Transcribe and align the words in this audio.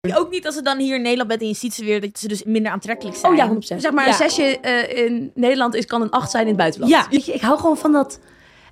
Ook 0.00 0.30
niet 0.30 0.46
als 0.46 0.54
ze 0.54 0.62
dan 0.62 0.78
hier 0.78 0.94
in 0.94 1.02
Nederland 1.02 1.28
bent 1.28 1.40
en 1.40 1.48
je 1.48 1.54
ziet 1.54 1.74
ze 1.74 1.84
weer 1.84 2.00
dat 2.00 2.18
ze 2.18 2.28
dus 2.28 2.44
minder 2.44 2.72
aantrekkelijk 2.72 3.16
zijn. 3.16 3.32
Oh 3.32 3.38
ja, 3.38 3.54
100%. 3.54 3.58
Zeg 3.58 3.92
maar, 3.92 4.06
een 4.06 4.14
zesje 4.14 4.58
eh, 4.60 5.04
in 5.04 5.30
Nederland 5.34 5.74
is, 5.74 5.86
kan 5.86 6.02
een 6.02 6.10
acht 6.10 6.30
zijn 6.30 6.42
in 6.42 6.48
het 6.48 6.56
buitenland. 6.56 6.92
Ja. 6.92 7.06
Weet 7.10 7.24
je, 7.24 7.32
ik 7.32 7.40
hou 7.40 7.58
gewoon 7.58 7.76
van 7.76 7.92
dat 7.92 8.20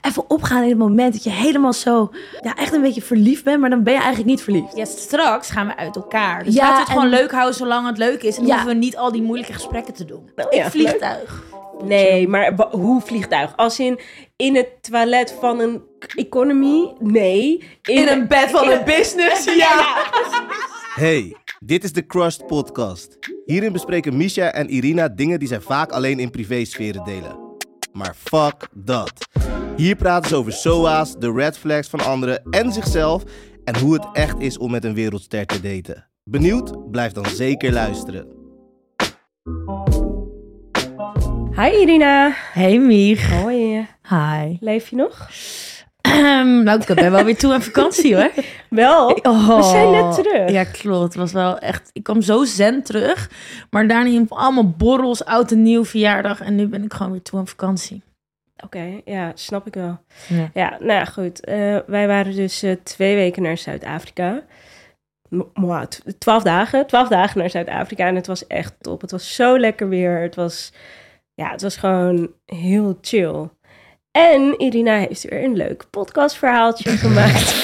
even 0.07 0.31
opgaan 0.31 0.63
in 0.63 0.69
het 0.69 0.79
moment. 0.79 1.13
Dat 1.13 1.25
je 1.25 1.31
helemaal 1.31 1.73
zo, 1.73 2.11
ja, 2.43 2.55
echt 2.57 2.73
een 2.73 2.81
beetje 2.83 3.03
verliefd 3.03 3.45
bent, 3.45 3.61
maar 3.61 3.71
dan 3.71 3.83
ben 3.83 3.93
je 3.93 3.99
eigenlijk 3.99 4.29
niet 4.29 4.43
verliefd. 4.43 4.77
Ja, 4.77 4.85
straks 4.85 5.51
gaan 5.51 5.67
we 5.67 5.77
uit 5.77 5.97
elkaar. 5.97 6.45
Dus 6.45 6.55
Ja, 6.55 6.61
laten 6.63 6.77
we 6.77 6.83
het 6.83 6.91
gewoon 6.91 7.09
leuk 7.21 7.31
houden 7.33 7.54
zolang 7.54 7.87
het 7.87 7.99
leuk 7.99 8.22
is. 8.22 8.37
En 8.39 8.47
Ja. 8.47 8.54
hoeven 8.54 8.72
we 8.72 8.79
niet 8.79 8.97
al 8.97 9.13
die 9.13 9.22
moeilijke 9.22 9.53
gesprekken 9.53 9.95
te 9.95 10.04
doen. 10.04 10.31
ja, 10.51 10.65
ik 10.65 10.71
vliegtuig. 10.71 11.43
Nee, 11.85 12.29
maar 12.29 12.53
hoe 12.71 13.01
vliegtuig? 13.01 13.57
Als 13.57 13.79
in 13.79 13.99
in 14.37 14.57
het 14.57 14.69
toilet 14.81 15.37
van 15.40 15.61
een 15.61 15.83
economy? 16.15 16.93
Nee. 16.98 17.65
In 17.83 18.09
een 18.09 18.27
bed 18.29 18.51
van 18.51 18.69
een 18.70 18.84
business. 18.84 19.45
Ja. 19.57 19.97
Hey, 20.95 21.37
dit 21.61 21.84
is 21.84 21.93
de 21.93 22.07
Crushed 22.07 22.47
Podcast. 22.47 23.19
Hierin 23.45 23.73
bespreken 23.73 24.16
Misha 24.16 24.52
en 24.52 24.69
Irina 24.71 25.09
dingen 25.09 25.38
die 25.38 25.49
zij 25.49 25.61
vaak 25.61 25.93
alleen 25.93 26.19
in 26.19 26.30
privésferen 26.30 27.05
delen. 27.05 27.38
Maar 27.93 28.15
fuck 28.25 28.69
dat. 28.75 29.13
Hier 29.77 29.97
praten 29.97 30.29
ze 30.29 30.37
over 30.37 30.53
SOA's, 30.53 31.15
de 31.19 31.33
red 31.33 31.59
flags 31.59 31.89
van 31.89 32.01
anderen 32.01 32.43
en 32.51 32.73
zichzelf 32.73 33.23
en 33.65 33.79
hoe 33.79 33.95
het 33.95 34.07
echt 34.12 34.41
is 34.41 34.59
om 34.59 34.71
met 34.71 34.85
een 34.85 34.95
wereldster 34.95 35.47
te 35.47 35.61
daten. 35.61 36.07
Benieuwd? 36.25 36.91
Blijf 36.91 37.12
dan 37.12 37.27
zeker 37.27 37.73
luisteren. 37.73 38.27
Hi 41.57 41.71
Irina. 41.80 42.33
Hey 42.52 42.79
Mier. 42.79 43.35
Hoi. 43.43 43.87
Hi. 44.09 44.57
Leef 44.61 44.89
je 44.89 44.97
nog? 44.97 45.29
nou, 46.65 46.80
ik 46.80 46.95
ben 46.95 47.11
wel 47.11 47.24
weer 47.24 47.37
toe 47.37 47.52
aan 47.52 47.63
vakantie 47.63 48.16
hoor. 48.16 48.30
Wel. 48.69 49.11
Oh. 49.23 49.57
We 49.57 49.63
zijn 49.63 49.91
net 49.91 50.15
terug. 50.15 50.51
Ja, 50.51 50.65
klopt. 50.65 51.05
Het 51.05 51.15
was 51.15 51.33
wel 51.33 51.59
echt... 51.59 51.91
Ik 51.93 52.02
kwam 52.02 52.23
zo 52.23 52.45
zen 52.45 52.83
terug. 52.83 53.30
Maar 53.71 53.88
daarna 53.88 54.24
allemaal 54.29 54.71
borrels, 54.71 55.24
oud 55.24 55.51
en 55.51 55.63
nieuw, 55.63 55.85
verjaardag. 55.85 56.41
En 56.41 56.54
nu 56.54 56.66
ben 56.66 56.85
ik 56.85 56.93
gewoon 56.93 57.13
weer 57.13 57.23
toe 57.23 57.38
aan 57.38 57.47
vakantie. 57.47 58.02
Oké, 58.65 59.01
ja, 59.04 59.32
snap 59.35 59.66
ik 59.66 59.74
wel. 59.74 59.99
Ja. 60.29 60.51
Ja, 60.54 60.71
nou 60.71 60.93
ja, 60.93 61.04
goed. 61.04 61.45
Eh, 61.45 61.79
wij 61.87 62.07
waren 62.07 62.35
dus 62.35 62.63
eh, 62.63 62.73
twee 62.82 63.15
weken 63.15 63.43
naar 63.43 63.59
Zuid-Afrika. 63.59 64.42
Twaalf 66.18 66.42
dagen. 66.42 66.86
Twaalf 66.86 67.08
dagen 67.08 67.38
naar 67.38 67.50
Zuid-Afrika. 67.50 68.06
En 68.06 68.14
het 68.14 68.26
was 68.26 68.46
echt 68.46 68.74
top. 68.80 69.00
Het 69.00 69.10
was 69.10 69.34
zo 69.34 69.58
lekker 69.58 69.88
weer. 69.88 70.20
Het 70.20 70.34
was, 70.34 70.72
ja, 71.34 71.50
het 71.50 71.62
was 71.62 71.76
gewoon 71.76 72.30
heel 72.44 72.98
chill. 73.00 73.48
En 74.10 74.54
Irina 74.58 74.98
heeft 74.98 75.22
weer 75.22 75.44
een 75.44 75.56
leuk 75.56 75.84
podcastverhaaltje 75.91 76.91
gemaakt. 77.06 77.60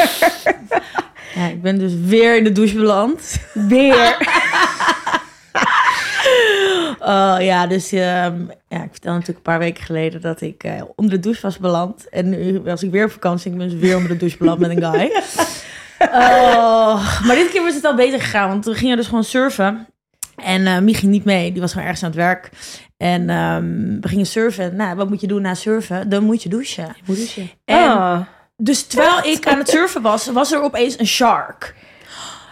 Ja, 1.35 1.47
ik 1.47 1.63
ben 1.63 1.79
dus 1.79 1.95
weer 1.95 2.37
in 2.37 2.45
de 2.45 2.53
douche 2.53 2.77
beland. 2.77 3.49
weer. 3.55 4.17
Oh 7.05 7.37
ja, 7.41 7.67
dus 7.67 7.93
ehm, 7.93 8.41
ja, 8.69 8.83
ik 8.83 8.89
vertelde 8.91 9.19
natuurlijk 9.19 9.29
een 9.29 9.43
paar 9.53 9.59
weken 9.59 9.85
geleden 9.85 10.21
dat 10.21 10.41
ik 10.41 10.65
eh, 10.65 10.83
onder 10.97 11.15
de 11.15 11.21
douche 11.21 11.41
was 11.43 11.59
beland. 11.59 12.09
En 12.09 12.29
nu 12.29 12.61
was 12.61 12.83
ik 12.83 12.91
weer 12.91 13.05
op 13.05 13.11
vakantie. 13.11 13.53
Ik 13.53 13.59
ben 13.59 13.69
dus 13.69 13.81
weer 13.81 13.97
onder 13.97 14.11
de 14.11 14.17
douche 14.17 14.37
beland 14.39 14.59
met 14.59 14.71
een 14.71 14.83
guy. 14.93 15.11
Oh, 16.13 17.21
maar 17.27 17.37
dit 17.37 17.51
keer 17.51 17.63
was 17.63 17.75
het 17.75 17.85
al 17.85 17.95
beter 17.95 18.21
gegaan, 18.21 18.49
want 18.49 18.65
we 18.65 18.75
gingen 18.75 18.97
dus 18.97 19.07
gewoon 19.07 19.25
surfen. 19.25 19.87
En 20.37 20.67
eh 20.67 20.79
Mie 20.79 20.95
ging 20.95 21.13
niet 21.13 21.25
mee, 21.25 21.53
die 21.53 21.61
was 21.61 21.71
gewoon 21.73 21.87
ergens 21.87 22.05
aan 22.05 22.11
het 22.11 22.19
werk. 22.19 22.51
En 22.97 23.31
ehm, 23.31 24.01
we 24.01 24.09
gingen 24.09 24.27
surfen. 24.27 24.77
Nou, 24.77 24.97
wat 24.97 25.09
moet 25.09 25.21
je 25.21 25.27
doen 25.27 25.43
na 25.43 25.55
surfen? 25.55 26.09
Dan 26.09 26.25
moet 26.25 26.43
je 26.43 26.49
douchen. 26.49 26.97
En 27.65 27.89
Ah. 27.89 28.21
dus 28.57 28.87
terwijl 28.87 29.25
ik 29.25 29.47
aan 29.47 29.59
het 29.59 29.69
surfen 29.69 30.03
was, 30.03 30.27
was 30.27 30.53
er 30.53 30.63
opeens 30.63 30.99
een 30.99 31.07
shark. 31.07 31.75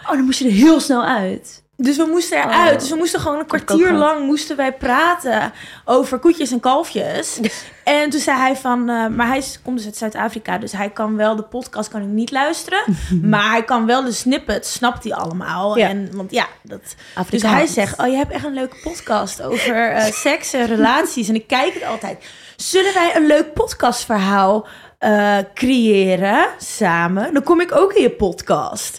Oh, 0.03 0.11
dan 0.11 0.23
moest 0.25 0.39
je 0.39 0.45
er 0.45 0.51
heel 0.51 0.79
snel 0.79 1.03
uit. 1.05 1.60
Dus 1.81 1.97
we 1.97 2.05
moesten 2.09 2.37
Oh. 2.37 2.45
eruit. 2.45 2.79
Dus 2.79 2.89
we 2.89 2.95
moesten 2.95 3.19
gewoon 3.19 3.39
een 3.39 3.45
kwartier 3.45 3.91
lang 3.91 4.25
moesten 4.25 4.55
wij 4.55 4.73
praten 4.73 5.53
over 5.85 6.19
koetjes 6.19 6.51
en 6.51 6.59
kalfjes. 6.59 7.39
en 7.83 8.09
toen 8.09 8.19
zei 8.19 8.37
hij 8.37 8.55
van, 8.55 8.89
eh, 8.89 9.07
maar 9.07 9.27
hij 9.27 9.43
komt 9.63 9.77
dus 9.77 9.85
uit 9.85 9.97
Zuid-Afrika, 9.97 10.57
dus 10.57 10.71
hij 10.71 10.89
kan 10.89 11.15
wel 11.15 11.35
de 11.35 11.43
podcast 11.43 11.89
kan 11.89 12.01
ik 12.01 12.07
niet 12.07 12.31
luisteren, 12.31 12.83
maar 13.31 13.49
hij 13.49 13.63
kan 13.63 13.85
wel 13.85 14.03
de 14.03 14.11
snippets, 14.11 14.73
snapt 14.73 15.03
hij 15.03 15.13
allemaal. 15.13 15.77
Ja. 15.77 15.89
En 15.89 16.09
want 16.13 16.31
ja, 16.31 16.47
dat. 16.63 16.81
Dus 16.81 16.95
Afrikaans. 17.15 17.53
hij 17.55 17.65
zegt, 17.67 17.99
oh 17.99 18.07
je 18.07 18.15
hebt 18.15 18.31
echt 18.31 18.45
een 18.45 18.53
leuke 18.53 18.75
podcast 18.83 19.41
over 19.41 19.91
eh, 19.91 20.11
seks 20.27 20.53
en 20.53 20.65
relaties 20.65 21.27
en 21.29 21.35
ik 21.35 21.47
kijk 21.47 21.73
het 21.73 21.83
altijd. 21.85 22.23
Zullen 22.55 22.93
wij 22.93 23.15
een 23.15 23.25
leuk 23.25 23.53
podcastverhaal 23.53 24.67
eh, 24.97 25.37
creëren 25.53 26.45
samen? 26.57 27.33
Dan 27.33 27.43
kom 27.43 27.61
ik 27.61 27.75
ook 27.75 27.93
in 27.93 28.01
je 28.01 28.09
podcast. 28.11 28.95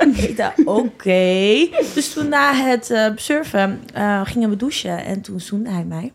Ik 0.00 0.36
dacht, 0.36 0.64
oké. 0.64 1.68
Dus 1.94 2.12
toen 2.12 2.28
na 2.28 2.54
het 2.54 2.90
eh, 2.90 3.06
surfen 3.14 3.82
eh, 3.94 4.20
gingen 4.24 4.50
we 4.50 4.56
douchen 4.56 5.04
en 5.04 5.20
toen 5.20 5.40
zoende 5.40 5.70
hij 5.70 5.84
mij. 5.84 6.12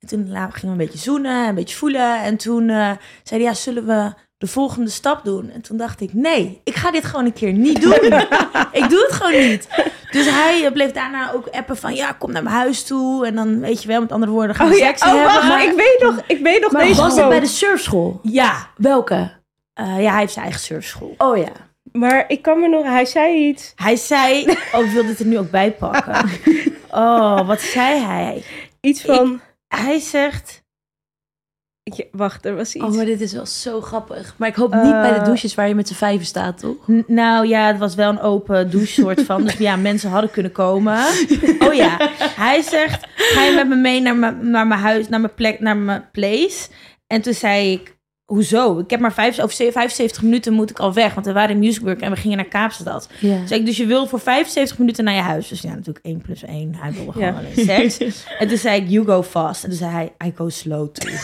En 0.00 0.08
toen 0.08 0.26
gingen 0.26 0.50
we 0.60 0.66
een 0.66 0.76
beetje 0.76 0.98
zoenen, 0.98 1.48
een 1.48 1.54
beetje 1.54 1.76
voelen. 1.76 2.22
En 2.22 2.36
toen 2.36 2.68
eh, 2.68 2.90
zei 3.22 3.40
hij, 3.40 3.50
ja, 3.50 3.54
zullen 3.54 3.86
we 3.86 4.12
de 4.38 4.46
volgende 4.46 4.90
stap 4.90 5.24
doen? 5.24 5.50
En 5.50 5.60
toen 5.60 5.76
dacht 5.76 6.00
ik, 6.00 6.14
nee, 6.14 6.60
ik 6.64 6.74
ga 6.74 6.90
dit 6.90 7.04
gewoon 7.04 7.24
een 7.24 7.32
keer 7.32 7.52
niet 7.52 7.80
doen. 7.80 7.92
ik 8.82 8.88
doe 8.88 9.04
het 9.08 9.12
gewoon 9.12 9.48
niet. 9.48 9.68
Dus 10.10 10.26
hij 10.30 10.70
bleef 10.72 10.92
daarna 10.92 11.32
ook 11.32 11.48
appen 11.48 11.76
van, 11.76 11.94
ja, 11.94 12.12
kom 12.12 12.32
naar 12.32 12.42
mijn 12.42 12.54
huis 12.54 12.84
toe. 12.84 13.26
En 13.26 13.34
dan, 13.34 13.60
weet 13.60 13.82
je 13.82 13.88
wel, 13.88 14.00
met 14.00 14.12
andere 14.12 14.32
woorden, 14.32 14.56
gaan 14.56 14.68
we 14.68 14.74
Oh 14.74 14.78
ja, 14.78 14.86
seks 14.86 15.02
oh, 15.02 15.24
wacht, 15.24 15.42
hebben. 15.42 15.68
ik 15.68 15.76
weet 15.76 15.98
nog, 16.00 16.20
ik 16.26 16.42
weet 16.42 16.60
nog 16.60 16.72
Maar 16.72 16.82
deze 16.82 17.00
was 17.00 17.16
het 17.16 17.28
bij 17.28 17.40
de 17.40 17.46
surfschool? 17.46 18.20
Ja, 18.22 18.70
Welke? 18.76 19.36
ja, 19.74 20.10
hij 20.10 20.18
heeft 20.18 20.32
zijn 20.32 20.44
eigen 20.44 20.62
surfschool. 20.62 21.14
Oh 21.18 21.36
ja. 21.36 21.67
Maar 21.92 22.24
ik 22.28 22.42
kan 22.42 22.60
me 22.60 22.68
nog, 22.68 22.84
hij 22.84 23.04
zei 23.04 23.48
iets. 23.48 23.72
Hij 23.76 23.96
zei, 23.96 24.44
oh, 24.72 24.84
ik 24.84 24.90
wil 24.90 25.06
dit 25.06 25.18
er 25.18 25.26
nu 25.26 25.38
ook 25.38 25.50
bij 25.50 25.72
pakken. 25.72 26.28
Oh, 26.90 27.46
wat 27.46 27.60
zei 27.60 28.00
hij? 28.00 28.42
Iets 28.80 29.00
van, 29.02 29.40
Hij 29.68 29.98
zegt, 29.98 30.62
Ja, 31.82 32.04
wacht, 32.12 32.44
er 32.44 32.56
was 32.56 32.74
iets. 32.74 32.84
Oh, 32.84 32.94
maar 32.94 33.04
dit 33.04 33.20
is 33.20 33.32
wel 33.32 33.46
zo 33.46 33.80
grappig. 33.80 34.34
Maar 34.36 34.48
ik 34.48 34.54
hoop 34.54 34.72
niet 34.72 34.82
bij 34.82 35.10
de 35.12 35.18
Eh, 35.18 35.24
douches 35.24 35.54
waar 35.54 35.68
je 35.68 35.74
met 35.74 35.88
z'n 35.88 35.94
vijven 35.94 36.26
staat, 36.26 36.58
toch? 36.58 36.76
Nou 37.06 37.46
ja, 37.46 37.66
het 37.66 37.78
was 37.78 37.94
wel 37.94 38.08
een 38.10 38.20
open 38.20 38.70
douche 38.70 39.00
soort 39.00 39.22
van. 39.22 39.44
Dus 39.44 39.56
ja, 39.56 39.76
mensen 39.76 40.10
hadden 40.10 40.30
kunnen 40.30 40.52
komen. 40.52 40.98
Oh 41.58 41.74
ja, 41.74 41.96
hij 42.18 42.62
zegt, 42.62 43.06
ga 43.16 43.42
je 43.44 43.54
met 43.54 43.68
me 43.68 43.76
mee 43.76 44.00
naar 44.00 44.16
mijn, 44.16 44.50
naar 44.50 44.66
mijn 44.66 44.80
huis, 44.80 45.08
naar 45.08 45.20
mijn 45.20 45.34
plek, 45.34 45.60
naar 45.60 45.76
mijn 45.76 46.08
place? 46.12 46.68
En 47.06 47.22
toen 47.22 47.34
zei 47.34 47.72
ik, 47.72 47.96
hoezo? 48.28 48.78
Ik 48.78 48.90
heb 48.90 49.00
maar 49.00 49.12
vijf, 49.12 49.38
over 49.38 49.56
75 49.72 50.22
minuten 50.22 50.52
moet 50.52 50.70
ik 50.70 50.78
al 50.78 50.92
weg. 50.92 51.14
Want 51.14 51.26
we 51.26 51.32
waren 51.32 51.50
in 51.50 51.58
Musicburg 51.58 51.98
en 51.98 52.10
we 52.10 52.16
gingen 52.16 52.36
naar 52.36 52.46
Kaapstad. 52.46 53.08
Ja. 53.20 53.46
Zei 53.46 53.60
ik, 53.60 53.66
dus 53.66 53.76
je 53.76 53.86
wil 53.86 54.06
voor 54.06 54.20
75 54.20 54.78
minuten 54.78 55.04
naar 55.04 55.14
je 55.14 55.20
huis. 55.20 55.48
Dus 55.48 55.60
ja, 55.60 55.68
natuurlijk 55.74 56.04
1 56.04 56.20
plus 56.20 56.44
1. 56.44 56.74
Hij 56.76 56.92
wilde 56.92 57.12
gewoon 57.12 57.28
Ja. 57.28 57.34
alleen 57.38 57.66
seks. 57.90 58.24
en 58.38 58.48
toen 58.48 58.58
zei 58.58 58.80
ik, 58.82 58.88
you 58.88 59.06
go 59.06 59.22
fast. 59.22 59.62
En 59.64 59.68
toen 59.68 59.78
zei 59.78 59.90
hij, 59.92 60.12
I 60.28 60.32
go 60.36 60.48
slow 60.48 60.88
too. 60.92 61.10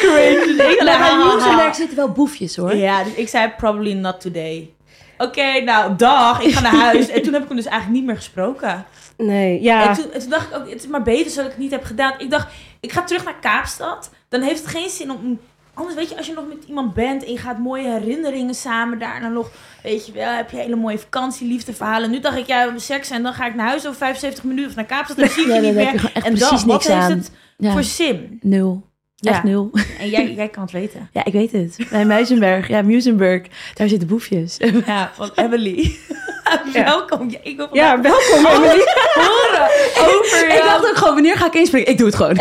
Crazy. 0.00 0.50
Ik 0.50 0.82
nieuwsmerk 1.18 1.74
zitten 1.74 1.96
wel 1.96 2.08
boefjes, 2.12 2.56
hoor. 2.56 2.74
Ja, 2.74 3.04
dus 3.04 3.14
ik 3.14 3.28
zei 3.28 3.52
probably 3.56 3.92
not 3.92 4.20
today. 4.20 4.70
Oké, 5.18 5.60
nou, 5.60 5.96
dag. 5.96 6.42
Ik 6.42 6.54
ga 6.54 6.60
naar 6.60 6.74
huis. 6.74 7.08
En 7.08 7.22
toen 7.22 7.32
heb 7.32 7.42
ik 7.42 7.48
hem 7.48 7.56
dus 7.56 7.66
eigenlijk 7.66 7.96
niet 7.98 8.06
meer 8.06 8.16
gesproken. 8.16 8.84
Nee, 9.16 9.62
ja. 9.62 9.88
En, 9.88 9.94
toen, 9.94 10.12
en 10.12 10.20
toen 10.20 10.30
dacht 10.30 10.48
ik 10.50 10.56
ook, 10.56 10.70
het 10.70 10.82
is 10.82 10.86
maar 10.88 11.02
beter 11.02 11.34
dat 11.36 11.44
ik 11.44 11.50
het 11.50 11.60
niet 11.60 11.70
heb 11.70 11.84
gedaan. 11.84 12.14
Ik 12.18 12.30
dacht, 12.30 12.52
ik 12.80 12.92
ga 12.92 13.02
terug 13.04 13.24
naar 13.24 13.38
Kaapstad. 13.40 14.10
Dan 14.32 14.40
heeft 14.40 14.60
het 14.62 14.70
geen 14.70 14.90
zin 14.90 15.10
om... 15.10 15.38
Anders 15.74 15.96
weet 15.96 16.08
je, 16.08 16.16
als 16.16 16.26
je 16.26 16.32
nog 16.32 16.48
met 16.48 16.64
iemand 16.66 16.94
bent 16.94 17.24
en 17.24 17.32
je 17.32 17.38
gaat 17.38 17.58
mooie 17.58 17.88
herinneringen 17.88 18.54
samen 18.54 18.98
daarna 18.98 19.28
nog, 19.28 19.50
weet 19.82 20.06
je 20.06 20.12
wel, 20.12 20.32
heb 20.32 20.50
je 20.50 20.56
hele 20.56 20.76
mooie 20.76 20.98
vakantie, 20.98 21.48
liefdeverhalen. 21.48 22.10
Nu 22.10 22.20
dacht 22.20 22.36
ik, 22.36 22.46
ja, 22.46 22.56
we 22.56 22.62
hebben 22.62 22.80
seks 22.80 23.10
en 23.10 23.22
dan 23.22 23.32
ga 23.32 23.46
ik 23.46 23.54
naar 23.54 23.66
huis 23.66 23.86
over 23.86 23.98
75 23.98 24.44
minuten 24.44 24.70
of 24.70 24.76
naar 24.76 24.84
Kaapstad 24.84 25.16
en 25.16 25.22
dan 25.24 25.32
zie 25.38 25.46
ik 25.46 25.54
je 25.54 25.60
niet 25.60 25.74
meer. 25.74 26.12
en 26.24 26.34
dan, 26.34 26.66
wat 26.66 26.84
heeft 26.84 27.02
aan. 27.02 27.10
het 27.10 27.30
Ja. 27.56 27.72
voor 27.72 27.82
zin? 27.82 28.38
Nul. 28.42 28.90
Ja. 29.22 29.30
Echt 29.30 29.42
nul. 29.42 29.70
En 29.98 30.08
jij, 30.08 30.32
jij 30.32 30.48
kan 30.48 30.62
het 30.62 30.72
weten. 30.72 31.08
Ja, 31.12 31.24
ik 31.24 31.32
weet 31.32 31.52
het. 31.52 31.76
Bij 31.90 32.04
Muizenberg, 32.04 32.68
ja, 32.68 32.82
Muizenberg, 32.82 33.42
daar 33.74 33.88
zitten 33.88 34.08
boefjes. 34.08 34.56
Ja, 34.86 35.10
van 35.14 35.30
Emily. 35.34 35.96
Welkom. 36.72 37.30
Ja, 37.30 37.38
ik 37.42 37.56
wil 37.56 37.68
ja, 37.72 37.90
vandaag 37.90 38.28
welkom 38.30 38.46
Emily. 38.52 38.84
horen 39.14 39.68
over 40.16 40.48
Ik 40.56 40.62
dacht 40.64 40.88
ook 40.88 40.96
gewoon, 40.96 41.14
wanneer 41.14 41.36
ga 41.36 41.46
ik 41.46 41.54
inspringen? 41.54 41.88
Ik 41.88 41.98
doe 41.98 42.06
het 42.06 42.16
gewoon. 42.16 42.34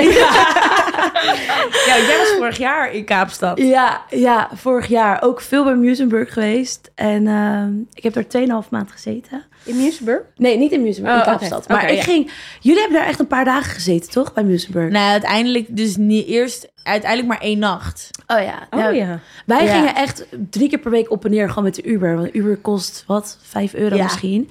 Ja, 1.86 1.98
jij 1.98 2.18
was 2.18 2.34
vorig 2.38 2.58
jaar 2.58 2.94
in 2.94 3.06
Kaapstad. 3.06 3.58
Ja, 3.58 4.02
ja, 4.10 4.50
vorig 4.54 4.88
jaar 4.88 5.22
ook 5.22 5.42
veel 5.42 5.64
bij 5.64 5.76
Muizenburg 5.76 6.34
geweest. 6.34 6.92
En 6.96 7.28
ehm, 7.28 7.72
ik 7.94 8.04
heb 8.04 8.14
daar 8.14 8.64
2,5 8.64 8.70
maand 8.70 8.92
gezeten. 8.92 9.46
In 9.64 9.76
Museburg? 9.78 10.22
Nee, 10.36 10.58
niet 10.58 10.72
in 10.72 10.82
Muizenburg, 10.82 11.16
Oh, 11.16 11.22
in 11.28 11.34
oké. 11.34 11.38
Kaapstad. 11.40 11.68
Maar 11.68 11.90
ik 11.90 11.96
ja. 11.98 12.04
ging... 12.04 12.32
Jullie 12.60 12.80
hebben 12.82 12.98
daar 13.00 13.08
echt 13.08 13.20
een 13.20 13.28
paar 13.28 13.46
dagen 13.46 13.72
gezeten, 13.72 14.12
toch? 14.12 14.34
Bij 14.34 14.44
Muizenburg? 14.44 14.92
Nou, 14.92 15.12
uiteindelijk 15.12 15.66
dus 15.78 15.96
niet 15.98 16.28
eerst, 16.28 16.72
uiteindelijk 16.84 17.30
maar 17.32 17.42
één 17.42 17.60
nacht. 17.60 18.10
Oh 18.28 18.42
ja. 18.42 18.68
Oh 18.70 18.80
ja. 18.80 18.90
ja. 18.90 19.20
Wij 19.46 19.66
Ja. 19.66 19.74
gingen 19.74 19.96
echt 19.96 20.26
drie 20.50 20.70
keer 20.70 20.80
per 20.80 20.92
week 20.92 21.12
op 21.12 21.26
en 21.26 21.32
neer 21.32 21.50
gewoon 21.50 21.64
met 21.64 21.76
de 21.76 21.84
Uber. 21.84 22.16
Want 22.16 22.36
Uber 22.36 22.58
kost, 22.58 23.04
wat, 23.08 23.38
5 23.42 23.74
euro 23.74 23.98
misschien. 24.04 24.50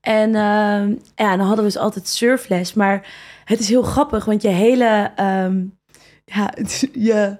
En 0.00 0.34
ehm, 0.34 0.94
ja, 1.14 1.36
dan 1.36 1.46
hadden 1.46 1.56
we 1.56 1.62
dus 1.72 1.76
altijd 1.78 2.08
surfles. 2.08 2.74
Maar 2.74 3.06
het 3.44 3.60
is 3.60 3.68
heel 3.68 3.82
grappig, 3.82 4.24
want 4.24 4.42
je 4.42 4.48
hele... 4.48 5.10
ehm, 5.16 5.62
ja, 6.24 6.52
je, 6.92 7.36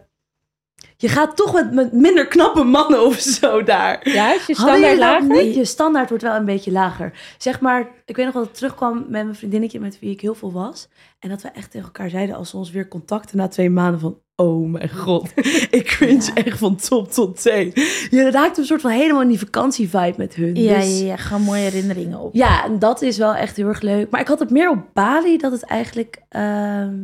je 0.96 1.08
gaat 1.08 1.36
toch 1.36 1.52
met, 1.52 1.72
met 1.72 1.92
minder 1.92 2.26
knappe 2.26 2.62
mannen 2.64 3.04
of 3.06 3.18
zo 3.18 3.62
daar. 3.62 4.08
Ja, 4.08 4.34
is 4.34 4.46
je 4.46 4.54
standaard 4.54 4.98
lager? 4.98 5.42
niet? 5.44 5.54
Je 5.54 5.64
standaard 5.64 6.08
wordt 6.08 6.24
wel 6.24 6.34
een 6.34 6.44
beetje 6.44 6.72
lager. 6.72 7.12
Zeg 7.38 7.60
maar, 7.60 7.88
ik 8.04 8.16
weet 8.16 8.24
nog 8.24 8.34
wel 8.34 8.42
dat 8.42 8.50
ik 8.52 8.58
terugkwam 8.58 8.94
met 8.96 9.08
mijn 9.24 9.34
vriendinnetje 9.34 9.80
met 9.80 9.98
wie 9.98 10.10
ik 10.10 10.20
heel 10.20 10.34
veel 10.34 10.52
was. 10.52 10.88
En 11.18 11.28
dat 11.28 11.42
we 11.42 11.48
echt 11.48 11.70
tegen 11.70 11.86
elkaar 11.86 12.10
zeiden 12.10 12.36
als 12.36 12.52
we 12.52 12.58
ons 12.58 12.70
weer 12.70 12.88
contacten 12.88 13.36
na 13.36 13.48
twee 13.48 13.70
maanden 13.70 14.00
van... 14.00 14.18
Oh 14.36 14.70
mijn 14.70 14.90
god, 14.90 15.30
ik 15.70 15.82
cringe 15.84 16.30
echt 16.34 16.58
van 16.58 16.76
top 16.76 17.12
tot 17.12 17.42
teen. 17.42 17.70
Je 18.10 18.28
raakt 18.30 18.58
een 18.58 18.64
soort 18.64 18.80
van 18.80 18.90
helemaal 18.90 19.22
in 19.22 19.28
die 19.28 19.38
vakantievibe 19.38 20.14
met 20.16 20.34
hun. 20.34 20.54
Ja, 20.56 20.78
Dus- 20.78 21.00
ja, 21.00 21.06
ja, 21.06 21.16
gaan 21.16 21.42
mooie 21.42 21.60
herinneringen 21.60 22.18
op. 22.18 22.34
ja, 22.34 22.64
en 22.64 22.78
dat 22.78 23.02
is 23.02 23.18
wel 23.18 23.34
echt 23.34 23.56
heel 23.56 23.68
erg 23.68 23.80
leuk. 23.80 24.10
Maar 24.10 24.20
ik 24.20 24.28
had 24.28 24.38
het 24.38 24.50
meer 24.50 24.70
op 24.70 24.78
Bali 24.92 25.36
dat 25.36 25.52
het 25.52 25.62
eigenlijk... 25.62 26.22
ehm, 26.28 26.94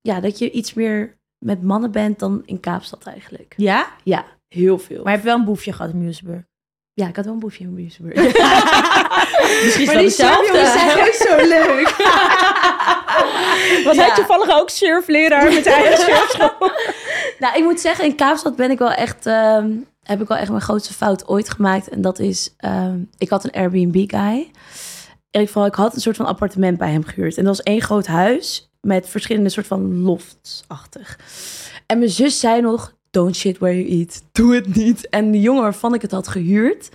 ja, 0.00 0.20
dat 0.20 0.38
je 0.38 0.50
iets 0.50 0.74
meer 0.74 1.18
met 1.44 1.62
mannen 1.62 1.90
bent 1.90 2.18
dan 2.18 2.42
in 2.44 2.60
Kaapstad 2.60 3.04
eigenlijk. 3.06 3.54
Ja? 3.56 3.86
Ja, 4.04 4.24
heel 4.48 4.78
veel. 4.78 4.96
Maar 4.96 5.04
je 5.12 5.18
hebt 5.18 5.24
wel 5.24 5.38
een 5.38 5.44
boefje 5.44 5.72
gehad 5.72 5.92
in 5.92 6.04
Museburg. 6.04 6.42
Ja, 6.92 7.08
ik 7.08 7.16
had 7.16 7.24
wel 7.24 7.34
een 7.34 7.40
boefje 7.40 7.64
in 7.64 7.74
Museburg. 7.74 8.14
Misschien 9.64 9.86
maar 9.86 9.96
die 9.98 10.10
surfjongens 10.10 10.72
zijn 10.72 10.98
ook 10.98 11.12
zo 11.12 11.36
leuk. 11.36 11.94
Was 13.84 13.96
Ja. 13.96 14.02
hij 14.04 14.14
toevallig 14.14 14.60
ook 14.60 14.70
surfleraar 14.70 15.52
met 15.52 15.66
eigen 15.66 15.96
surfschool? 15.98 16.70
Nou, 17.38 17.56
ik 17.56 17.62
moet 17.64 17.80
zeggen, 17.80 18.04
in 18.04 18.14
Kaapstad 18.14 18.56
ben 18.56 18.70
ik 18.70 18.78
wel 18.78 18.92
echt, 18.92 19.26
ehm, 19.26 19.70
heb 20.02 20.20
ik 20.20 20.28
wel 20.28 20.36
echt 20.38 20.48
mijn 20.48 20.60
grootste 20.60 20.92
fout 20.94 21.28
ooit 21.28 21.50
gemaakt. 21.50 21.88
En 21.88 22.00
dat 22.00 22.18
is, 22.18 22.54
ehm, 22.56 22.98
ik 23.18 23.28
had 23.28 23.44
een 23.44 23.50
Airbnb-guy. 23.52 24.36
In 24.38 24.50
ieder 25.30 25.46
geval, 25.46 25.66
ik 25.66 25.74
had 25.74 25.94
een 25.94 26.00
soort 26.00 26.16
van 26.16 26.26
appartement 26.26 26.78
bij 26.78 26.90
hem 26.90 27.04
gehuurd. 27.04 27.36
En 27.36 27.44
dat 27.44 27.56
was 27.56 27.64
één 27.66 27.80
groot 27.80 28.06
huis 28.06 28.69
met 28.80 29.08
verschillende 29.08 29.48
soort 29.48 29.66
van 29.66 30.00
lofts-achtig. 30.02 31.18
En 31.86 31.98
mijn 31.98 32.10
zus 32.10 32.40
zei 32.40 32.60
nog, 32.60 32.94
don't 33.10 33.36
shit 33.36 33.58
where 33.58 33.76
you 33.76 33.98
eat. 33.98 34.22
Doe 34.32 34.54
het 34.54 34.74
niet. 34.74 35.08
En 35.08 35.30
de 35.30 35.40
jongen 35.40 35.62
waarvan 35.62 35.94
ik 35.94 36.02
het 36.02 36.10
had 36.10 36.28
gehuurd, 36.28 36.88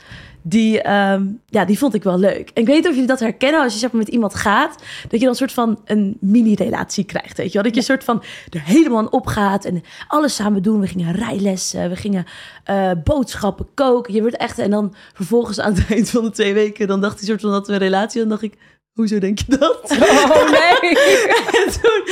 die, 0.47 0.81
ehm, 0.81 1.25
ja, 1.45 1.65
die 1.65 1.77
vond 1.77 1.93
ik 1.93 2.03
wel 2.03 2.17
leuk. 2.17 2.49
En 2.53 2.61
ik 2.61 2.67
weet 2.67 2.75
niet 2.75 2.87
of 2.87 2.91
jullie 2.91 3.07
dat 3.07 3.19
herkennen 3.19 3.61
als 3.61 3.73
je 3.73 3.79
zeg 3.79 3.91
maar, 3.91 4.01
met 4.01 4.13
iemand 4.13 4.35
gaat. 4.35 4.75
Dat 5.01 5.11
je 5.11 5.19
dan 5.19 5.29
een 5.29 5.35
soort 5.35 5.51
van 5.51 5.81
een 5.85 6.17
mini-relatie 6.19 7.03
krijgt. 7.03 7.37
Weet 7.37 7.47
je 7.47 7.53
wel? 7.53 7.63
Dat 7.63 7.71
je 7.71 7.79
een 7.79 7.85
soort 7.85 8.03
van 8.03 8.23
er 8.49 8.63
helemaal 8.63 8.97
aan 8.97 9.11
opgaat. 9.11 9.65
En 9.65 9.83
alles 10.07 10.35
samen 10.35 10.63
doen. 10.63 10.79
We 10.79 10.87
gingen 10.87 11.11
rijlessen. 11.11 11.89
We 11.89 11.95
gingen 11.95 12.25
eh, 12.63 12.91
boodschappen 13.03 13.67
koken. 13.73 14.13
Je 14.13 14.21
wordt 14.21 14.37
echt... 14.37 14.59
En 14.59 14.69
dan 14.69 14.93
vervolgens 15.13 15.59
aan 15.59 15.73
het 15.73 15.85
eind 15.89 16.09
van 16.09 16.23
de 16.23 16.31
twee 16.31 16.53
weken... 16.53 16.87
Dan 16.87 17.01
dacht 17.01 17.19
hij 17.19 17.27
soort 17.27 17.41
van 17.41 17.51
dat 17.51 17.67
we 17.67 17.73
een 17.73 17.79
relatie. 17.79 18.19
Dan 18.19 18.29
dacht 18.29 18.41
ik... 18.41 18.57
Hoezo 18.95 19.19
denk 19.19 19.39
je 19.39 19.57
dat? 19.57 19.81
Oh 19.91 20.51
nee. 20.51 20.91
En 21.59 21.71
toen 21.81 22.03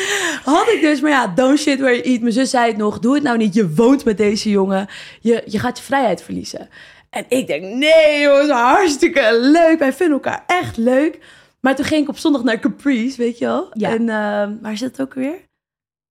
had 0.44 0.68
ik 0.68 0.82
dus, 0.82 1.02
maar 1.02 1.12
ja, 1.12 1.28
don't 1.28 1.60
shit 1.60 1.80
where 1.80 1.96
you 1.96 2.08
eat. 2.08 2.22
Mijn 2.22 2.34
zus 2.34 2.50
zei 2.50 2.68
het 2.68 2.78
nog, 2.78 3.00
doe 3.00 3.14
het 3.14 3.24
nou 3.24 3.38
niet. 3.38 3.54
Je 3.54 3.74
woont 3.74 4.06
met 4.06 4.18
deze 4.18 4.50
jongen. 4.50 4.88
Je, 5.22 5.44
je 5.46 5.60
gaat 5.60 5.78
je 5.78 5.84
vrijheid 5.84 6.24
verliezen. 6.24 6.70
En 7.10 7.26
ik 7.28 7.48
denk, 7.48 7.64
nee 7.64 8.22
jongens, 8.22 8.50
hartstikke 8.50 9.38
leuk. 9.40 9.80
Wij 9.80 9.94
vinden 9.94 10.16
elkaar 10.16 10.44
echt 10.48 10.78
leuk. 10.78 11.20
Maar 11.60 11.76
toen 11.76 11.86
ging 11.86 12.04
ik 12.04 12.10
op 12.10 12.18
zondag 12.18 12.44
naar 12.44 12.60
Caprice, 12.60 13.18
weet 13.18 13.38
je 13.38 13.46
wel. 13.46 13.70
Ja. 13.74 13.90
En 13.90 14.10
ehm, 14.10 14.54
waar 14.62 14.78
zit 14.78 14.92
het 14.98 15.02
ook 15.02 15.14
weer? 15.14 15.36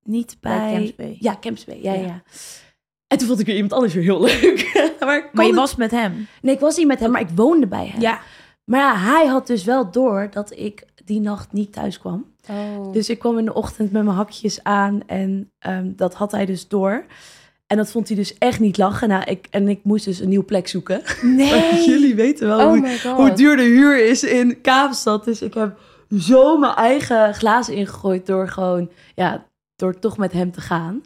Niet 0.04 0.36
bij... 0.40 0.58
Bij 0.58 0.72
Camps 0.74 0.94
Bay. 0.94 1.16
Ja, 1.18 1.36
Camps 1.40 1.64
Bay, 1.64 1.78
ja, 1.82 1.92
ja. 1.92 2.00
Ja. 2.00 2.22
En 3.06 3.18
toen 3.18 3.26
vond 3.26 3.40
ik 3.40 3.46
weer 3.46 3.54
iemand 3.54 3.72
anders 3.72 3.94
weer 3.94 4.02
heel 4.02 4.20
leuk. 4.20 4.72
maar 5.00 5.30
Maar 5.32 5.46
je 5.46 5.54
was 5.54 5.76
met 5.76 5.90
hem. 5.90 6.26
Nee, 6.42 6.54
ik 6.54 6.60
was 6.60 6.76
niet 6.76 6.86
met 6.86 7.00
hem, 7.00 7.10
maar 7.10 7.20
ik 7.20 7.28
woonde 7.34 7.66
bij 7.66 7.86
hem. 7.92 8.00
Ja. 8.00 8.20
Maar 8.72 8.80
ja, 8.80 8.96
hij 8.96 9.26
had 9.26 9.46
dus 9.46 9.64
wel 9.64 9.90
door 9.90 10.28
dat 10.30 10.52
ik 10.56 10.86
die 11.04 11.20
nacht 11.20 11.52
niet 11.52 11.72
thuis 11.72 11.98
kwam. 11.98 12.26
Oh. 12.50 12.92
Dus 12.92 13.08
ik 13.08 13.18
kwam 13.18 13.38
in 13.38 13.44
de 13.44 13.54
ochtend 13.54 13.92
met 13.92 14.04
mijn 14.04 14.16
hakjes 14.16 14.62
aan 14.62 15.00
en 15.06 15.50
ehm, 15.58 15.92
dat 15.96 16.14
had 16.14 16.32
hij 16.32 16.46
dus 16.46 16.68
door. 16.68 17.04
En 17.66 17.76
dat 17.76 17.90
vond 17.90 18.08
hij 18.08 18.16
dus 18.16 18.38
echt 18.38 18.60
niet 18.60 18.78
lachen. 18.78 19.08
Nou, 19.08 19.24
ik, 19.24 19.46
en 19.50 19.68
ik 19.68 19.80
moest 19.84 20.04
dus 20.04 20.20
een 20.20 20.28
nieuwe 20.28 20.44
plek 20.44 20.68
zoeken. 20.68 21.02
Maar 21.36 21.80
jullie 21.90 22.14
weten 22.14 22.46
wel 22.46 22.58
Oh 22.58 22.68
hoe, 22.68 23.12
hoe 23.14 23.32
duur 23.32 23.56
de 23.56 23.62
huur 23.62 24.06
is 24.06 24.24
in 24.24 24.60
Kaapstad. 24.60 25.24
Dus 25.24 25.42
ik 25.42 25.54
heb 25.54 25.78
zo 26.18 26.58
mijn 26.58 26.74
eigen 26.74 27.34
glazen 27.34 27.74
ingegooid 27.74 28.26
door 28.26 28.48
gewoon, 28.48 28.90
ja, 29.14 29.46
door 29.82 29.98
toch 29.98 30.16
met 30.16 30.32
hem 30.32 30.52
te 30.52 30.60
gaan. 30.60 31.02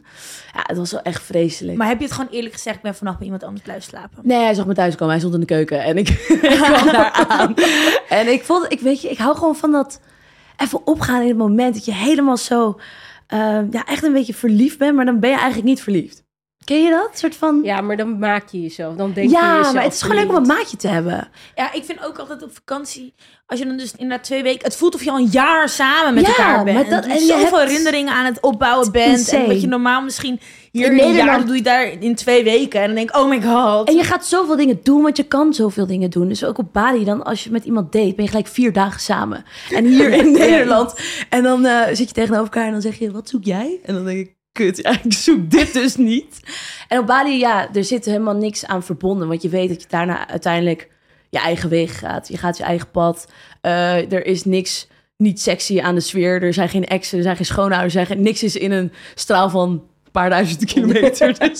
Ja, 0.53 0.61
het 0.63 0.77
was 0.77 0.91
wel 0.91 1.01
echt 1.01 1.23
vreselijk. 1.23 1.77
Maar 1.77 1.87
heb 1.87 1.97
je 1.97 2.05
het 2.05 2.13
gewoon 2.13 2.31
eerlijk 2.31 2.53
gezegd, 2.53 2.75
ik 2.75 2.81
ben 2.81 2.95
vannacht 2.95 3.17
bij 3.17 3.25
iemand 3.25 3.43
anders 3.43 3.63
blijven 3.63 3.83
slapen? 3.83 4.19
Nee, 4.23 4.43
hij 4.43 4.53
zag 4.53 4.65
me 4.65 4.73
thuis 4.73 4.95
komen. 4.95 5.09
Hij 5.09 5.19
stond 5.19 5.33
in 5.33 5.39
de 5.39 5.45
keuken 5.45 5.83
en 5.83 5.97
ik, 5.97 6.09
ik 6.41 6.59
kwam 6.61 6.85
daar 6.85 7.11
aan. 7.11 7.53
En 8.09 8.27
ik 8.27 8.43
vond, 8.43 8.71
ik 8.71 8.79
weet 8.79 9.01
je, 9.01 9.09
ik 9.09 9.17
hou 9.17 9.35
gewoon 9.35 9.55
van 9.55 9.71
dat 9.71 9.99
even 10.57 10.87
opgaan 10.87 11.21
in 11.21 11.27
het 11.27 11.37
moment 11.37 11.73
dat 11.73 11.85
je 11.85 11.93
helemaal 11.93 12.37
zo, 12.37 12.79
eh, 13.27 13.59
ja, 13.71 13.85
echt 13.85 14.03
een 14.03 14.13
beetje 14.13 14.33
verliefd 14.33 14.77
bent, 14.77 14.95
maar 14.95 15.05
dan 15.05 15.19
ben 15.19 15.29
je 15.29 15.35
eigenlijk 15.35 15.67
niet 15.67 15.81
verliefd. 15.81 16.23
Ken 16.67 16.83
je 16.83 16.89
dat? 16.89 17.09
Een 17.11 17.17
soort 17.17 17.35
van. 17.35 17.59
Ja, 17.63 17.81
maar 17.81 17.97
dan 17.97 18.19
maak 18.19 18.49
je 18.51 18.61
jezelf. 18.61 18.95
Dan 18.95 19.13
denk 19.13 19.29
je 19.29 19.35
ja, 19.35 19.55
jezelf 19.55 19.73
maar 19.73 19.83
het 19.83 19.93
is 19.93 20.01
gewoon 20.01 20.17
leuk 20.17 20.29
om 20.29 20.35
een 20.35 20.47
maatje 20.47 20.77
te 20.77 20.87
hebben. 20.87 21.27
Ja, 21.55 21.73
ik 21.73 21.83
vind 21.83 22.05
ook 22.05 22.17
altijd 22.17 22.43
op 22.43 22.53
vakantie, 22.53 23.13
als 23.45 23.59
je 23.59 23.65
dan 23.65 23.77
dus 23.77 23.91
inderdaad 23.97 24.23
twee 24.25 24.43
weken, 24.43 24.63
het 24.63 24.75
voelt 24.75 24.95
of 24.95 25.03
je 25.03 25.11
al 25.11 25.17
een 25.17 25.29
jaar 25.31 25.69
samen 25.69 26.13
met 26.13 26.23
Ja, 26.25 26.29
elkaar 26.29 26.63
bent. 26.63 26.75
maar 26.77 26.89
dat- 26.89 27.03
en 27.03 27.09
en 27.09 27.19
je 27.19 27.25
zoveel 27.25 27.57
hebt- 27.57 27.69
herinneringen 27.69 28.13
aan 28.13 28.25
het 28.25 28.39
opbouwen 28.41 28.91
bent. 28.91 29.17
insane. 29.17 29.43
En 29.43 29.49
wat 29.49 29.61
je 29.61 29.67
normaal 29.67 30.01
misschien 30.01 30.39
hier 30.71 30.91
In 30.91 30.99
een 30.99 31.13
jaar, 31.13 31.45
doe 31.45 31.55
je 31.55 31.61
daar 31.61 31.91
in 31.99 32.15
twee 32.15 32.43
weken. 32.43 32.79
En 32.81 32.85
dan 32.87 32.95
denk 32.95 33.09
ik, 33.09 33.15
oh 33.15 33.29
my 33.29 33.41
god. 33.41 33.87
En 33.87 33.95
je 33.95 34.03
gaat 34.03 34.25
zoveel 34.25 34.55
dingen 34.55 34.79
doen, 34.83 35.01
want 35.01 35.17
je 35.17 35.23
kan 35.23 35.53
zoveel 35.53 35.87
dingen 35.87 36.09
doen. 36.09 36.27
Dus 36.27 36.43
ook 36.45 36.57
op 36.57 36.73
Bali, 36.73 37.03
dan 37.03 37.23
als 37.23 37.43
je 37.43 37.51
met 37.51 37.65
iemand 37.65 37.91
date, 37.91 38.13
ben 38.15 38.23
je 38.25 38.29
gelijk 38.31 38.47
vier 38.47 38.73
dagen 38.73 38.99
samen. 39.01 39.43
En 39.71 39.85
hier 39.85 40.09
in 40.23 40.31
Nederland. 40.31 40.93
En 41.29 41.43
dan 41.43 41.65
eh, 41.65 41.81
zit 41.87 42.07
je 42.07 42.13
tegenover 42.13 42.43
elkaar 42.43 42.65
en 42.65 42.71
dan 42.71 42.81
zeg 42.81 42.99
je, 42.99 43.11
wat 43.11 43.29
zoek 43.29 43.43
jij? 43.43 43.79
En 43.83 43.93
dan 43.93 44.05
denk 44.05 44.19
ik, 44.19 44.35
kut, 44.57 44.77
ja, 44.77 44.97
ik 45.03 45.13
zoek 45.13 45.51
dit 45.51 45.73
dus 45.73 45.95
niet. 45.95 46.39
En 46.87 46.99
op 46.99 47.05
Bali, 47.05 47.37
ja, 47.37 47.73
er 47.73 47.83
zit 47.83 48.05
helemaal 48.05 48.35
niks 48.35 48.65
aan 48.65 48.83
verbonden. 48.83 49.27
Want 49.27 49.41
je 49.41 49.49
weet 49.49 49.69
dat 49.69 49.81
je 49.81 49.87
daarna 49.89 50.27
uiteindelijk 50.27 50.89
je 51.29 51.39
eigen 51.39 51.69
weg 51.69 51.99
gaat. 51.99 52.27
Je 52.27 52.37
gaat 52.37 52.57
je 52.57 52.63
eigen 52.63 52.91
pad. 52.91 53.27
Eh, 53.61 54.11
er 54.11 54.25
is 54.25 54.43
niks 54.45 54.87
niet 55.17 55.41
sexy 55.41 55.81
aan 55.81 55.95
de 55.95 56.01
sfeer. 56.01 56.43
Er 56.43 56.53
zijn 56.53 56.69
geen 56.69 56.85
exen, 56.85 57.17
er 57.17 57.23
zijn 57.23 57.35
geen 57.35 57.45
schoonouders. 57.45 57.95
Er 57.95 58.05
zijn 58.05 58.05
geen, 58.05 58.21
niks 58.25 58.43
is 58.43 58.55
in 58.55 58.71
een 58.71 58.91
straal 59.15 59.49
van 59.49 59.69
een 59.69 60.11
paar 60.11 60.29
duizend 60.29 60.65
kilometer. 60.73 61.39
Dus 61.39 61.59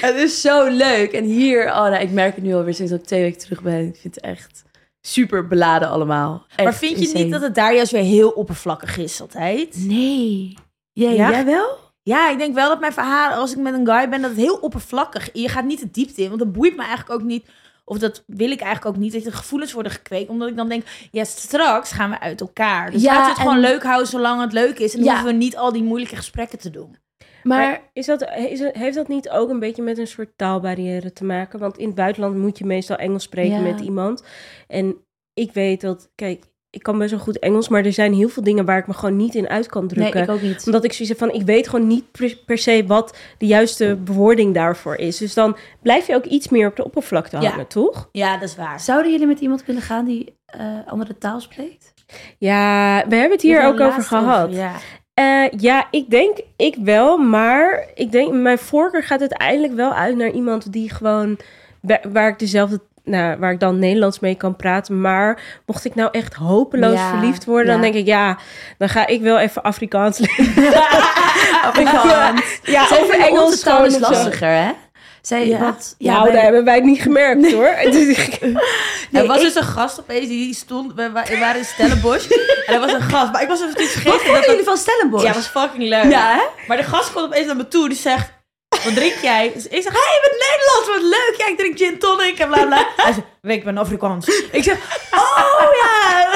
het 0.00 0.16
is 0.16 0.40
zo 0.40 0.68
leuk. 0.68 1.12
En 1.12 1.24
hier, 1.24 1.66
oh, 1.66 1.74
nou, 1.82 1.96
ik 1.96 2.10
merk 2.10 2.34
het 2.34 2.44
nu 2.44 2.54
alweer 2.54 2.74
sinds 2.74 2.90
dat 2.90 3.00
ik 3.00 3.06
twee 3.06 3.20
weken 3.20 3.38
terug 3.40 3.62
ben. 3.62 3.86
Ik 3.88 3.96
vind 3.96 4.14
het 4.14 4.24
echt 4.24 4.64
super 5.00 5.46
beladen 5.46 5.88
allemaal. 5.88 6.46
maar 6.62 6.74
vind 6.74 6.98
je 6.98 7.04
insane. 7.04 7.22
niet 7.22 7.32
dat 7.32 7.42
het 7.42 7.54
daar 7.54 7.74
juist 7.74 7.92
weer 7.92 8.02
heel 8.02 8.30
oppervlakkig 8.30 8.96
is 8.98 9.20
altijd? 9.20 9.76
Nee. 9.86 10.54
Jij, 10.92 11.14
Ja? 11.14 11.30
jij 11.30 11.44
wel? 11.44 11.87
Ja, 12.08 12.30
ik 12.30 12.38
denk 12.38 12.54
wel 12.54 12.68
dat 12.68 12.80
mijn 12.80 12.92
verhaal, 12.92 13.30
als 13.32 13.52
ik 13.52 13.58
met 13.58 13.74
een 13.74 13.86
guy 13.86 14.08
ben, 14.08 14.20
dat 14.20 14.30
het 14.30 14.40
heel 14.40 14.56
oppervlakkig 14.56 15.28
Je 15.32 15.48
gaat 15.48 15.64
niet 15.64 15.80
de 15.80 15.90
diepte 15.90 16.22
in, 16.22 16.28
want 16.28 16.40
dat 16.40 16.52
boeit 16.52 16.76
me 16.76 16.82
eigenlijk 16.84 17.20
ook 17.20 17.26
niet. 17.26 17.48
Of 17.84 17.98
dat 17.98 18.22
wil 18.26 18.50
ik 18.50 18.60
eigenlijk 18.60 18.96
ook 18.96 19.02
niet, 19.02 19.12
dat 19.12 19.22
de 19.22 19.32
gevoelens 19.32 19.72
worden 19.72 19.92
gekweekt. 19.92 20.28
Omdat 20.28 20.48
ik 20.48 20.56
dan 20.56 20.68
denk, 20.68 20.84
ja, 21.10 21.24
straks 21.24 21.92
gaan 21.92 22.10
we 22.10 22.20
uit 22.20 22.40
elkaar. 22.40 22.90
Dus 22.90 23.02
Ja, 23.02 23.06
laten 23.12 23.24
we 23.24 23.30
het 23.30 23.38
gewoon 23.40 23.58
leuk 23.60 23.82
houden 23.82 24.06
zolang 24.08 24.40
het 24.40 24.52
leuk 24.52 24.78
is. 24.78 24.92
En 24.92 24.98
dan 24.98 25.08
Ja. 25.08 25.12
hoeven 25.14 25.32
we 25.32 25.38
niet 25.44 25.56
al 25.56 25.72
die 25.72 25.82
moeilijke 25.82 26.16
gesprekken 26.16 26.58
te 26.58 26.70
doen. 26.70 26.96
Maar, 27.42 27.58
Maar 27.60 27.80
is 27.92 28.06
dat, 28.06 28.22
is 28.48 28.60
het- 28.60 28.76
heeft 28.76 28.96
dat 28.96 29.08
niet 29.08 29.28
ook 29.30 29.50
een 29.50 29.58
beetje 29.58 29.82
met 29.82 29.98
een 29.98 30.06
soort 30.06 30.30
taalbarrière 30.36 31.12
te 31.12 31.24
maken? 31.24 31.58
Want 31.58 31.78
in 31.78 31.86
het 31.86 31.94
buitenland 31.94 32.36
moet 32.36 32.58
je 32.58 32.64
meestal 32.64 32.96
Engels 32.96 33.22
spreken 33.22 33.56
Ja. 33.64 33.70
met 33.72 33.80
iemand. 33.80 34.24
En 34.68 34.96
ik 35.34 35.52
weet 35.52 35.80
dat, 35.80 36.10
kijk, 36.14 36.44
ik 36.70 36.82
kan 36.82 36.98
best 36.98 37.10
wel 37.10 37.20
goed 37.20 37.38
Engels, 37.38 37.68
maar 37.68 37.84
er 37.84 37.92
zijn 37.92 38.14
heel 38.14 38.28
veel 38.28 38.42
dingen 38.42 38.64
waar 38.64 38.78
ik 38.78 38.86
me 38.86 38.92
gewoon 38.94 39.16
niet 39.16 39.34
in 39.34 39.48
uit 39.48 39.66
kan 39.66 39.80
nee, 39.86 39.94
drukken. 39.94 40.22
ik 40.22 40.30
ook 40.30 40.40
niet. 40.42 40.62
Omdat 40.66 40.84
ik 40.84 40.92
zoiets 40.92 41.18
heb 41.18 41.28
van, 41.30 41.40
ik 41.40 41.46
weet 41.46 41.68
gewoon 41.68 41.86
niet 41.86 42.10
per, 42.10 42.38
per 42.46 42.58
se 42.58 42.84
wat 42.86 43.16
de 43.38 43.46
juiste 43.46 43.96
bewoording 44.04 44.54
daarvoor 44.54 44.96
is. 44.96 45.16
Dus 45.16 45.34
dan 45.34 45.56
blijf 45.82 46.06
je 46.06 46.14
ook 46.14 46.24
iets 46.24 46.48
meer 46.48 46.68
op 46.68 46.76
de 46.76 46.84
oppervlakte 46.84 47.40
Ja. 47.40 47.48
hangen, 47.50 47.66
toch? 47.66 48.08
Ja, 48.12 48.32
dat 48.38 48.48
is 48.48 48.56
waar. 48.56 48.80
Zouden 48.80 49.10
jullie 49.12 49.26
met 49.26 49.40
iemand 49.40 49.64
kunnen 49.64 49.82
gaan 49.82 50.04
die 50.04 50.34
eh, 50.46 50.60
andere 50.86 51.18
taal 51.18 51.40
spreekt? 51.40 51.94
Ja, 52.38 53.04
we 53.08 53.14
hebben 53.14 53.32
het 53.32 53.42
hier 53.42 53.64
ook 53.66 53.80
over 53.80 54.02
gehad. 54.02 54.52
ja. 54.54 54.72
Eh, 55.14 55.44
ja, 55.60 55.86
ik 55.90 56.10
denk 56.10 56.38
ik 56.56 56.76
wel, 56.82 57.16
maar 57.16 57.88
ik 57.94 58.12
denk 58.12 58.32
mijn 58.32 58.58
voorkeur 58.58 59.02
gaat 59.02 59.20
uiteindelijk 59.20 59.74
wel 59.74 59.92
uit 59.92 60.16
naar 60.16 60.30
iemand 60.30 60.72
die 60.72 60.90
gewoon 60.90 61.38
wa- 61.80 62.00
waar 62.12 62.28
ik 62.28 62.38
dezelfde, 62.38 62.80
nou, 63.08 63.38
waar 63.38 63.52
ik 63.52 63.60
dan 63.60 63.78
Nederlands 63.78 64.20
mee 64.20 64.34
kan 64.34 64.56
praten. 64.56 65.00
Maar 65.00 65.40
mocht 65.66 65.84
ik 65.84 65.94
nou 65.94 66.08
echt 66.12 66.34
hopeloos 66.34 66.92
Ja, 66.92 67.08
verliefd 67.18 67.44
worden, 67.44 67.66
ja. 67.66 67.72
dan 67.72 67.80
denk 67.80 67.94
ik 67.94 68.06
ja, 68.06 68.38
dan 68.78 68.88
ga 68.88 69.06
ik 69.06 69.20
wel 69.20 69.38
even 69.38 69.62
Afrikaans 69.62 70.18
leren. 70.36 70.82
Afrikaans. 71.62 72.42
Ja, 72.62 72.86
Zij 72.86 73.08
Engels 73.10 73.44
onze 73.44 73.62
taal 73.64 73.84
is 73.84 73.98
lastiger, 73.98 74.48
hè? 74.48 74.70
Zij, 75.22 75.46
Ja. 75.46 75.58
wat, 75.58 75.94
nou, 75.98 76.22
bij- 76.22 76.32
daar 76.32 76.42
hebben 76.42 76.64
wij 76.64 76.74
het 76.74 76.84
niet 76.84 77.00
gemerkt 77.02 77.52
hoor. 77.52 77.66
er 79.12 79.26
was 79.26 79.40
dus 79.40 79.54
een 79.54 79.62
gast 79.62 80.00
opeens 80.00 80.28
die 80.28 80.54
stond, 80.54 80.94
we 80.94 81.10
wa- 81.10 81.24
we 81.28 81.38
waren 81.38 81.58
in 81.58 81.64
Stellenbosch. 81.64 82.30
en 82.66 82.74
er 82.74 82.80
was 82.80 82.92
een 82.92 83.00
gast, 83.00 83.32
maar 83.32 83.42
ik 83.42 83.48
was 83.48 83.60
even 83.60 83.72
Wat 83.74 83.82
vergeten. 83.88 84.32
dat 84.32 84.40
jullie 84.44 84.56
het, 84.56 84.64
van 84.64 84.76
Stellenbosch? 84.76 85.24
ja, 85.24 85.32
was 85.34 85.46
fucking 85.46 85.82
leuk. 85.88 86.10
Ja, 86.10 86.32
hè? 86.32 86.42
Maar 86.68 86.76
de 86.76 86.82
gast 86.82 87.12
komt 87.12 87.24
opeens 87.26 87.46
naar 87.46 87.56
me 87.56 87.68
toe, 87.68 87.88
die 87.88 87.98
zegt... 87.98 88.30
Wat 88.68 88.94
drink 88.94 89.14
jij? 89.22 89.50
Dus 89.54 89.66
ik 89.68 89.82
zeg, 89.82 89.92
hey, 89.92 90.12
je 90.14 90.20
bent 90.28 90.44
Nederlands, 90.50 90.88
wat 90.88 91.02
leuk. 91.02 91.34
Ja, 91.38 91.46
ik 91.48 91.58
drink 91.58 91.78
gin 91.78 91.98
tonic 91.98 92.38
en 92.38 92.48
bla 92.48 92.66
bla. 92.66 92.88
Hij 92.96 93.12
zegt, 93.12 93.26
ik 93.42 93.64
ben 93.64 93.78
Afrikaans. 93.78 94.26
Ik 94.52 94.62
zeg, 94.62 94.76
oh 95.10 95.72
ja. 95.82 96.30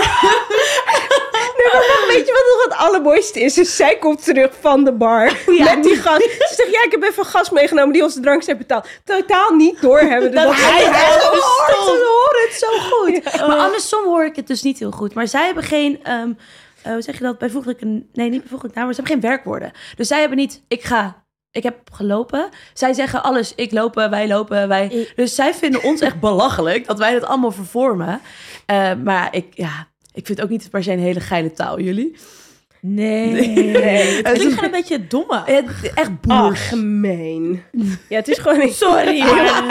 Weet 2.09 2.27
je 2.27 2.33
wat 2.33 2.45
nog 2.55 2.65
het 2.65 2.87
allermooiste 2.87 3.41
is, 3.41 3.59
is 3.59 3.77
zij 3.77 3.99
komt 3.99 4.25
terug 4.25 4.51
van 4.61 4.85
de 4.85 4.93
bar 4.93 5.25
met 5.65 5.83
die 5.83 5.97
gast. 5.97 6.23
Ze 6.23 6.53
zegt, 6.57 6.71
ja, 6.71 6.85
ik 6.85 6.91
heb 6.91 7.03
even 7.03 7.19
een 7.25 7.31
gast 7.31 7.53
meegenomen 7.53 7.93
die 7.93 8.03
onze 8.03 8.21
drank 8.21 8.45
heeft 8.45 8.59
betaald. 8.59 8.89
Totaal 9.05 9.51
niet 9.55 9.81
doorhebben 9.81 10.33
dat, 10.33 10.45
Dat 10.45 10.55
hij 10.57 10.85
hoort, 10.85 11.21
stond. 11.21 11.87
ze 11.87 12.05
horen 12.19 12.49
het 12.49 12.59
zo 12.59 12.91
goed. 12.91 13.47
Maar 13.49 13.59
andersom 13.59 14.05
hoor 14.05 14.25
ik 14.25 14.37
het 14.37 14.47
dus 14.47 14.63
niet 14.63 14.79
heel 14.79 14.91
goed. 14.91 15.15
Maar 15.15 15.29
zij 15.29 15.45
hebben 15.45 15.63
geen, 15.65 16.01
ehm, 16.05 16.33
eh, 16.83 16.93
hoe 16.93 17.03
zeg 17.03 17.19
je 17.19 17.25
dat, 17.25 17.39
bijvoeglijke, 17.39 17.85
nee 18.13 18.29
niet 18.29 18.41
bijvoeglijk 18.41 18.75
naam, 18.75 18.85
maar 18.85 18.95
ze 18.95 19.01
hebben 19.01 19.21
geen 19.21 19.31
werkwoorden. 19.31 19.73
Dus 19.97 20.09
zij 20.09 20.21
hebben 20.21 20.39
niet, 20.39 20.63
ik 20.69 20.85
ga, 20.85 21.22
ik 21.53 21.63
heb 21.63 21.77
gelopen. 21.93 22.49
Zij 22.75 22.93
zeggen 22.93 23.23
alles, 23.23 23.55
ik 23.55 23.73
lopen, 23.73 24.11
wij 24.11 24.29
lopen, 24.29 24.69
wij. 24.69 25.09
Dus 25.17 25.35
zij 25.35 25.55
vinden 25.55 25.83
ons 25.83 26.01
echt 26.01 26.21
belachelijk 26.21 26.87
dat 26.87 26.99
wij 26.99 27.13
dat 27.13 27.25
allemaal 27.25 27.51
vervormen. 27.51 28.21
Eh, 28.67 28.93
maar 29.05 29.35
ik, 29.35 29.47
ja, 29.55 29.89
ik 30.13 30.27
vind 30.27 30.43
ook 30.43 30.49
niet 30.49 30.71
per 30.71 30.83
se 30.83 30.93
een 30.93 30.99
hele 30.99 31.21
geile 31.21 31.53
taal, 31.53 31.81
jullie. 31.81 32.17
Nee. 32.87 33.31
Nee. 33.33 34.17
Het 34.17 34.33
klinkt 34.33 34.55
gewoon 34.55 34.65
een 34.65 34.71
beetje 34.71 35.07
domme. 35.07 35.43
Het, 35.45 35.93
echt 35.95 36.21
boers. 36.21 36.61
gemeen. 36.69 37.63
Ja, 38.09 38.17
het 38.17 38.29
is 38.29 38.39
gewoon... 38.39 38.69
Sorry. 38.69 39.17
Ja, 39.17 39.65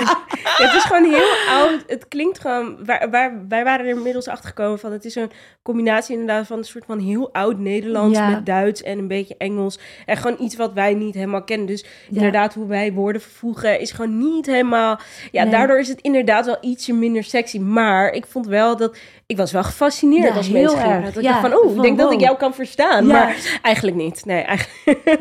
het 0.43 0.73
is 0.73 0.83
gewoon 0.83 1.03
heel 1.03 1.33
oud. 1.49 1.83
Het 1.87 2.07
klinkt 2.07 2.39
gewoon... 2.39 2.85
Waar, 2.85 3.09
waar, 3.09 3.45
wij 3.49 3.63
waren 3.63 3.85
er 3.85 3.95
inmiddels 3.95 4.27
achter 4.27 4.47
gekomen 4.47 4.79
van... 4.79 4.91
Het 4.91 5.05
is 5.05 5.15
een 5.15 5.31
combinatie 5.61 6.13
inderdaad 6.19 6.47
van 6.47 6.57
een 6.57 6.63
soort 6.63 6.85
van 6.85 6.99
heel 6.99 7.33
oud 7.33 7.57
Nederlands... 7.57 8.17
Ja. 8.17 8.29
met 8.29 8.45
Duits 8.45 8.83
en 8.83 8.97
een 8.97 9.07
beetje 9.07 9.35
Engels. 9.37 9.79
En 10.05 10.17
gewoon 10.17 10.37
iets 10.39 10.55
wat 10.55 10.73
wij 10.73 10.93
niet 10.93 11.15
helemaal 11.15 11.43
kennen. 11.43 11.67
Dus 11.67 11.85
inderdaad, 12.11 12.53
hoe 12.53 12.67
wij 12.67 12.93
woorden 12.93 13.21
vervoegen... 13.21 13.79
is 13.79 13.91
gewoon 13.91 14.17
niet 14.17 14.45
helemaal... 14.45 14.99
Ja, 15.31 15.43
Nee. 15.43 15.51
daardoor 15.51 15.79
is 15.79 15.87
het 15.87 16.01
inderdaad 16.01 16.45
wel 16.45 16.57
ietsje 16.61 16.93
minder 16.93 17.23
sexy. 17.23 17.59
Maar 17.59 18.11
ik 18.11 18.25
vond 18.25 18.47
wel 18.47 18.77
dat... 18.77 18.97
Ik 19.25 19.37
was 19.37 19.51
wel 19.51 19.63
gefascineerd 19.63 20.27
Ja, 20.27 20.35
als 20.35 20.47
heel 20.47 20.61
mensen 20.61 20.79
gingen 20.79 21.01
praten. 21.01 21.21
Ik 21.21 21.27
dacht 21.27 21.41
van, 21.41 21.55
oh, 21.57 21.75
ik 21.75 21.81
denk 21.81 21.97
dat 21.97 22.11
ik 22.11 22.19
jou 22.19 22.37
kan 22.37 22.53
verstaan. 22.53 23.00
Ja. 23.07 23.13
Maar 23.13 23.59
eigenlijk 23.61 23.97
niet. 23.97 24.25
Nee, 24.25 24.41
eigenlijk... 24.41 25.09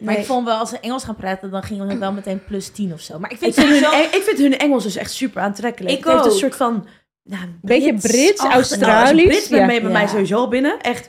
Maar 0.00 0.18
ik 0.18 0.24
vond 0.24 0.46
wel, 0.46 0.56
als 0.56 0.68
ze 0.70 0.78
Engels 0.80 1.04
gaan 1.04 1.16
praten, 1.16 1.50
dan 1.50 1.62
gingen 1.62 1.86
we 1.86 1.98
wel 1.98 2.12
meteen 2.12 2.44
plus 2.44 2.68
10 2.68 2.92
of 2.92 3.00
zo. 3.00 3.18
Maar 3.18 3.30
ik 3.32 3.38
vind, 3.38 3.56
Ik 3.56 3.64
vind, 3.66 3.86
hun, 3.86 4.02
ik 4.02 4.22
vind 4.24 4.38
hun 4.38 4.58
Engels 4.58 4.82
dus 4.82 4.96
echt 4.96 5.10
super 5.12 5.42
aantrekkelijk. 5.42 5.98
Ik 5.98 6.04
het 6.04 6.12
heeft 6.12 6.24
een 6.26 6.30
ook. 6.32 6.38
soort 6.38 6.56
van... 6.56 6.86
Nou, 7.24 7.42
Beetje 7.60 7.94
Brits, 7.94 8.40
Ach, 8.40 8.52
Australisch. 8.52 8.86
Nou, 8.88 9.02
als 9.02 9.22
Brits 9.26 9.48
ben 9.48 9.58
Ja. 9.66 9.70
je 9.70 9.80
bij 9.80 9.90
mij 9.90 10.02
Ja. 10.02 10.08
sowieso 10.08 10.36
al 10.36 10.48
binnen. 10.48 10.80
Echt 10.80 11.08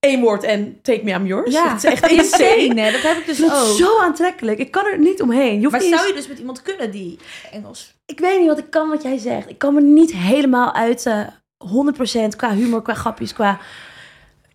één 0.00 0.20
woord 0.20 0.42
en 0.42 0.78
take 0.82 1.00
me, 1.04 1.10
I'm 1.12 1.26
yours. 1.26 1.52
Ja, 1.52 1.68
Het 1.74 1.84
is 1.84 1.90
echt 1.90 2.10
insane. 2.18 2.80
hè? 2.80 2.90
Dat 2.92 3.00
heb 3.02 3.16
ik 3.16 3.26
dus 3.26 3.38
Het 3.38 3.52
is 3.52 3.58
ook. 3.70 3.76
zo 3.76 3.98
aantrekkelijk. 4.00 4.58
Ik 4.58 4.70
kan 4.70 4.86
er 4.86 4.98
niet 4.98 5.22
omheen. 5.22 5.54
Je 5.54 5.60
hoeft 5.66 5.70
Maar 5.70 5.80
niet 5.80 5.90
zou 5.90 6.00
eens- 6.00 6.08
je 6.10 6.14
dus 6.14 6.28
met 6.28 6.38
iemand 6.38 6.62
kunnen 6.62 6.90
die 6.90 7.18
Engels... 7.52 7.94
Ik 8.06 8.18
weet 8.20 8.38
niet 8.38 8.48
wat 8.48 8.58
ik 8.58 8.70
kan 8.70 8.88
wat 8.88 9.02
jij 9.02 9.18
zegt. 9.18 9.48
Ik 9.48 9.58
kan 9.58 9.74
me 9.74 9.80
niet 9.82 10.12
helemaal 10.12 10.74
uit 10.74 11.06
eh 11.06 11.20
100% 11.58 12.36
qua 12.36 12.54
humor, 12.54 12.82
qua 12.82 12.94
grapjes, 12.94 13.32
qua 13.32 13.58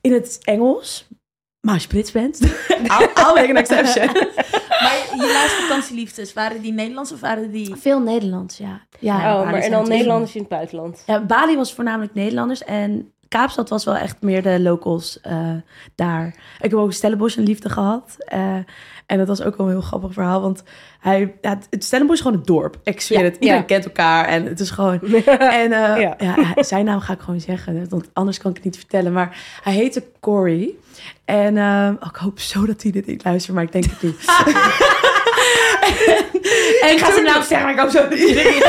in 0.01 0.13
het 0.13 0.39
Engels. 0.43 1.07
Maar 1.61 1.73
als 1.73 1.83
je 1.83 1.89
Brits 1.89 2.11
bent, 2.11 2.41
I'll, 2.69 3.33
make 3.33 3.49
an 3.49 3.55
exception. 3.55 4.05
Maar 4.81 4.97
je 5.15 5.31
laatste 5.33 5.61
vakantieliefdes, 5.61 6.33
waren 6.33 6.61
die 6.61 6.73
Nederlands 6.73 7.11
of 7.11 7.19
waren 7.19 7.51
die... 7.51 7.75
Veel 7.75 7.99
Nederlands, 7.99 8.57
ja. 8.57 8.81
ja 8.99 9.15
Oh, 9.15 9.39
Bali 9.39 9.51
maar 9.51 9.61
en 9.61 9.71
dan 9.71 9.87
Nederlanders 9.87 10.35
in 10.35 10.39
het 10.39 10.49
buitenland. 10.49 11.03
Ja, 11.05 11.25
Bali 11.25 11.55
was 11.55 11.73
voornamelijk 11.73 12.13
Nederlanders 12.13 12.63
en 12.63 13.13
Kaapstad 13.31 13.69
was 13.69 13.85
wel 13.85 13.95
echt 13.95 14.21
meer 14.21 14.41
de 14.41 14.59
locals 14.59 15.21
eh, 15.21 15.53
daar. 15.95 16.27
Ik 16.59 16.69
heb 16.69 16.73
ook 16.73 16.93
Stellenbosch 16.93 17.37
een 17.37 17.43
liefde 17.43 17.69
gehad. 17.69 18.15
eh, 18.17 18.57
en 19.11 19.17
dat 19.17 19.27
was 19.27 19.41
ook 19.41 19.57
wel 19.57 19.65
een 19.65 19.71
heel 19.71 19.81
grappig 19.81 20.13
verhaal, 20.13 20.41
want 20.41 20.63
hij, 20.99 21.33
ja, 21.41 21.57
het 21.69 21.83
Stellenbosch 21.83 22.19
is 22.19 22.23
gewoon 22.25 22.39
een 22.39 22.45
dorp. 22.45 22.77
Ik 22.83 23.01
zweer 23.01 23.19
Ja, 23.19 23.23
het, 23.25 23.33
iedereen 23.35 23.57
ja. 23.57 23.63
kent 23.65 23.85
elkaar 23.85 24.25
en 24.25 24.45
het 24.45 24.59
is 24.59 24.69
gewoon... 24.69 24.99
En 25.63 25.71
eh, 25.71 25.99
Ja. 26.01 26.15
hij- 26.17 26.63
zijn 26.63 26.85
naam 26.85 26.99
ga 26.99 27.13
ik 27.13 27.19
gewoon 27.19 27.39
zeggen, 27.39 27.85
want 27.89 28.05
anders 28.13 28.37
kan 28.37 28.49
ik 28.49 28.55
het 28.55 28.65
niet 28.65 28.77
vertellen. 28.77 29.13
Maar 29.13 29.37
hij 29.63 29.73
heette 29.73 30.03
Corey. 30.19 30.69
En 31.25 31.57
eh, 31.57 31.89
oh, 31.99 32.07
ik 32.09 32.15
hoop 32.15 32.39
zo 32.39 32.65
dat 32.65 32.81
hij 32.81 32.91
dit 32.91 33.05
niet 33.07 33.23
luistert, 33.23 33.55
maar 33.55 33.63
ik 33.63 33.71
denk 33.71 33.85
het 33.85 34.01
niet. 34.01 34.25
en 36.81 36.91
Ik 36.91 36.99
ga 36.99 37.11
zijn 37.11 37.25
naam 37.25 37.43
zeggen, 37.43 37.61
maar 37.61 37.71
ik 37.73 37.79
hoop 37.79 37.89
zo 37.89 38.07
dat 38.09 38.19
iedereen... 38.19 38.63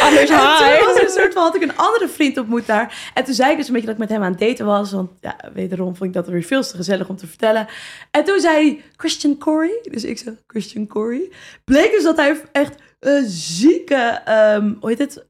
Anders 0.00 0.28
hi. 0.28 0.84
was 0.84 1.00
een 1.00 1.20
soort 1.20 1.32
van, 1.32 1.42
had 1.42 1.54
ik 1.54 1.62
een 1.62 1.76
andere 1.76 2.08
vriend 2.08 2.38
ontmoet 2.38 2.66
daar. 2.66 3.10
En 3.14 3.24
toen 3.24 3.34
zei 3.34 3.50
ik 3.50 3.56
dus 3.56 3.66
een 3.66 3.72
beetje 3.72 3.86
dat 3.86 3.96
ik 3.96 4.00
met 4.00 4.10
hem 4.10 4.22
aan 4.22 4.30
het 4.30 4.40
daten 4.40 4.66
was. 4.66 4.92
Want 4.92 5.10
ja, 5.20 5.36
wederom 5.52 5.96
vond 5.96 6.08
ik 6.08 6.12
dat 6.12 6.28
weer 6.28 6.42
veel 6.42 6.62
te 6.62 6.76
gezellig 6.76 7.08
om 7.08 7.16
te 7.16 7.26
vertellen. 7.26 7.66
En 8.10 8.24
toen 8.24 8.40
zei 8.40 8.54
hij 8.54 8.82
Christian 8.96 9.38
Corey. 9.38 9.78
Dus 9.90 10.04
ik 10.04 10.18
zei 10.18 10.38
Christian 10.46 10.86
Corey. 10.86 11.32
Bleek 11.64 11.90
dus 11.90 12.02
dat 12.02 12.16
hij 12.16 12.40
echt 12.52 12.74
een 13.00 13.24
zieke, 13.28 14.20
ehm, 14.24 14.72
hoe 14.80 14.88
heet 14.88 14.98
het? 14.98 15.26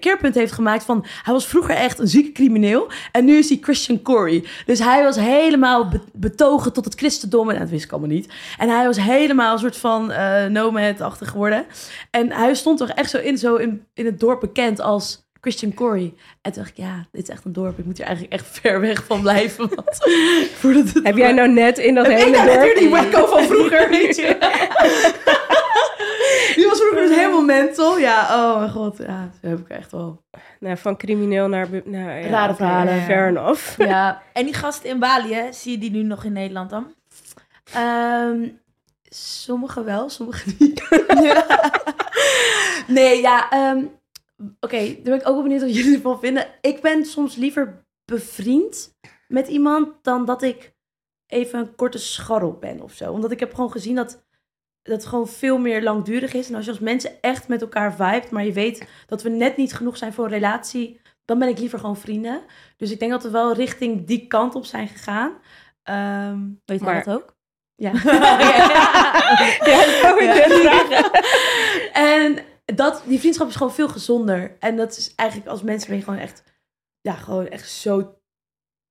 Keerpunt 0.00 0.34
heeft 0.34 0.52
gemaakt 0.52 0.84
van 0.84 1.04
hij 1.22 1.32
was 1.32 1.46
vroeger 1.46 1.74
echt 1.74 1.98
een 1.98 2.08
zieke 2.08 2.32
crimineel 2.32 2.90
en 3.12 3.24
nu 3.24 3.36
is 3.36 3.48
hij 3.48 3.58
Christian 3.60 4.02
Corey. 4.02 4.44
Dus 4.66 4.78
hij 4.78 5.02
was 5.02 5.16
helemaal 5.16 5.88
be- 5.88 6.00
betogen 6.12 6.72
tot 6.72 6.84
het 6.84 6.94
christendom 6.94 7.50
en 7.50 7.58
dat 7.58 7.70
wist 7.70 7.84
ik 7.84 7.90
allemaal 7.92 8.10
niet. 8.10 8.32
En 8.58 8.68
hij 8.68 8.86
was 8.86 8.96
helemaal 9.00 9.52
een 9.52 9.58
soort 9.58 9.76
van 9.76 10.10
eh 10.10 10.44
nomad-achtig 10.46 11.30
geworden. 11.30 11.66
En 12.10 12.32
hij 12.32 12.54
stond 12.54 12.78
toch 12.78 12.88
echt 12.88 13.10
zo 13.10 13.18
in, 13.18 13.38
zo 13.38 13.54
in, 13.54 13.86
in 13.94 14.06
het 14.06 14.20
dorp 14.20 14.40
bekend 14.40 14.80
als 14.80 15.30
Christian 15.42 15.74
Corey. 15.74 16.14
En 16.42 16.52
toen 16.52 16.62
dacht 16.62 16.68
ik, 16.68 16.76
ja, 16.76 17.06
dit 17.12 17.22
is 17.22 17.28
echt 17.28 17.44
een 17.44 17.52
dorp. 17.52 17.78
Ik 17.78 17.84
moet 17.84 17.96
hier 17.96 18.06
eigenlijk 18.06 18.34
echt 18.34 18.46
ver 18.60 18.80
weg 18.80 19.04
van 19.04 19.20
blijven. 19.20 19.68
Want 19.74 19.96
voordat 20.60 20.92
het 20.92 21.04
Heb 21.04 21.16
jij 21.16 21.32
nou 21.32 21.48
net 21.48 21.78
in 21.78 21.94
dat 21.94 22.06
hele 22.06 22.30
nou 22.30 22.46
dorp... 22.46 22.78
die 22.78 22.88
wacko 22.88 23.26
van 23.26 23.44
vroeger, 23.44 23.88
weet 23.98 24.16
je. 24.16 24.36
Die 26.56 26.66
was 26.66 26.78
vroeger 26.78 27.08
dus 27.08 27.16
helemaal 27.16 27.42
mental. 27.42 27.98
Ja, 27.98 28.20
oh 28.22 28.58
mijn 28.58 28.70
god. 28.70 28.98
Ja, 28.98 29.30
zo 29.42 29.48
heb 29.48 29.58
ik 29.58 29.68
echt 29.68 29.92
wel. 29.92 30.22
Nou, 30.60 30.76
van 30.76 30.96
crimineel 30.96 31.48
naar... 31.48 31.68
Nou, 31.84 32.10
ja, 32.10 32.28
Rare 32.28 32.54
verhalen. 32.54 33.02
Fair 33.02 33.28
enough. 33.28 33.78
Ja, 33.78 34.22
En 34.32 34.44
die 34.44 34.54
gasten 34.54 34.90
in 34.90 34.98
Bali, 34.98 35.34
hè? 35.34 35.52
zie 35.52 35.72
je 35.72 35.78
die 35.78 35.90
nu 35.90 36.02
nog 36.02 36.24
in 36.24 36.32
Nederland 36.32 36.70
dan? 36.70 36.94
Ehm 37.74 38.48
sommige 39.14 39.84
wel, 39.84 40.08
sommige 40.08 40.54
niet. 40.58 40.82
Nee, 42.86 43.20
ja. 43.20 43.50
ehm, 43.50 43.84
Oké, 44.60 44.76
daar 44.78 45.02
ben 45.02 45.14
ik 45.14 45.28
ook 45.28 45.34
wel 45.34 45.42
benieuwd 45.42 45.60
wat 45.60 45.74
jullie 45.76 45.94
ervan 45.94 46.20
vinden. 46.20 46.46
Ik 46.60 46.80
ben 46.80 47.04
soms 47.04 47.36
liever 47.36 47.84
bevriend 48.04 48.94
met 49.28 49.48
iemand 49.48 49.88
dan 50.02 50.24
dat 50.24 50.42
ik 50.42 50.72
even 51.26 51.58
een 51.58 51.74
korte 51.74 51.98
scharrel 51.98 52.52
ben 52.52 52.80
of 52.80 52.92
zo. 52.92 53.12
Omdat 53.12 53.30
ik 53.30 53.40
heb 53.40 53.54
gewoon 53.54 53.70
gezien 53.70 53.94
dat 53.94 54.24
dat 54.82 55.06
gewoon 55.06 55.28
veel 55.28 55.58
meer 55.58 55.82
langdurig 55.82 56.32
is. 56.32 56.48
En 56.48 56.54
als 56.54 56.64
je 56.64 56.70
als 56.70 56.80
mensen 56.80 57.10
echt 57.20 57.48
met 57.48 57.60
elkaar 57.62 57.94
vibet, 57.94 58.30
maar 58.30 58.44
je 58.44 58.52
weet 58.52 58.88
dat 59.06 59.22
we 59.22 59.28
net 59.28 59.56
niet 59.56 59.72
genoeg 59.74 59.96
zijn 59.96 60.12
voor 60.12 60.24
een 60.24 60.30
relatie, 60.30 61.00
dan 61.24 61.38
ben 61.38 61.48
ik 61.48 61.58
liever 61.58 61.78
gewoon 61.78 61.96
vrienden. 61.96 62.42
Dus 62.76 62.90
ik 62.90 62.98
denk 62.98 63.10
dat 63.10 63.22
we 63.22 63.30
wel 63.30 63.52
richting 63.54 64.06
die 64.06 64.26
kant 64.26 64.54
op 64.54 64.64
zijn 64.64 64.88
gegaan. 64.88 65.32
Ehm, 65.82 66.40
Weet 66.64 66.80
jij 66.80 66.92
Maar- 66.92 67.04
dat 67.04 67.14
ook? 67.14 67.36
ja. 67.74 67.90
Ja, 69.70 69.84
net 70.14 70.52
vragen. 70.52 71.10
En 71.92 72.38
dat, 72.64 73.02
die 73.06 73.18
vriendschap 73.18 73.48
is 73.48 73.56
gewoon 73.56 73.72
veel 73.72 73.88
gezonder. 73.88 74.56
En 74.58 74.76
dat 74.76 74.96
is 74.96 75.14
eigenlijk 75.14 75.50
als 75.50 75.62
mensen 75.62 75.88
ben 75.88 75.98
je 75.98 76.04
gewoon 76.04 76.18
echt, 76.18 76.42
ja, 77.00 77.12
gewoon 77.12 77.48
echt 77.48 77.70
zo 77.70 78.14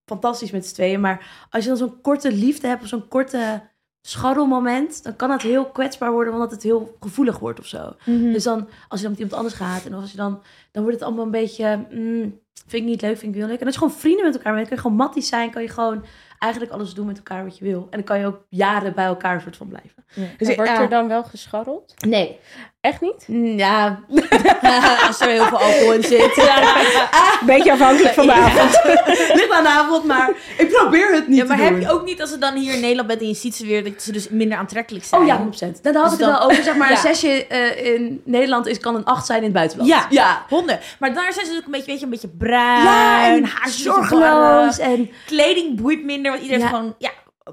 fantastisch 0.05 0.51
met 0.51 0.65
z'n 0.65 0.73
tweeën. 0.73 0.99
Maar 0.99 1.47
als 1.49 1.63
je 1.63 1.69
dan 1.69 1.77
zo'n 1.77 2.01
korte 2.01 2.31
liefde 2.31 2.67
hebt 2.67 2.81
of 2.81 2.87
zo'n 2.87 3.07
korte 3.07 3.69
scharrelmoment, 4.01 5.03
dan 5.03 5.15
kan 5.15 5.31
het 5.31 5.41
heel 5.41 5.65
kwetsbaar 5.65 6.11
worden, 6.11 6.33
omdat 6.33 6.51
het 6.51 6.63
heel 6.63 6.97
gevoelig 6.99 7.39
wordt 7.39 7.59
of 7.59 7.65
zo. 7.65 7.95
Dus 8.05 8.43
dan, 8.43 8.67
als 8.87 8.99
je 8.99 9.07
dan 9.07 9.11
met 9.11 9.19
iemand 9.19 9.33
anders 9.33 9.55
gaat 9.55 9.85
en 9.85 9.93
als 9.93 10.11
je 10.11 10.17
dan, 10.17 10.41
dan 10.71 10.83
wordt 10.83 10.97
het 10.97 11.07
allemaal 11.07 11.25
een 11.25 11.31
beetje, 11.31 11.85
mm, 11.89 12.39
vind 12.53 12.83
ik 12.83 12.89
niet 12.89 13.01
leuk, 13.01 13.17
vind 13.17 13.33
ik 13.33 13.39
wil 13.39 13.49
leuk. 13.49 13.59
En 13.59 13.65
als 13.65 13.75
je 13.75 13.81
gewoon 13.81 13.97
vrienden 13.97 14.25
met 14.25 14.35
elkaar 14.35 14.53
bent, 14.53 14.67
kan 14.67 14.75
je 14.75 14.81
gewoon 14.81 14.97
matties 14.97 15.27
zijn, 15.27 15.51
kan 15.51 15.61
je 15.61 15.69
gewoon 15.69 16.05
eigenlijk 16.39 16.71
alles 16.71 16.93
doen 16.93 17.05
met 17.05 17.17
elkaar 17.17 17.43
wat 17.43 17.57
je 17.57 17.63
wil. 17.65 17.81
En 17.81 17.97
dan 17.97 18.03
kan 18.03 18.19
je 18.19 18.25
ook 18.25 18.45
jaren 18.49 18.93
bij 18.93 19.05
elkaar 19.05 19.41
soort 19.41 19.57
van 19.57 19.67
blijven. 19.67 20.05
Dus 20.37 20.47
En 20.47 20.55
wordt 20.55 20.71
ja. 20.71 20.81
er 20.81 20.89
dan 20.89 21.07
wel 21.07 21.23
gescharreld? 21.23 21.93
Nee. 22.05 22.39
Echt 22.81 23.01
niet? 23.01 23.23
Mm, 23.27 23.45
Ja, 23.57 23.99
Als 25.07 25.19
er 25.19 25.27
heel 25.27 25.45
veel 25.45 25.57
alcohol 25.57 25.93
in 25.93 26.03
zit. 26.03 26.35
Beetje 27.45 27.71
afhankelijk 27.71 28.13
van 28.13 28.25
de 28.25 28.33
avond. 28.33 28.81
ligt 29.39 29.51
aan 29.51 29.63
de 29.63 29.69
avond, 29.69 30.03
maar 30.03 30.29
ik 30.57 30.69
probeer 30.69 31.13
het 31.13 31.27
niet 31.27 31.37
Ja, 31.37 31.45
maar 31.45 31.57
te 31.57 31.63
heb 31.63 31.71
doen. 31.71 31.81
je 31.81 31.91
ook 31.91 32.05
niet 32.05 32.21
als 32.21 32.29
ze 32.29 32.37
dan 32.37 32.53
hier 32.55 32.73
in 32.73 32.79
Nederland 32.79 33.07
bent 33.07 33.21
en 33.21 33.27
je 33.27 33.33
ziet 33.33 33.55
ze 33.55 33.65
weer, 33.65 33.83
dat 33.83 34.01
ze 34.01 34.11
dus 34.11 34.29
minder 34.29 34.57
aantrekkelijk 34.57 35.05
zijn? 35.05 35.21
Oh 35.21 35.27
ja, 35.27 35.37
100%. 35.37 35.39
Nou, 35.59 35.73
daar 35.81 35.93
had 35.93 36.03
Dus 36.03 36.03
ik 36.03 36.09
het 36.09 36.19
dan- 36.19 36.29
wel 36.29 36.41
over. 36.49 36.63
Zeg 36.63 36.75
maar, 36.75 36.89
Ja. 36.89 36.95
een 36.95 37.01
zesje 37.01 37.47
eh, 37.47 37.93
in 37.93 38.21
Nederland 38.25 38.67
is, 38.67 38.77
kan 38.77 38.95
een 38.95 39.05
acht 39.05 39.25
zijn 39.25 39.37
in 39.37 39.43
het 39.43 39.53
buitenland. 39.53 39.89
Ja, 39.89 40.05
ja. 40.09 40.45
honderd. 40.49 40.83
Maar 40.99 41.13
daar 41.13 41.33
zijn 41.33 41.45
ze 41.45 41.51
ook 41.57 41.65
een 41.65 41.71
beetje, 41.71 41.85
weet 41.87 41.97
je, 41.99 42.03
een 42.05 42.11
beetje 42.11 42.31
bruin, 42.37 42.83
Ja, 42.83 43.33
en 43.33 43.49
zorgeloos. 43.69 44.77
En... 44.79 45.09
Kleding 45.25 45.81
boeit 45.81 46.03
minder, 46.03 46.31
want 46.31 46.43
iedereen 46.43 46.63
Ja. 46.63 46.67
heeft 46.69 46.77
gewoon, 46.79 46.95
ja, 46.97 47.09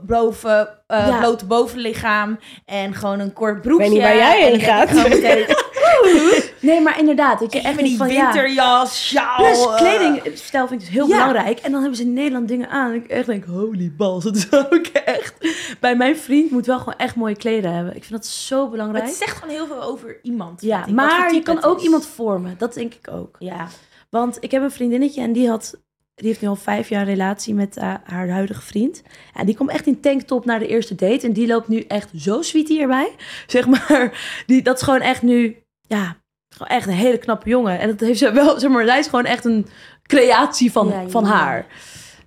boven, 0.06 0.68
eh 0.86 1.06
Ja. 1.06 1.18
blote 1.18 1.46
bovenlichaam 1.46 2.38
en 2.64 2.94
gewoon 2.94 3.18
een 3.18 3.32
kort 3.32 3.60
broekje. 3.62 3.84
weet 3.84 3.92
niet 3.92 4.02
waar 4.02 4.16
jij 4.16 4.40
En 4.40 4.44
heen 4.46 4.54
ik 4.54 4.62
gaat. 4.66 4.92
nee, 6.60 6.80
maar 6.80 6.98
inderdaad. 6.98 7.38
Dat 7.40 7.52
je 7.52 7.60
echt 7.60 7.78
die 7.78 7.96
van, 7.96 8.08
ja. 8.12 8.22
winterjas, 8.32 9.06
sjaal. 9.08 9.36
Plus 9.36 9.66
eh, 9.66 9.76
kledingstijl 9.76 10.66
vind 10.68 10.80
ik 10.80 10.86
dus 10.86 10.96
heel 10.96 11.06
Ja. 11.08 11.16
belangrijk. 11.26 11.58
En 11.58 11.70
dan 11.72 11.80
hebben 11.80 11.98
ze 11.98 12.04
in 12.04 12.12
Nederland 12.12 12.48
dingen 12.48 12.68
aan. 12.68 12.90
En 12.90 12.96
ik 12.96 13.06
echt 13.06 13.26
denk, 13.26 13.44
holy 13.44 13.92
balls. 13.96 14.24
Dat 14.24 14.36
is 14.36 14.52
ook 14.70 14.86
echt... 15.04 15.34
Bij 15.80 15.96
mijn 15.96 16.16
vriend 16.16 16.50
moet 16.50 16.66
wel 16.66 16.78
gewoon 16.78 16.94
echt 16.98 17.14
mooie 17.16 17.36
kleden 17.36 17.72
hebben. 17.74 17.96
Ik 17.96 18.04
vind 18.04 18.20
dat 18.20 18.26
zo 18.26 18.60
Maar 18.60 18.70
belangrijk. 18.70 19.04
het 19.04 19.14
zegt 19.14 19.36
gewoon 19.36 19.54
heel 19.54 19.66
veel 19.66 19.82
over 19.82 20.18
iemand. 20.22 20.60
Ja, 20.62 20.86
ik, 20.86 20.94
maar 20.94 21.34
je 21.34 21.42
kan 21.42 21.62
ook 21.64 21.78
is. 21.78 21.84
iemand 21.84 22.06
vormen. 22.06 22.54
Dat 22.58 22.74
denk 22.74 22.94
ik 22.94 23.08
ook. 23.12 23.36
Ja. 23.38 23.68
Want 24.10 24.36
ik 24.40 24.50
heb 24.50 24.62
een 24.62 24.70
vriendinnetje 24.70 25.20
en 25.20 25.32
die 25.32 25.48
had 25.48 25.74
die 26.18 26.26
heeft 26.26 26.40
nu 26.40 26.48
al 26.48 26.56
vijf 26.56 26.88
jaar 26.88 27.00
een 27.00 27.06
relatie 27.06 27.54
met 27.54 27.76
eh, 27.76 27.94
haar 28.04 28.28
huidige 28.28 28.62
vriend. 28.62 29.02
En 29.34 29.46
die 29.46 29.56
komt 29.56 29.70
echt 29.70 29.86
in 29.86 30.00
tanktop 30.00 30.44
naar 30.44 30.58
de 30.58 30.66
eerste 30.66 30.94
date. 30.94 31.26
En 31.26 31.32
die 31.32 31.46
loopt 31.46 31.68
nu 31.68 31.80
echt 31.80 32.10
zo 32.16 32.42
sweet 32.42 32.68
hierbij. 32.68 33.14
Zeg 33.46 33.66
maar, 33.66 34.20
die, 34.46 34.62
dat 34.62 34.76
is 34.76 34.82
gewoon 34.82 35.00
echt 35.00 35.22
nu, 35.22 35.56
ja, 35.80 36.16
gewoon 36.48 36.68
echt 36.68 36.86
een 36.86 36.92
hele 36.92 37.18
knappe 37.18 37.48
jongen. 37.48 37.78
En 37.78 37.88
dat 37.88 38.00
heeft 38.00 38.18
ze 38.18 38.32
wel, 38.32 38.60
zeg 38.60 38.70
maar, 38.70 38.86
zij 38.86 38.98
is 38.98 39.06
gewoon 39.06 39.24
echt 39.24 39.44
een 39.44 39.66
creatie 40.02 40.72
van, 40.72 40.88
Ja, 40.88 41.08
van 41.08 41.24
ja. 41.24 41.30
haar. 41.30 41.66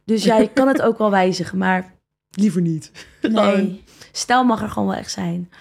Dus 0.06 0.24
ja, 0.24 0.38
je 0.38 0.50
kan 0.54 0.68
het 0.68 0.82
ook 0.82 0.98
wel 0.98 1.12
wijzigen, 1.12 1.58
maar 1.58 1.94
liever 2.32 2.62
niet. 2.62 2.92
Nee. 3.22 3.84
Stijl 4.12 4.44
mag 4.44 4.62
er 4.62 4.70
gewoon 4.70 4.88
wel 4.88 4.98
echt 4.98 5.12
zijn. 5.12 5.52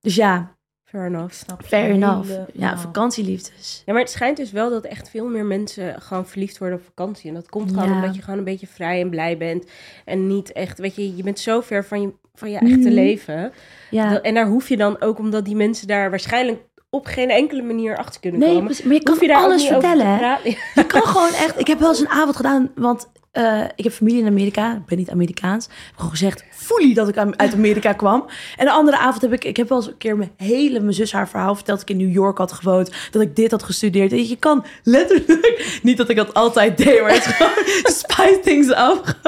Dus 0.00 0.14
ja, 0.14 0.56
Fair 0.92 1.06
enough. 1.06 1.32
Snap 1.34 1.60
je 1.60 1.66
fair 1.66 1.90
enough. 1.90 2.28
Ja, 2.28 2.44
helemaal. 2.52 2.76
vakantieliefdes. 2.78 3.82
Ja, 3.86 3.92
maar 3.92 4.02
het 4.02 4.10
schijnt 4.10 4.36
dus 4.36 4.50
wel 4.52 4.70
dat 4.70 4.84
echt 4.84 5.10
veel 5.10 5.26
meer 5.26 5.44
mensen 5.44 6.00
gewoon 6.02 6.26
verliefd 6.26 6.58
worden 6.58 6.78
op 6.78 6.84
vakantie. 6.84 7.28
En 7.28 7.34
dat 7.34 7.48
komt 7.48 7.70
gewoon 7.70 7.88
Ja. 7.88 7.94
omdat 7.94 8.14
je 8.14 8.22
gewoon 8.22 8.38
een 8.38 8.44
beetje 8.44 8.66
vrij 8.66 9.00
en 9.00 9.10
blij 9.10 9.36
bent. 9.36 9.64
En 10.04 10.26
niet 10.26 10.52
echt, 10.52 10.78
weet 10.78 10.94
je, 10.96 11.16
je 11.16 11.22
bent 11.22 11.38
zo 11.38 11.60
ver 11.60 11.84
van 11.84 12.00
je, 12.02 12.12
van 12.34 12.50
je 12.50 12.58
echte 12.58 12.76
Mhm. 12.78 12.88
leven. 12.88 13.52
Ja. 13.90 14.10
Dat- 14.12 14.22
en 14.22 14.34
daar 14.34 14.46
hoef 14.46 14.68
je 14.68 14.76
dan 14.76 15.00
ook, 15.00 15.18
omdat 15.18 15.44
die 15.44 15.56
mensen 15.56 15.86
daar 15.86 16.10
waarschijnlijk 16.10 16.60
op 16.90 17.06
geen 17.06 17.30
enkele 17.30 17.62
manier 17.62 17.96
achter 17.96 18.20
kunnen 18.20 18.40
Nee, 18.40 18.48
komen. 18.54 18.76
maar 18.84 18.92
je 18.94 19.02
kan 19.02 19.14
hoef 19.14 19.22
je 19.26 19.36
alles 19.36 19.66
vertellen. 19.66 20.38
Je 20.74 20.84
kan 20.86 21.02
gewoon 21.02 21.32
echt... 21.32 21.58
Ik 21.60 21.66
heb 21.66 21.78
wel 21.78 21.88
eens 21.88 22.00
een 22.00 22.08
avond 22.08 22.36
gedaan, 22.36 22.70
want 22.74 23.10
eh, 23.32 23.60
ik 23.76 23.84
heb 23.84 23.92
familie 23.92 24.20
in 24.20 24.26
Amerika. 24.26 24.72
Ik 24.72 24.84
ben 24.86 24.98
niet 24.98 25.10
Amerikaans. 25.10 25.64
Ik 25.66 25.72
heb 25.86 25.94
gewoon 25.96 26.10
gezegd, 26.10 26.44
fully 26.50 26.94
dat 26.94 27.08
ik 27.08 27.16
uit 27.16 27.54
Amerika 27.54 27.92
kwam. 28.02 28.24
En 28.56 28.64
de 28.64 28.72
andere 28.72 28.96
avond 28.98 29.22
heb 29.22 29.32
ik... 29.32 29.44
Ik 29.44 29.56
heb 29.56 29.68
wel 29.68 29.78
eens 29.78 29.86
een 29.86 29.96
keer 29.98 30.16
mijn 30.16 30.32
hele... 30.36 30.80
Mijn 30.80 30.92
zus 30.94 31.12
haar 31.12 31.28
verhaal 31.28 31.54
verteld 31.54 31.78
dat 31.78 31.88
ik 31.90 31.96
in 31.96 32.04
New 32.06 32.14
York 32.14 32.38
had 32.38 32.52
gewoond. 32.52 32.90
Dat 33.10 33.22
ik 33.22 33.36
dit 33.36 33.50
had 33.50 33.62
gestudeerd. 33.62 34.12
En 34.12 34.28
je 34.28 34.36
kan 34.36 34.64
letterlijk... 34.82 35.50
Niet 35.82 35.96
dat 35.96 36.08
ik 36.08 36.16
dat 36.16 36.34
altijd 36.34 36.76
deed, 36.76 37.00
maar 37.00 37.10
het 37.12 37.26
is 37.26 37.32
gewoon... 37.36 37.52
Spice 37.82 38.40
things 38.42 38.68
up. 38.68 39.18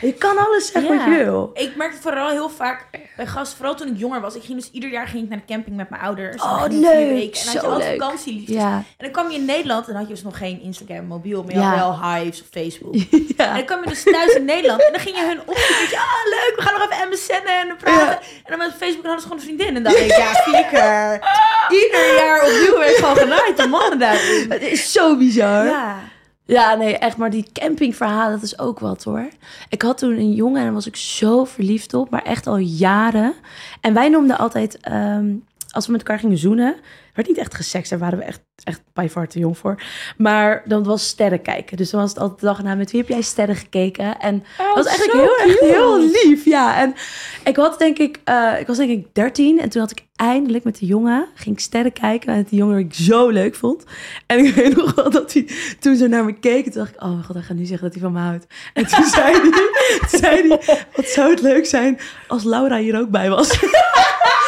Je 0.00 0.12
kan 0.12 0.36
alles 0.38 0.70
zeggen 0.72 0.96
wat 0.96 1.04
je 1.04 1.10
wil. 1.24 1.50
Ik 1.54 1.76
merkte 1.76 2.00
vooral 2.00 2.28
heel 2.30 2.48
vaak 2.48 2.86
bij 3.16 3.26
gasten, 3.26 3.56
vooral 3.56 3.74
toen 3.74 3.88
ik 3.88 3.98
jonger 3.98 4.20
was. 4.20 4.34
Ik 4.36 4.42
ging 4.42 4.58
dus 4.58 4.70
ieder 4.70 4.90
jaar 4.90 5.06
ging 5.08 5.22
ik 5.22 5.28
naar 5.28 5.38
de 5.46 5.52
camping 5.52 5.76
met 5.76 5.90
mijn 5.90 6.02
ouders. 6.02 6.42
Oh, 6.42 6.62
En 6.64 6.80
leuk. 6.80 7.08
weken. 7.10 7.40
En 7.40 7.46
had 7.46 7.52
je 7.52 7.60
altijd 7.68 8.00
vakantieliefdes. 8.00 8.54
Ja. 8.56 8.76
En 8.76 8.84
dan 8.98 9.10
kwam 9.10 9.30
je 9.30 9.36
in 9.36 9.44
Nederland 9.44 9.88
en 9.88 9.94
had 9.94 10.06
je 10.06 10.12
dus 10.14 10.22
nog 10.22 10.38
geen 10.38 10.60
Instagram, 10.62 11.06
mobiel, 11.06 11.42
maar 11.42 11.52
je 11.52 11.58
Ja. 11.58 11.76
had 11.76 11.98
wel 11.98 12.12
Hives 12.14 12.40
of 12.40 12.46
Facebook. 12.50 12.94
ja. 13.36 13.49
En 13.50 13.56
dan 13.56 13.64
kwam 13.64 13.82
je 13.82 13.88
dus 13.88 14.02
thuis 14.02 14.32
in 14.32 14.44
Nederland 14.44 14.84
en 14.86 14.92
dan 14.92 15.00
ging 15.00 15.16
je 15.16 15.24
hun 15.24 15.40
opzoeken. 15.40 15.90
Ja, 15.90 16.00
ah, 16.00 16.24
leuk, 16.24 16.52
we 16.56 16.62
gaan 16.62 16.78
nog 16.78 16.90
even 16.90 17.08
MSN'en 17.08 17.68
en 17.68 17.76
praten. 17.76 18.18
En 18.44 18.48
dan 18.48 18.58
met 18.58 18.72
Facebook 18.78 19.04
hadden 19.04 19.20
ze 19.20 19.26
gewoon 19.28 19.38
een 19.38 19.44
vriendin. 19.44 19.66
En 19.66 19.74
dan 19.74 19.82
dacht 19.82 19.98
ik, 19.98 20.16
ja, 20.16 20.32
flikker. 20.32 21.12
Ieder 21.82 22.14
jaar 22.14 22.44
opnieuw 22.44 22.78
werd 22.78 22.96
gewoon 22.96 23.16
genaaid, 23.16 23.56
de 23.56 23.66
mannen 23.66 23.98
daarin. 23.98 24.50
Het 24.50 24.62
is 24.62 24.92
zo 24.92 25.16
bizar. 25.16 25.64
Ja. 25.64 25.98
Ja, 26.50 26.74
nee, 26.74 26.98
echt. 26.98 27.16
Maar 27.16 27.30
die 27.30 27.46
campingverhalen, 27.52 28.32
dat 28.32 28.42
is 28.42 28.58
ook 28.58 28.78
wat 28.78 29.04
hoor. 29.04 29.28
Ik 29.68 29.82
had 29.82 29.98
toen 29.98 30.16
een 30.16 30.32
jongen 30.32 30.58
en 30.58 30.64
daar 30.64 30.72
was 30.74 30.86
ik 30.86 30.96
zo 30.96 31.44
verliefd 31.44 31.94
op, 31.94 32.10
maar 32.10 32.22
echt 32.22 32.46
al 32.46 32.56
jaren. 32.56 33.34
En 33.80 33.94
wij 33.94 34.08
noemden 34.08 34.38
altijd, 34.38 34.78
ehm, 34.80 35.26
als 35.70 35.86
we 35.86 35.92
met 35.92 36.00
elkaar 36.00 36.18
gingen 36.18 36.38
zoenen, 36.38 36.76
werd 37.14 37.28
niet 37.28 37.38
echt 37.38 37.54
gesext, 37.54 37.90
daar 37.90 37.98
waren 37.98 38.18
we 38.18 38.24
echt, 38.24 38.40
echt 38.64 38.82
bij 38.92 39.08
far 39.08 39.28
te 39.28 39.38
jong 39.38 39.58
voor. 39.58 39.82
Maar 40.16 40.62
dan 40.64 40.84
was 40.84 41.06
sterren 41.06 41.42
kijken. 41.42 41.76
Dus 41.76 41.90
dan 41.90 42.00
was 42.00 42.10
het 42.10 42.18
altijd 42.18 42.40
de 42.40 42.46
dag 42.46 42.62
na, 42.62 42.74
met 42.74 42.90
wie 42.90 43.00
heb 43.00 43.08
jij 43.08 43.22
sterren 43.22 43.56
gekeken? 43.56 44.18
En 44.18 44.44
dat 44.56 44.74
was 44.74 44.86
eigenlijk 44.86 45.18
heel, 45.18 45.46
cute. 45.46 45.64
heel 45.64 46.00
lief, 46.00 46.44
ja. 46.44 46.80
En 46.80 46.94
ik 47.44 47.56
had 47.56 47.78
denk 47.78 47.98
ik, 47.98 48.20
eh, 48.24 48.52
ik 48.58 48.66
was 48.66 48.76
denk 48.76 48.90
ik 48.90 49.14
13 49.14 49.60
en 49.60 49.68
toen 49.68 49.80
had 49.80 49.90
ik 49.90 50.06
eindelijk 50.16 50.64
met 50.64 50.78
de 50.78 50.86
jongen, 50.86 51.26
ging 51.34 51.56
ik 51.56 51.62
sterren 51.62 51.92
kijken 51.92 52.36
met 52.36 52.48
die 52.48 52.58
jongen 52.58 52.76
die 52.76 52.86
ik 52.86 52.94
zo 52.94 53.28
leuk 53.28 53.54
vond. 53.54 53.84
En 54.26 54.44
ik 54.44 54.54
weet 54.54 54.76
nog 54.76 54.94
wel 54.94 55.10
dat 55.10 55.32
hij 55.32 55.48
toen 55.80 55.96
zo 55.96 56.06
naar 56.06 56.24
me 56.24 56.32
keek, 56.32 56.64
en 56.66 56.72
toen 56.72 56.80
dacht 56.80 56.94
ik, 56.94 57.02
oh 57.02 57.10
mijn 57.10 57.24
god, 57.24 57.34
hij 57.34 57.44
gaat 57.44 57.56
nu 57.56 57.64
zeggen 57.64 57.84
dat 57.84 57.94
hij 57.94 58.02
van 58.02 58.12
me 58.12 58.18
houdt. 58.18 58.46
En 58.74 58.86
toen 58.86 59.04
zei 59.16 59.32
hij, 59.32 60.08
zei 60.18 60.48
hij, 60.48 60.84
wat 60.94 61.06
zou 61.06 61.30
het 61.30 61.40
leuk 61.40 61.66
zijn 61.66 61.98
als 62.28 62.44
Laura 62.44 62.78
hier 62.78 62.98
ook 62.98 63.10
bij 63.10 63.30
was. 63.30 63.58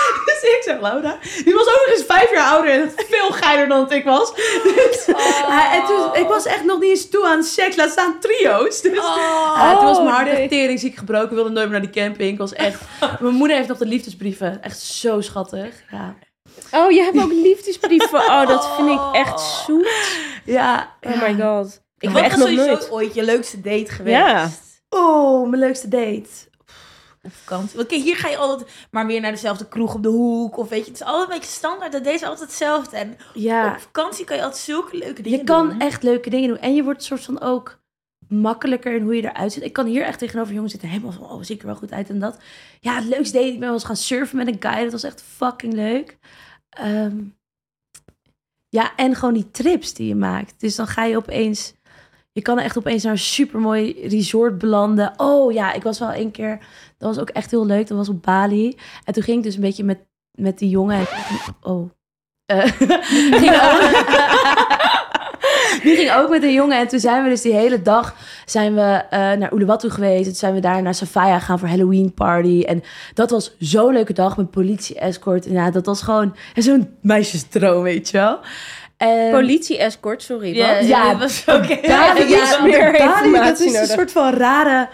Dus 0.52 0.58
ik 0.58 0.62
zeg, 0.62 0.80
Laura, 0.80 1.18
die 1.44 1.54
was 1.54 1.66
ook 1.66 1.82
nog 1.86 1.94
eens 1.96 2.04
vijf 2.06 2.32
jaar 2.32 2.50
ouder 2.52 2.70
en 2.72 2.92
veel 2.96 3.30
geiler 3.30 3.68
dan 3.68 3.92
ik 3.92 4.04
was. 4.04 4.34
Dus, 4.34 5.06
hij- 5.48 5.78
en 5.80 5.86
toen, 5.86 6.22
ik 6.22 6.28
was 6.28 6.44
echt 6.46 6.64
nog 6.64 6.80
niet 6.80 6.90
eens 6.90 7.08
toe 7.08 7.26
aan 7.26 7.42
seks, 7.42 7.76
laat 7.76 7.90
staan 7.90 8.16
trio's. 8.20 8.80
Dus, 8.80 8.92
ja, 9.56 9.76
toen 9.76 9.84
was 9.86 9.98
mijn 9.98 10.08
hart 10.14 10.28
echt 10.28 10.48
teringziek 10.48 10.96
gebroken. 10.96 11.28
Ik 11.28 11.34
wilde 11.34 11.50
nooit 11.50 11.68
meer 11.70 11.80
naar 11.80 11.90
die 11.92 12.02
camping. 12.02 12.32
Ik 12.32 12.38
was 12.38 12.52
echt... 12.52 12.80
Mijn 13.20 13.34
moeder 13.34 13.56
heeft 13.56 13.68
nog 13.68 13.78
de 13.78 13.86
liefdesbrieven. 13.86 14.62
Echt 14.62 14.80
zo 14.80 15.20
schattig. 15.20 15.74
Ja. 15.90 16.14
Oh, 16.72 16.90
je 16.90 17.02
hebt 17.02 17.18
ook 17.22 17.32
liefdesbrieven. 17.32 18.18
Oh, 18.18 18.46
dat 18.46 18.68
vind 18.76 18.88
ik 18.90 19.00
echt 19.12 19.40
zoet. 19.66 19.88
Ja. 20.44 20.96
Oh 21.00 21.12
ja. 21.14 21.28
my 21.28 21.42
god. 21.42 21.80
Ik 21.98 22.08
Wat 22.10 22.12
ben 22.12 22.22
echt 22.24 22.38
was 22.38 22.40
nog 22.40 22.48
sowieso 22.58 22.72
nooit. 22.74 22.90
ooit 22.90 23.14
je 23.14 23.22
leukste 23.22 23.60
date 23.60 23.92
geweest? 23.92 24.16
Ja. 24.16 24.48
Oh, 24.88 25.48
mijn 25.48 25.62
leukste 25.62 25.88
date. 25.88 26.28
Op 27.22 27.32
vakantie. 27.32 27.76
Want 27.76 27.88
kijk, 27.88 28.02
hier 28.02 28.16
ga 28.16 28.28
je 28.28 28.36
altijd 28.36 28.70
maar 28.90 29.06
weer 29.06 29.20
naar 29.20 29.30
dezelfde 29.30 29.68
kroeg 29.68 29.94
op 29.94 30.02
de 30.02 30.08
hoek. 30.08 30.56
Of 30.56 30.68
weet 30.68 30.84
je, 30.84 30.90
het 30.90 31.00
is 31.00 31.06
altijd 31.06 31.28
een 31.28 31.34
beetje 31.38 31.50
standaard. 31.54 31.92
Dat 31.92 32.04
deze 32.04 32.26
altijd 32.26 32.48
hetzelfde. 32.48 32.96
En 32.96 33.16
Ja. 33.34 33.72
op 33.72 33.80
vakantie 33.80 34.24
kan 34.24 34.36
je 34.36 34.42
altijd 34.42 34.62
zulke 34.62 34.96
leuke 34.96 35.22
dingen 35.22 35.38
Je 35.38 35.44
kan 35.44 35.68
doen. 35.68 35.80
echt 35.80 36.02
leuke 36.02 36.30
dingen 36.30 36.48
doen. 36.48 36.58
En 36.58 36.74
je 36.74 36.82
wordt 36.84 37.02
soort 37.02 37.22
van 37.24 37.40
ook 37.40 37.80
makkelijker 38.28 38.94
in 38.94 39.02
hoe 39.02 39.16
je 39.16 39.22
eruit 39.22 39.52
ziet. 39.52 39.62
Ik 39.62 39.72
kan 39.72 39.86
hier 39.86 40.02
echt 40.04 40.18
tegenover 40.18 40.52
jongens 40.54 40.72
zitten. 40.72 40.88
Helemaal 40.90 41.12
van, 41.12 41.30
oh, 41.30 41.42
zie 41.42 41.54
ik 41.54 41.60
er 41.60 41.66
wel 41.66 41.76
goed 41.76 41.92
uit 41.92 42.08
en 42.08 42.18
dat. 42.18 42.38
Ja, 42.80 42.94
het 42.94 43.04
leukste 43.04 43.36
date. 43.36 43.46
Ik 43.48 43.52
ben 43.58 43.60
wel 43.64 43.72
eens 43.72 43.84
gaan 43.84 43.96
surfen 43.96 44.36
met 44.36 44.46
een 44.46 44.56
guy. 44.60 44.82
Dat 44.82 44.92
was 44.92 45.02
echt 45.02 45.22
fucking 45.22 45.72
leuk. 45.72 46.18
Ehm, 46.68 47.16
ja, 48.68 48.96
en 48.96 49.14
gewoon 49.14 49.34
die 49.34 49.50
trips 49.50 49.94
die 49.94 50.08
je 50.08 50.14
maakt. 50.14 50.60
Dus 50.60 50.76
dan 50.76 50.86
ga 50.86 51.04
je 51.04 51.16
opeens... 51.16 51.74
Je 52.32 52.42
kan 52.42 52.58
echt 52.58 52.78
opeens 52.78 53.02
naar 53.02 53.12
een 53.12 53.18
supermooi 53.18 54.08
resort 54.08 54.58
belanden. 54.58 55.12
Oh 55.16 55.52
ja, 55.52 55.72
ik 55.72 55.82
was 55.82 55.98
wel 55.98 56.14
een 56.14 56.30
keer... 56.30 56.58
Dat 56.98 57.14
was 57.14 57.18
ook 57.18 57.30
echt 57.30 57.50
heel 57.50 57.66
leuk. 57.66 57.86
Dat 57.86 57.96
was 57.96 58.08
op 58.08 58.22
Bali. 58.22 58.76
En 59.04 59.12
toen 59.12 59.22
ging 59.22 59.38
ik 59.38 59.44
dus 59.44 59.54
een 59.54 59.60
beetje 59.60 59.84
met, 59.84 59.98
met 60.38 60.58
die 60.58 60.68
jongen... 60.68 60.98
En, 60.98 61.06
oh. 61.62 61.90
Eh, 62.46 62.64
ging 63.40 63.50
die 65.82 65.96
ging 65.96 66.12
ook 66.12 66.30
met 66.30 66.42
een 66.42 66.52
jongen. 66.52 66.78
En 66.78 66.88
toen 66.88 67.00
zijn 67.00 67.22
we 67.22 67.28
dus 67.28 67.42
die 67.42 67.54
hele 67.54 67.82
dag 67.82 68.14
zijn 68.44 68.74
we, 68.74 69.04
eh, 69.10 69.18
naar 69.18 69.52
Uluwatu 69.52 69.90
geweest. 69.90 70.18
En 70.18 70.24
toen 70.24 70.34
zijn 70.34 70.54
we 70.54 70.60
daar 70.60 70.82
naar 70.82 70.94
Safaya 70.94 71.38
gaan 71.38 71.58
voor 71.58 71.68
Halloween 71.68 72.14
party. 72.14 72.62
En 72.66 72.82
dat 73.14 73.30
was 73.30 73.56
zo'n 73.58 73.92
leuke 73.92 74.12
dag 74.12 74.36
met 74.36 74.50
politie-escort. 74.50 75.46
En 75.46 75.52
ja, 75.52 75.70
dat 75.70 75.86
was 75.86 76.02
gewoon 76.02 76.36
zo'n 76.54 76.96
meisjesdroom, 77.00 77.82
weet 77.82 78.10
je 78.10 78.16
wel. 78.16 78.38
En, 79.02 79.30
Politie-escort, 79.30 80.22
sorry. 80.22 80.54
Ja, 80.56 80.74
wat? 80.76 80.86
ja, 80.86 81.10
dat 81.10 81.20
was 81.20 81.48
ook 81.48 81.66
Bali, 81.68 81.80
Ja, 81.88 82.16
ik 82.16 82.28
ja, 82.28 82.42
iets 82.42 82.58
meer 82.58 82.92
dat 83.44 83.60
is 83.60 83.66
een 83.66 83.72
nodig. 83.72 83.90
soort 83.90 84.12
van 84.12 84.34
rare... 84.34 84.88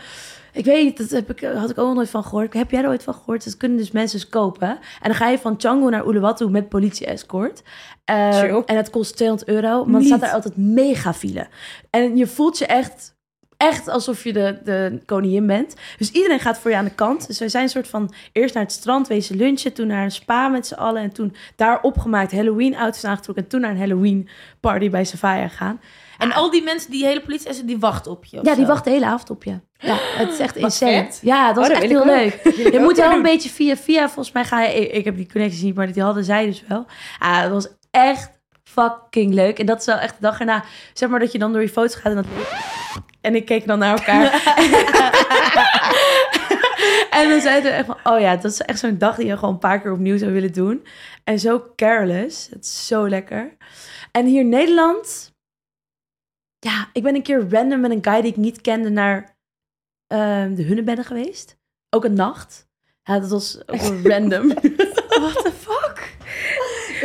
Ik 0.52 0.64
weet 0.64 0.84
niet, 0.84 0.96
dat 0.98 1.10
heb 1.10 1.30
ik, 1.30 1.48
had 1.54 1.70
ik 1.70 1.78
ook 1.78 1.86
nog 1.86 1.94
nooit 1.94 2.10
van 2.10 2.22
gehoord. 2.22 2.52
Heb 2.52 2.70
jij 2.70 2.82
er 2.82 2.88
ooit 2.88 3.02
van 3.02 3.14
gehoord? 3.14 3.44
Dat 3.44 3.56
kunnen 3.56 3.78
dus 3.78 3.90
mensen 3.90 4.18
dus 4.18 4.28
kopen. 4.28 4.68
En 4.68 4.78
dan 5.02 5.14
ga 5.14 5.28
je 5.28 5.38
van 5.38 5.58
Canggu 5.58 5.90
naar 5.90 6.06
Uluwatu 6.06 6.48
met 6.50 6.68
politie-escort. 6.68 7.62
Eh, 8.04 8.38
Chill. 8.38 8.62
en 8.66 8.76
het 8.76 8.90
kost 8.90 9.16
200 9.16 9.48
euro. 9.48 9.84
Maar 9.84 9.92
dan 10.00 10.02
staat 10.02 10.22
er 10.22 10.30
altijd 10.30 10.56
mega 10.56 11.14
file. 11.14 11.46
En 11.90 12.16
je 12.16 12.26
voelt 12.26 12.58
je 12.58 12.66
echt, 12.66 13.14
echt 13.58 13.88
alsof 13.88 14.24
je 14.24 14.32
de, 14.32 14.58
de 14.64 15.00
koningin 15.06 15.46
bent. 15.46 15.74
Dus 15.98 16.10
iedereen 16.10 16.40
gaat 16.40 16.58
voor 16.58 16.70
je 16.70 16.76
aan 16.76 16.84
de 16.84 16.94
kant. 16.94 17.26
Dus 17.26 17.38
wij 17.38 17.48
zijn 17.48 17.62
een 17.62 17.68
soort 17.68 17.88
van 17.88 18.12
eerst 18.32 18.54
naar 18.54 18.62
het 18.62 18.72
strand 18.72 19.08
wezen 19.08 19.36
lunchen. 19.36 19.72
Toen 19.72 19.86
naar 19.86 20.04
een 20.04 20.10
spa 20.10 20.48
met 20.48 20.66
z'n 20.66 20.74
allen. 20.74 21.02
En 21.02 21.12
toen 21.12 21.34
daar 21.56 21.80
opgemaakt 21.82 22.32
Halloween 22.32 22.76
outfits 22.76 23.04
aangetrokken. 23.04 23.44
En 23.44 23.50
toen 23.50 23.60
naar 23.60 23.70
een 23.70 23.78
Halloween 23.78 24.28
party 24.60 24.90
bij 24.90 25.04
Safaya 25.04 25.48
gaan. 25.48 25.80
En 26.18 26.32
al 26.32 26.50
die 26.50 26.62
mensen, 26.62 26.90
die 26.90 27.04
hele 27.04 27.20
politie, 27.20 27.64
die 27.64 27.78
wachten 27.78 28.10
op 28.10 28.24
je. 28.24 28.36
Ja, 28.36 28.54
die 28.54 28.64
zo. 28.64 28.70
wacht 28.70 28.84
de 28.84 28.90
hele 28.90 29.06
avond 29.06 29.30
op 29.30 29.44
je. 29.44 29.60
Ja, 29.78 29.98
het 30.00 30.32
is 30.32 30.38
echt 30.38 30.56
insane. 30.56 30.92
vet. 31.04 31.18
Ja, 31.22 31.46
dat 31.46 31.56
was 31.56 31.68
Oh, 31.68 31.82
echt 31.82 31.90
heel 31.90 32.04
leuk. 32.04 32.40
Je 32.72 32.78
ook 32.78 32.84
moet 32.84 32.96
wel 32.96 33.12
een 33.12 33.22
beetje 33.22 33.48
via 33.48 33.76
via. 33.76 34.06
Volgens 34.06 34.32
mij 34.32 34.44
ga 34.44 34.62
je... 34.62 34.74
Ik, 34.74 34.92
ik 34.92 35.04
heb 35.04 35.16
die 35.16 35.28
connecties 35.32 35.62
niet, 35.62 35.74
maar 35.74 35.92
die 35.92 36.02
hadden 36.02 36.24
zij 36.24 36.46
dus 36.46 36.64
wel. 36.68 36.86
Ah, 37.18 37.42
dat 37.42 37.50
was 37.50 37.68
echt 37.90 38.37
fucking 38.68 39.34
leuk. 39.34 39.58
En 39.58 39.66
dat 39.66 39.80
is 39.80 39.86
wel 39.86 39.98
echt 39.98 40.14
de 40.14 40.20
dag 40.20 40.38
erna. 40.38 40.64
Zeg 40.92 41.08
maar 41.08 41.20
dat 41.20 41.32
je 41.32 41.38
dan 41.38 41.52
door 41.52 41.60
je 41.60 41.68
foto's 41.68 41.94
gaat 41.94 42.12
en 42.12 42.16
dat... 42.16 42.26
En 43.20 43.34
ik 43.34 43.44
keek 43.44 43.66
dan 43.66 43.78
naar 43.78 43.98
elkaar. 43.98 44.32
en 47.18 47.28
dan 47.28 47.40
zeiden 47.40 47.70
we 47.70 47.76
echt 47.76 47.86
van... 47.86 47.98
Oh 48.04 48.20
ja, 48.20 48.36
dat 48.36 48.52
is 48.52 48.60
echt 48.60 48.78
zo'n 48.78 48.98
dag 48.98 49.16
die 49.16 49.26
je 49.26 49.36
gewoon 49.36 49.54
een 49.54 49.60
paar 49.60 49.80
keer 49.80 49.92
opnieuw 49.92 50.18
zou 50.18 50.32
willen 50.32 50.52
doen. 50.52 50.86
En 51.24 51.38
zo 51.38 51.72
careless. 51.76 52.48
Het 52.48 52.64
is 52.64 52.86
zo 52.86 53.08
lekker. 53.08 53.56
En 54.12 54.26
hier 54.26 54.40
in 54.40 54.48
Nederland... 54.48 55.36
Ja, 56.58 56.88
ik 56.92 57.02
ben 57.02 57.14
een 57.14 57.22
keer 57.22 57.50
random 57.50 57.80
met 57.80 57.90
een 57.90 58.04
guy 58.04 58.20
die 58.20 58.30
ik 58.30 58.36
niet 58.36 58.60
kende 58.60 58.90
naar 58.90 59.36
ehm, 60.06 60.54
de 60.54 60.62
Hunnebedden 60.62 61.04
geweest. 61.04 61.58
Ook 61.90 62.04
een 62.04 62.14
nacht. 62.14 62.68
Ja, 63.02 63.18
dat 63.18 63.30
was 63.30 63.62
ook 63.66 63.80
wel 63.80 64.00
random. 64.12 64.52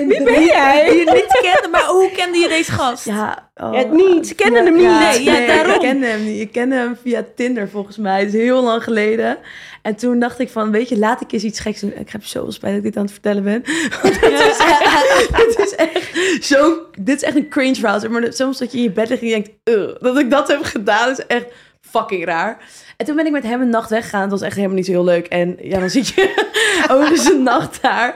Wie 0.07 0.23
ben 0.23 0.43
jij? 0.43 0.89
Die 0.89 0.99
je 0.99 1.11
niet 1.11 1.39
kende, 1.51 1.67
maar 1.71 1.85
hoe 1.85 2.11
kende 2.11 2.37
je 2.37 2.47
deze 2.47 2.71
gast? 2.71 3.05
Ja, 3.05 3.49
oh. 3.55 3.73
Ja, 3.73 3.83
niet. 3.83 4.27
Ze 4.27 4.35
kennen 4.35 4.65
hem 4.65 4.73
niet. 4.75 4.99
Nee, 4.99 5.23
ja, 5.23 5.47
daarom. 5.47 5.73
Ik 5.73 5.79
kende 5.79 6.05
hem 6.05 6.23
niet. 6.23 6.39
Ik 6.41 6.51
kende 6.51 6.75
hem 6.75 6.97
via 7.03 7.25
Tinder 7.35 7.69
volgens 7.69 7.97
mij. 7.97 8.19
Het 8.19 8.33
is 8.33 8.41
heel 8.41 8.63
lang 8.63 8.83
geleden. 8.83 9.37
En 9.81 9.95
toen 9.95 10.19
dacht 10.19 10.39
ik 10.39 10.49
van, 10.49 10.71
weet 10.71 10.89
je, 10.89 10.97
laat 10.97 11.21
ik 11.21 11.31
eens 11.31 11.43
iets 11.43 11.59
geks 11.59 11.79
doen. 11.79 11.93
Ik 11.95 12.09
heb 12.09 12.25
zoveel 12.25 12.51
spijt 12.51 12.75
dat 12.75 12.83
ik 12.83 12.87
dit 12.87 12.97
aan 12.97 13.03
het 13.03 13.11
vertellen 13.11 13.43
ben. 13.43 13.63
Want 14.01 14.21
dit, 14.21 14.31
is 14.31 14.57
echt, 14.57 15.27
dit 15.45 15.59
is 15.59 15.75
echt 15.75 16.45
zo... 16.45 16.79
Dit 16.99 17.15
is 17.15 17.23
echt 17.23 17.35
een 17.35 17.49
cringe 17.49 17.75
verhaal. 17.75 18.09
Maar 18.09 18.33
soms 18.33 18.57
dat 18.57 18.71
je 18.71 18.77
in 18.77 18.83
je 18.83 18.91
bed 18.91 19.09
ligt 19.09 19.21
en 19.21 19.27
je 19.27 19.33
denkt... 19.33 19.49
"Ugh, 19.63 20.01
dat 20.01 20.17
ik 20.19 20.29
dat 20.29 20.47
heb 20.47 20.63
gedaan 20.63 21.11
is 21.11 21.25
echt 21.25 21.45
fucking 21.81 22.25
raar. 22.25 22.57
En 22.97 23.05
toen 23.05 23.15
ben 23.15 23.25
ik 23.25 23.31
met 23.31 23.43
hem 23.43 23.61
een 23.61 23.69
nacht 23.69 23.89
weggegaan. 23.89 24.21
Het 24.21 24.31
was 24.31 24.41
echt 24.41 24.55
helemaal 24.55 24.75
niet 24.75 24.85
zo 24.85 24.91
heel 24.91 25.03
leuk. 25.03 25.27
En 25.27 25.57
ja, 25.61 25.79
dan 25.79 25.89
zit 25.89 26.07
je 26.07 26.51
eens 26.89 27.29
een 27.29 27.43
nacht 27.43 27.81
daar. 27.81 28.15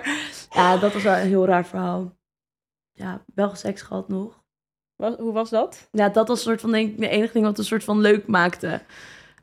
Ja, 0.57 0.77
dat 0.77 0.93
was 0.93 1.03
wel 1.03 1.15
een 1.15 1.27
heel 1.27 1.45
raar 1.45 1.65
verhaal. 1.65 2.15
Ja, 2.93 3.23
wel 3.35 3.55
seks 3.55 3.81
gehad 3.81 4.07
nog. 4.07 4.43
Hoe 4.95 5.31
was 5.33 5.49
dat? 5.49 5.89
Ja, 5.91 6.09
dat 6.09 6.27
was 6.27 6.37
een 6.37 6.43
soort 6.43 6.61
van, 6.61 6.71
denk 6.71 6.89
ik, 6.89 6.99
de 6.99 7.07
enige 7.07 7.33
ding 7.33 7.45
wat 7.45 7.57
een 7.57 7.63
soort 7.63 7.83
van 7.83 7.99
leuk 7.99 8.27
maakte. 8.27 8.81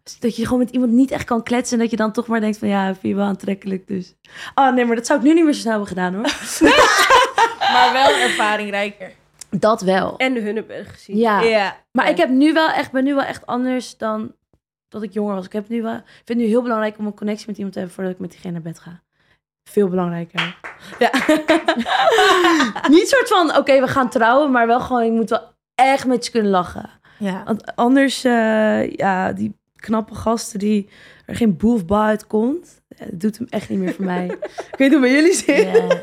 Dus 0.03 0.19
dat 0.19 0.37
je 0.37 0.45
gewoon 0.45 0.59
met 0.59 0.71
iemand 0.71 0.93
niet 0.93 1.11
echt 1.11 1.25
kan 1.25 1.43
kletsen... 1.43 1.77
en 1.77 1.83
dat 1.83 1.91
je 1.91 1.97
dan 1.97 2.13
toch 2.13 2.27
maar 2.27 2.41
denkt 2.41 2.59
van, 2.59 2.69
ja, 2.69 2.85
vind 2.85 3.03
je 3.03 3.15
wel 3.15 3.27
aantrekkelijk, 3.27 3.87
dus... 3.87 4.15
Oh, 4.55 4.75
nee, 4.75 4.85
maar 4.85 4.97
dat 4.97 5.07
zou 5.07 5.19
ik 5.19 5.25
nu 5.25 5.35
niet 5.35 5.45
meer 5.45 5.53
zo 5.53 5.61
snel 5.61 5.71
hebben 5.71 5.89
gedaan, 5.89 6.15
hoor. 6.15 6.33
Maar 7.73 7.93
wel 7.93 8.17
ervaringrijker. 8.17 9.13
Dat 9.51 9.83
wel. 9.83 10.17
En 10.17 10.43
hun 10.43 10.57
hebben 10.57 10.85
gezien. 10.85 11.17
Ja. 11.17 11.41
Ja. 11.41 11.77
Maar 11.93 12.09
ik 12.09 12.17
heb 12.17 12.29
nu 12.29 12.53
wel 12.53 12.69
echt, 12.69 12.93
ben 12.93 13.05
nu 13.05 13.15
wel 13.15 13.25
echt 13.25 13.47
anders 13.47 13.97
dan 13.97 14.35
dat 14.89 15.03
ik 15.03 15.13
jonger 15.13 15.35
was. 15.35 15.45
Ik 15.45 15.53
heb 15.53 15.69
nu 15.69 15.83
wel, 15.83 15.95
ik 15.95 16.03
vind 16.05 16.29
het 16.29 16.39
nu 16.39 16.45
heel 16.45 16.63
belangrijk 16.63 16.99
om 16.99 17.07
een 17.07 17.15
connectie 17.15 17.47
met 17.47 17.57
iemand 17.57 17.73
te 17.73 17.79
hebben... 17.81 17.97
voordat 17.97 18.15
ik 18.15 18.21
met 18.21 18.31
diegene 18.31 18.53
naar 18.53 18.63
bed 18.63 18.79
ga. 18.79 19.03
Veel 19.71 19.89
belangrijker. 19.89 20.57
Ja. 20.99 21.11
niet 22.97 23.09
soort 23.09 23.29
van, 23.29 23.57
oké, 23.57 23.81
we 23.81 23.89
gaan 23.89 24.09
trouwen... 24.11 24.51
maar 24.51 24.67
wel 24.67 24.81
gewoon, 24.81 25.05
je 25.05 25.13
moet 25.13 25.31
wel 25.31 25.53
echt 25.75 26.07
met 26.07 26.25
je 26.25 26.31
kunnen 26.31 26.51
lachen. 26.51 26.91
Ja. 27.19 27.43
Want 27.45 27.77
anders, 27.77 28.25
eh, 28.25 28.91
ja, 28.91 29.33
die 29.33 29.57
knappe 29.77 30.15
gasten 30.15 30.59
die 30.59 30.89
er 31.27 31.37
geen 31.37 31.59
ba 31.87 32.07
uit 32.07 32.27
komt, 32.27 32.81
ja, 32.89 33.05
dat 33.11 33.21
doet 33.21 33.39
hem 33.39 33.47
echt 33.51 33.69
niet 33.69 33.79
meer 33.79 33.95
voor 33.95 34.05
mij. 34.05 34.27
ik 34.73 34.77
weet 34.79 34.91
hoe 34.93 35.01
bij 35.01 35.11
jullie 35.13 35.35
zit. 35.35 35.63
Ja. 35.73 36.03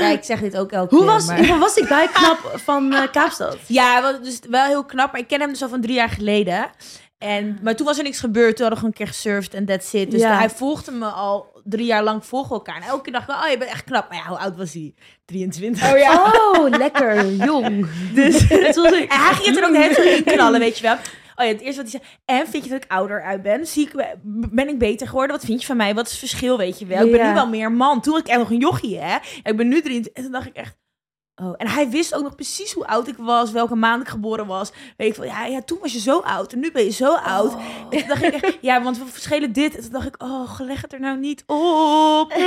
Ja, 0.00 0.06
ik 0.08 0.24
zeg 0.24 0.40
dit 0.40 0.56
ook 0.56 0.72
elke 0.72 0.94
Hoe 0.94 1.04
keer. 1.04 1.12
was, 1.12 1.26
maar- 1.26 1.46
hoe 1.46 1.58
was 1.58 1.74
die 1.74 1.84
guy 1.86 2.06
knap 2.12 2.38
van 2.54 2.92
eh, 2.92 3.10
Kaapstad? 3.12 3.58
Ja, 3.66 4.02
wel, 4.02 4.22
dus 4.22 4.40
wel 4.50 4.64
heel 4.64 4.84
knap. 4.84 5.12
Maar 5.12 5.20
ik 5.20 5.28
ken 5.28 5.40
hem 5.40 5.48
dus 5.48 5.62
al 5.62 5.68
van 5.68 5.80
drie 5.80 5.94
jaar 5.94 6.08
geleden. 6.08 6.66
En, 7.18 7.58
maar 7.62 7.76
toen 7.76 7.86
was 7.86 7.98
er 7.98 8.04
niks 8.04 8.20
gebeurd. 8.20 8.56
Toen 8.56 8.66
hadden 8.66 8.68
we 8.70 8.76
gewoon 8.76 8.90
een 8.90 8.96
keer 9.06 9.06
gesurfd 9.06 9.54
en 9.54 9.64
that's 9.64 9.92
it. 9.92 10.10
Dus 10.10 10.20
Ja. 10.20 10.36
hij 10.38 10.50
volgde 10.50 10.90
me 10.90 11.06
al 11.06 11.60
drie 11.64 11.86
jaar 11.86 12.02
lang 12.02 12.26
volgen 12.26 12.50
elkaar. 12.56 12.76
En 12.76 12.82
elke 12.82 13.02
keer 13.02 13.12
dacht 13.12 13.28
ik 13.28 13.34
oh, 13.34 13.50
je 13.50 13.58
bent 13.58 13.70
echt 13.70 13.84
knap. 13.84 14.08
Maar 14.08 14.18
ja, 14.18 14.26
hoe 14.28 14.38
oud 14.38 14.56
was 14.56 14.72
hij? 14.72 14.94
23. 15.24 15.92
Oh 15.92 15.98
ja. 15.98 16.32
Oh, 16.56 16.68
lekker, 16.68 17.32
jong. 17.34 17.86
Dus, 18.14 18.42
ik. 18.50 19.12
En 19.12 19.20
hij 19.20 19.32
ging 19.34 19.46
het 19.46 19.56
er 19.56 19.64
ook 19.64 19.70
net 19.76 19.94
zo 19.94 20.02
in 20.02 20.24
knallen, 20.24 20.60
weet 20.60 20.76
je 20.78 20.82
wel. 20.82 20.96
Oh 21.36 21.44
ja, 21.44 21.52
het 21.52 21.60
eerste 21.60 21.82
wat 21.82 21.90
hij 21.92 22.00
zei. 22.26 22.38
En 22.40 22.46
vind 22.48 22.64
je 22.64 22.70
dat 22.70 22.84
ik 22.84 22.90
ouder 22.90 23.22
uit 23.22 23.42
ben? 23.42 23.66
Zie 23.66 23.88
ik, 23.88 24.16
ben 24.52 24.68
ik 24.68 24.78
beter 24.78 25.06
geworden? 25.06 25.36
Wat 25.36 25.44
vind 25.44 25.60
je 25.60 25.66
van 25.66 25.76
mij? 25.76 25.94
Wat 25.94 26.04
is 26.06 26.10
het 26.10 26.20
verschil, 26.20 26.58
weet 26.58 26.78
je 26.78 26.86
wel? 26.86 27.04
Ik 27.06 27.12
ben 27.12 27.26
nu 27.28 27.34
wel 27.34 27.48
meer 27.48 27.72
man. 27.72 28.00
Toen 28.00 28.12
was 28.12 28.22
ik 28.22 28.28
echt 28.28 28.38
nog 28.38 28.50
een 28.50 28.58
jochie, 28.58 28.98
hè? 28.98 29.16
Ik 29.42 29.56
ben 29.56 29.68
nu 29.68 29.80
23. 29.80 30.12
En 30.12 30.22
toen 30.22 30.32
dacht 30.32 30.46
ik 30.46 30.56
echt... 30.56 30.76
Oh, 31.42 31.54
en 31.56 31.68
hij 31.68 31.88
wist 31.90 32.14
ook 32.14 32.22
nog 32.22 32.34
precies 32.34 32.72
hoe 32.72 32.86
oud 32.86 33.08
ik 33.08 33.16
was, 33.16 33.50
welke 33.50 33.74
maand 33.74 34.02
ik 34.02 34.08
geboren 34.08 34.46
was. 34.46 34.72
Weet 34.96 35.08
ik 35.08 35.14
van, 35.14 35.26
ja, 35.26 35.46
ja, 35.46 35.62
toen 35.62 35.78
was 35.80 35.92
je 35.92 36.00
zo 36.00 36.18
oud 36.18 36.52
en 36.52 36.58
nu 36.60 36.72
ben 36.72 36.84
je 36.84 36.90
zo 36.90 37.14
oud. 37.14 37.54
En 37.90 37.98
toen 37.98 38.08
dacht 38.08 38.22
ik 38.22 38.32
echt, 38.34 38.58
ja, 38.60 38.82
want 38.82 38.98
we 38.98 39.04
verschillen 39.06 39.52
dit. 39.52 39.76
En 39.76 39.82
toen 39.82 39.92
dacht 39.92 40.06
ik, 40.06 40.22
oh, 40.22 40.50
leg 40.58 40.80
het 40.82 40.92
er 40.92 41.00
nou 41.00 41.18
niet 41.18 41.42
op. 41.46 42.32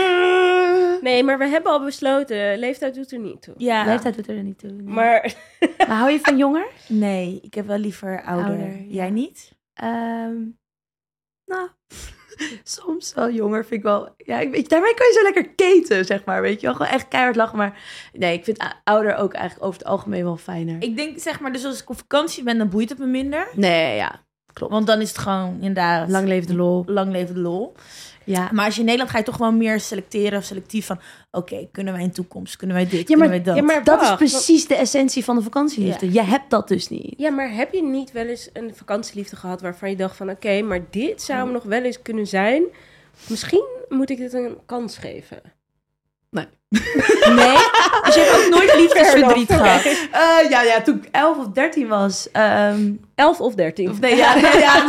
Nee, 1.02 1.23
maar 1.23 1.38
we 1.38 1.47
hebben 1.47 1.71
al 1.71 1.84
besloten, 1.84 2.60
leeftijd 2.60 2.95
doet 2.95 3.12
er 3.12 3.19
niet 3.19 3.41
toe. 3.41 3.54
Ja, 3.58 3.86
Leeftijd 3.86 4.15
doet 4.15 4.28
er 4.28 4.43
niet 4.43 4.60
toe. 4.60 4.71
nee. 4.71 4.93
Maar 4.93 5.34
Maar 5.88 5.97
hou 5.97 6.12
je 6.12 6.19
van 6.19 6.38
jonger? 6.38 6.67
nee, 6.88 7.39
ik 7.41 7.54
heb 7.54 7.67
wel 7.67 7.78
liever 7.78 8.23
ouder. 8.23 8.45
Ouder, 8.49 8.67
ja. 8.67 8.84
Jij 8.88 9.10
niet? 9.10 9.52
Ehm, 9.73 10.36
nou, 11.45 11.69
soms 12.63 13.13
wel 13.13 13.32
jonger 13.32 13.65
vind 13.65 13.80
ik 13.80 13.84
wel. 13.84 14.10
Ja, 14.17 14.39
ik 14.39 14.52
weet, 14.52 14.69
daarmee 14.69 14.93
kan 14.93 15.06
je 15.08 15.13
zo 15.13 15.23
lekker 15.23 15.54
keten, 15.56 16.06
zeg 16.06 16.23
maar. 16.25 16.41
Weet 16.41 16.60
je 16.62 16.67
wel, 16.67 16.75
gewoon 16.75 16.91
echt 16.91 17.08
keihard 17.08 17.36
lachen. 17.36 17.58
Maar 17.58 17.80
nee, 18.13 18.34
ik 18.38 18.43
vind 18.43 18.63
ouder 18.84 19.15
ook 19.15 19.34
eigenlijk 19.34 19.65
over 19.65 19.80
het 19.80 19.88
algemeen 19.89 20.23
wel 20.23 20.38
fijner. 20.38 20.75
Ik 20.80 20.95
denk, 20.97 21.19
zeg 21.19 21.39
maar, 21.39 21.52
dus 21.54 21.65
als 21.65 21.82
ik 21.82 21.89
op 21.89 21.97
vakantie 21.97 22.43
ben, 22.43 22.58
dan 22.58 22.69
boeit 22.69 22.89
het 22.89 22.97
me 22.99 23.06
minder. 23.06 23.47
Nee, 23.54 23.95
ja, 23.95 24.21
klopt. 24.54 24.73
Want 24.73 24.88
dan 24.88 25.02
is 25.02 25.08
het 25.10 25.17
gewoon 25.17 25.54
inderdaad 25.60 26.10
Lang 26.10 26.28
leefde 26.28 26.56
lol. 26.56 26.84
lang 26.86 27.12
leven 27.12 27.34
de 27.34 27.41
lol. 27.41 27.73
Ja, 28.32 28.50
Maar 28.54 28.65
als 28.65 28.74
je 28.74 28.80
in 28.80 28.86
Nederland 28.86 29.12
ga 29.12 29.18
je 29.18 29.24
toch 29.24 29.38
wel 29.38 29.52
meer 29.52 29.80
selecteren 29.80 30.39
of 30.39 30.44
selectief 30.46 30.86
van... 30.86 31.00
Oké, 31.32 31.68
kunnen 31.72 31.94
wij 31.94 32.02
in 32.04 32.12
toekomst, 32.12 32.56
kunnen 32.56 32.76
wij 32.76 32.86
dit, 32.88 33.00
Ja, 33.00 33.04
kunnen 33.04 33.30
wij 33.30 33.42
dat? 33.42 33.56
ja, 33.56 33.62
maar- 33.62 33.84
dat 33.84 34.02
is 34.02 34.15
precies 34.15 34.68
de 34.68 34.76
essentie 34.76 35.24
van 35.24 35.36
de 35.36 35.42
vakantieliefde. 35.42 36.12
Je 36.13 36.22
hebt 36.22 36.50
dat 36.50 36.68
dus 36.68 36.89
niet. 36.89 37.13
Ja, 37.18 37.30
maar 37.30 37.52
heb 37.54 37.74
je 37.74 37.84
niet 37.84 38.12
wel 38.12 38.26
eens 38.26 38.50
een 38.54 38.72
vakantieliefde 38.76 39.36
gehad 39.36 39.62
waarvan 39.62 39.89
je 39.89 39.96
dacht 39.96 40.15
van 40.15 40.30
oké, 40.30 40.62
maar 40.62 40.80
dit 40.89 41.22
zou 41.22 41.39
hem 41.39 41.52
nog 41.52 41.63
wel 41.63 41.82
eens 41.82 42.02
kunnen 42.02 42.28
zijn. 42.28 42.63
Misschien 43.28 43.65
moet 43.89 44.10
ik 44.10 44.18
dit 44.18 44.34
een 44.34 44.58
kans 44.65 44.98
geven. 44.98 45.42
Nee, 46.32 46.46
dus 48.06 48.15
je 48.15 48.22
hebt 48.30 48.46
ook 48.46 48.50
nooit 48.60 48.76
liefdesverdriet 48.76 49.52
gehad. 49.54 49.84
Eh, 49.86 50.50
ja, 50.50 50.62
ja, 50.62 50.82
toen 50.82 50.96
ik 50.96 51.08
11 51.12 51.38
of 51.38 51.48
13 51.48 51.88
was. 51.88 52.32
ehm, 52.32 52.92
11 53.15 53.39
of 53.42 53.56
13. 53.56 53.89
Of 53.89 54.00
nee, 54.00 54.15
ja, 54.15 54.34
nee, 54.36 54.58
ja. 54.68 54.86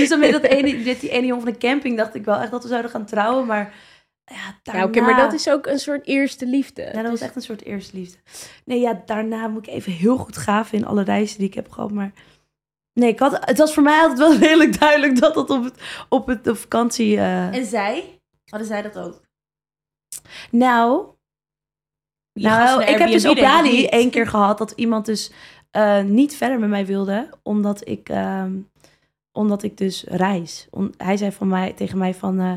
Dus 0.00 0.08
dan 0.08 0.18
met 0.20 0.32
dat 0.32 0.42
ene, 0.42 0.82
die 0.82 1.10
ene 1.10 1.26
jongen 1.26 1.42
van 1.44 1.52
de 1.52 1.58
camping 1.58 1.96
dacht 1.96 2.14
ik 2.14 2.24
wel 2.24 2.38
echt 2.40 2.50
dat 2.50 2.62
we 2.62 2.68
zouden 2.68 2.90
gaan 2.90 3.04
trouwen. 3.06 3.46
Maar 3.46 3.74
ja, 4.24 4.58
daarna... 4.62 4.80
Ja, 4.82 4.86
oké, 4.88 5.00
maar 5.00 5.16
dat 5.16 5.32
is 5.32 5.48
ook 5.48 5.66
een 5.66 5.78
soort 5.78 6.06
eerste 6.06 6.46
liefde. 6.46 6.82
Ja, 6.82 6.92
dat 6.92 7.02
was 7.02 7.10
Dus- 7.10 7.20
echt 7.20 7.36
een 7.36 7.42
soort 7.42 7.64
eerste 7.64 7.96
liefde. 7.96 8.18
Nee, 8.64 8.80
ja, 8.80 9.02
daarna 9.06 9.48
moet 9.48 9.66
ik 9.66 9.72
even 9.74 9.92
heel 9.92 10.16
goed 10.16 10.36
graven 10.36 10.78
in 10.78 10.86
alle 10.86 11.02
reizen 11.02 11.38
die 11.38 11.48
ik 11.48 11.54
heb 11.54 11.70
gehad. 11.70 11.90
Maar 11.92 12.12
nee, 12.92 13.08
ik 13.08 13.18
had, 13.18 13.38
het 13.44 13.58
was 13.58 13.74
voor 13.74 13.82
mij 13.82 14.00
altijd 14.00 14.18
wel 14.18 14.36
redelijk 14.48 14.78
duidelijk 14.80 15.20
dat 15.20 15.34
het 15.34 15.50
op, 15.50 15.64
het, 15.64 15.82
op 16.08 16.26
het, 16.26 16.44
de 16.44 16.54
vakantie... 16.54 17.16
eh, 17.16 17.54
En 17.56 17.64
zij? 17.66 18.20
Hadden 18.44 18.68
zij 18.68 18.82
dat 18.82 18.98
ook? 18.98 19.20
nou, 20.50 21.06
Je 22.32 22.46
nou 22.46 22.82
ik 22.82 22.98
heb 22.98 23.10
dus 23.10 23.26
op 23.26 23.36
Bali 23.36 23.86
één 23.86 24.10
keer 24.10 24.26
gehad 24.26 24.58
dat 24.58 24.70
iemand 24.76 25.06
dus 25.06 25.32
eh, 25.70 26.02
niet 26.02 26.36
verder 26.36 26.58
met 26.58 26.68
mij 26.68 26.86
wilde, 26.86 27.28
omdat 27.42 27.88
ik, 27.88 28.08
ehm, 28.08 28.52
omdat 29.32 29.62
ik 29.62 29.76
dus 29.76 30.04
reis. 30.08 30.68
Hij 30.96 31.16
zei 31.16 31.32
van 31.32 31.48
mij, 31.48 31.72
tegen 31.72 31.98
mij 31.98 32.14
van, 32.14 32.40
eh, 32.40 32.52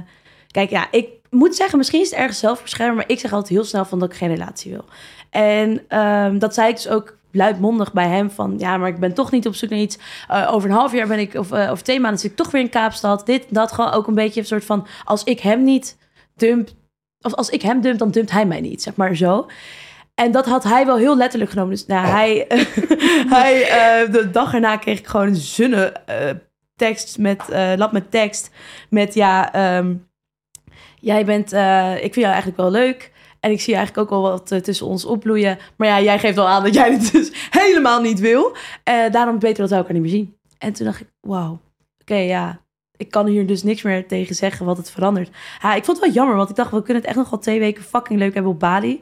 kijk 0.52 0.70
ja, 0.70 0.88
ik 0.92 1.08
moet 1.30 1.56
zeggen, 1.56 1.78
misschien 1.78 2.02
is 2.02 2.10
het 2.10 2.20
ergens 2.20 2.40
zelfbescherming, 2.40 2.98
maar 2.98 3.10
ik 3.10 3.20
zeg 3.20 3.34
altijd 3.34 3.52
heel 3.52 3.64
snel 3.64 3.86
van 3.86 4.00
dat 4.00 4.12
ik 4.12 4.18
geen 4.18 4.36
relatie 4.36 4.72
wil. 4.72 4.86
En 5.30 5.84
ehm, 5.88 6.38
dat 6.38 6.54
zei 6.54 6.70
ik 6.70 6.76
dus 6.76 6.88
ook 6.88 7.18
luidmondig 7.32 7.94
bij 7.94 8.08
hem 8.08 8.32
van, 8.32 8.56
ja, 8.58 8.78
maar 8.78 8.88
ik 8.88 9.00
ben 9.00 9.14
toch 9.14 9.32
niet 9.32 9.48
op 9.48 9.56
zoek 9.56 9.70
naar 9.70 9.80
iets. 9.80 9.98
Eh, 10.28 10.50
over 10.52 10.70
een 10.70 10.76
half 10.76 10.92
jaar 10.94 11.08
ben 11.08 11.20
ik, 11.20 11.34
of 11.34 11.52
eh, 11.52 11.72
over 11.72 11.84
twee 11.84 12.00
maanden 12.00 12.20
zit 12.20 12.32
ik 12.32 12.38
toch 12.38 12.52
weer 12.52 12.62
in 12.62 12.70
Kaapstad. 12.70 13.26
Dit, 13.26 13.46
dat, 13.50 13.72
gewoon 13.72 13.92
ook 13.92 14.08
een 14.08 14.14
beetje 14.14 14.40
een 14.40 14.46
soort 14.46 14.66
van, 14.66 14.88
als 15.04 15.24
ik 15.24 15.40
hem 15.40 15.64
niet 15.64 15.98
dump, 16.36 16.70
of 17.22 17.34
als 17.34 17.50
ik 17.50 17.62
hem 17.62 17.82
dump, 17.82 18.00
dan 18.00 18.12
dumpt 18.12 18.32
hij 18.32 18.46
mij 18.46 18.62
niet, 18.62 18.82
zeg 18.84 18.96
maar 18.96 19.16
zo. 19.16 19.48
En 20.16 20.32
dat 20.32 20.46
had 20.46 20.64
hij 20.64 20.86
wel 20.86 20.98
heel 20.98 21.18
letterlijk 21.18 21.52
genomen. 21.52 21.72
Dus 21.72 21.86
nou, 21.86 22.08
hij, 22.08 22.46
hij 23.38 23.54
de 24.12 24.30
dag 24.32 24.54
erna 24.54 24.78
kreeg 24.78 25.00
ik 25.00 25.08
gewoon 25.08 25.28
een 25.28 25.36
zonne 25.36 25.94
tekst 26.76 27.18
met, 27.18 27.50
eh 27.50 27.74
lab 27.76 27.92
met 27.92 28.12
tekst. 28.12 28.52
Met 28.90 29.14
ja, 29.14 29.54
ehm, 29.54 29.96
jij 31.00 31.26
bent, 31.26 31.54
eh, 31.54 31.94
ik 31.96 32.02
vind 32.02 32.16
jou 32.16 32.28
eigenlijk 32.28 32.58
wel 32.58 32.72
leuk. 32.72 33.12
En 33.40 33.52
ik 33.52 33.62
zie 33.62 33.76
eigenlijk 33.76 34.04
ook 34.04 34.22
wel 34.22 34.32
wat 34.32 34.52
eh, 34.52 34.60
tussen 34.60 34.88
ons 34.88 35.06
opbloeien. 35.06 35.58
Maar 35.78 35.88
ja, 35.88 36.02
jij 36.02 36.20
geeft 36.20 36.38
al 36.38 36.48
aan 36.48 36.64
dat 36.64 36.74
jij 36.74 36.92
het 36.92 37.12
dus 37.12 37.50
helemaal 37.50 38.02
niet 38.02 38.20
wil. 38.20 38.56
Daarom 39.12 39.40
beter 39.40 39.58
dat 39.58 39.70
we 39.70 39.76
elkaar 39.76 39.94
niet 39.94 40.02
meer 40.02 40.12
zien. 40.12 40.38
En 40.58 40.74
toen 40.74 40.86
dacht 40.86 41.02
ik, 41.02 41.08
wauw, 41.20 41.60
oké, 42.02 42.16
ja. 42.16 42.62
Ik 42.98 43.12
kan 43.12 43.28
hier 43.28 43.48
dus 43.48 43.64
niks 43.64 43.82
meer 43.82 44.08
tegen 44.08 44.36
zeggen 44.36 44.66
wat 44.66 44.78
het 44.78 44.92
verandert. 44.92 45.30
Ja, 45.62 45.76
ik 45.76 45.86
vond 45.86 45.98
het 45.98 46.06
wel 46.06 46.16
jammer, 46.16 46.36
want 46.36 46.50
ik 46.50 46.56
dacht, 46.56 46.72
we 46.72 46.84
kunnen 46.84 46.96
het 46.96 47.06
echt 47.06 47.16
nog 47.16 47.30
wel 47.30 47.40
twee 47.40 47.60
weken 47.60 47.84
fucking 47.84 48.20
leuk 48.20 48.34
hebben 48.34 48.52
op 48.52 48.60
Bali. 48.60 49.02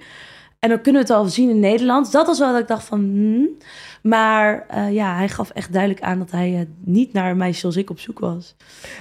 En 0.61 0.69
dan 0.69 0.81
kunnen 0.81 1.01
we 1.01 1.07
het 1.07 1.17
al 1.17 1.25
zien 1.25 1.49
in 1.49 1.59
Nederland. 1.59 2.11
Dat 2.11 2.27
was 2.27 2.39
wel 2.39 2.51
dat 2.51 2.61
ik 2.61 2.67
dacht 2.67 2.83
van, 2.83 2.99
hmm. 2.99 3.57
Maar 4.01 4.65
eh, 4.67 4.93
ja, 4.93 5.15
hij 5.15 5.29
gaf 5.29 5.49
echt 5.49 5.73
duidelijk 5.73 6.01
aan 6.01 6.19
dat 6.19 6.31
hij 6.31 6.59
eh, 6.59 6.65
niet 6.85 7.13
naar 7.13 7.35
meisjes 7.35 7.59
zoals 7.59 7.75
ik 7.75 7.89
op 7.89 7.99
zoek 7.99 8.19
was. 8.19 8.55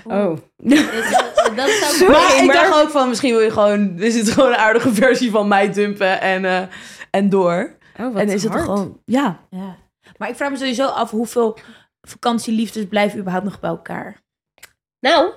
Oh. 0.05 0.37
Dat 1.57 1.71
zou 1.71 2.11
maar 2.11 2.43
ik 2.43 2.53
dacht 2.53 2.83
ook 2.83 2.91
van, 2.91 3.09
misschien 3.09 3.31
wil 3.31 3.41
je 3.41 3.51
gewoon, 3.51 3.99
is 3.99 4.15
het 4.15 4.31
gewoon 4.31 4.49
een 4.49 4.57
aardige 4.57 4.95
versie 4.95 5.31
van 5.31 5.49
mij 5.49 5.73
dumpen 5.73 6.21
en, 6.21 6.45
eh, 6.45 6.63
en 7.11 7.29
door. 7.29 7.77
Oh, 7.99 8.13
wat 8.13 8.23
en 8.23 8.29
is 8.29 8.43
het 8.43 8.53
hard. 8.53 8.65
gewoon, 8.65 9.01
ja. 9.05 9.41
Ja. 9.51 9.77
Maar 10.17 10.29
ik 10.29 10.37
vraag 10.37 10.51
me 10.51 10.57
sowieso 10.57 10.87
af 10.87 11.11
hoeveel 11.11 11.59
vakantieliefdes 12.01 12.85
blijven 12.89 13.19
überhaupt 13.19 13.47
nog 13.47 13.61
bij 13.61 13.71
elkaar. 13.71 14.21
Nou, 15.01 15.33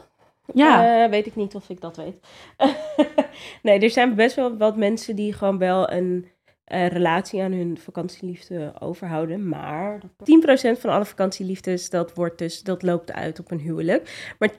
Ja. 0.53 1.03
eh, 1.03 1.09
weet 1.09 1.25
ik 1.25 1.35
niet 1.35 1.55
of 1.55 1.69
ik 1.69 1.81
dat 1.81 1.97
weet. 1.97 2.15
nee, 3.63 3.79
er 3.79 3.89
zijn 3.89 4.15
best 4.15 4.35
wel 4.35 4.57
wat 4.57 4.77
mensen 4.77 5.15
die 5.15 5.33
gewoon 5.33 5.57
wel 5.57 5.91
een 5.91 6.27
eh, 6.63 6.87
relatie 6.87 7.41
aan 7.41 7.51
hun 7.51 7.77
vakantieliefde 7.77 8.73
overhouden. 8.79 9.49
Maar 9.49 10.01
10% 10.01 10.79
van 10.79 10.89
alle 10.89 11.05
vakantieliefdes, 11.05 11.89
dat, 11.89 12.13
wordt 12.13 12.37
dus, 12.37 12.63
dat 12.63 12.81
loopt 12.81 13.11
uit 13.11 13.39
op 13.39 13.51
een 13.51 13.59
huwelijk. 13.59 14.35
Maar 14.39 14.51
10%. 14.51 14.53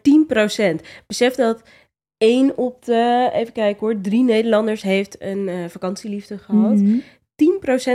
Besef 1.06 1.34
dat 1.34 1.62
één 2.16 2.56
op 2.56 2.84
de, 2.84 3.30
even 3.32 3.52
kijken 3.52 3.86
hoor, 3.86 4.00
drie 4.00 4.22
Nederlanders 4.22 4.82
heeft 4.82 5.22
een 5.22 5.48
eh, 5.48 5.68
vakantieliefde 5.68 6.38
gehad. 6.38 6.76
Mhm. 6.76 6.98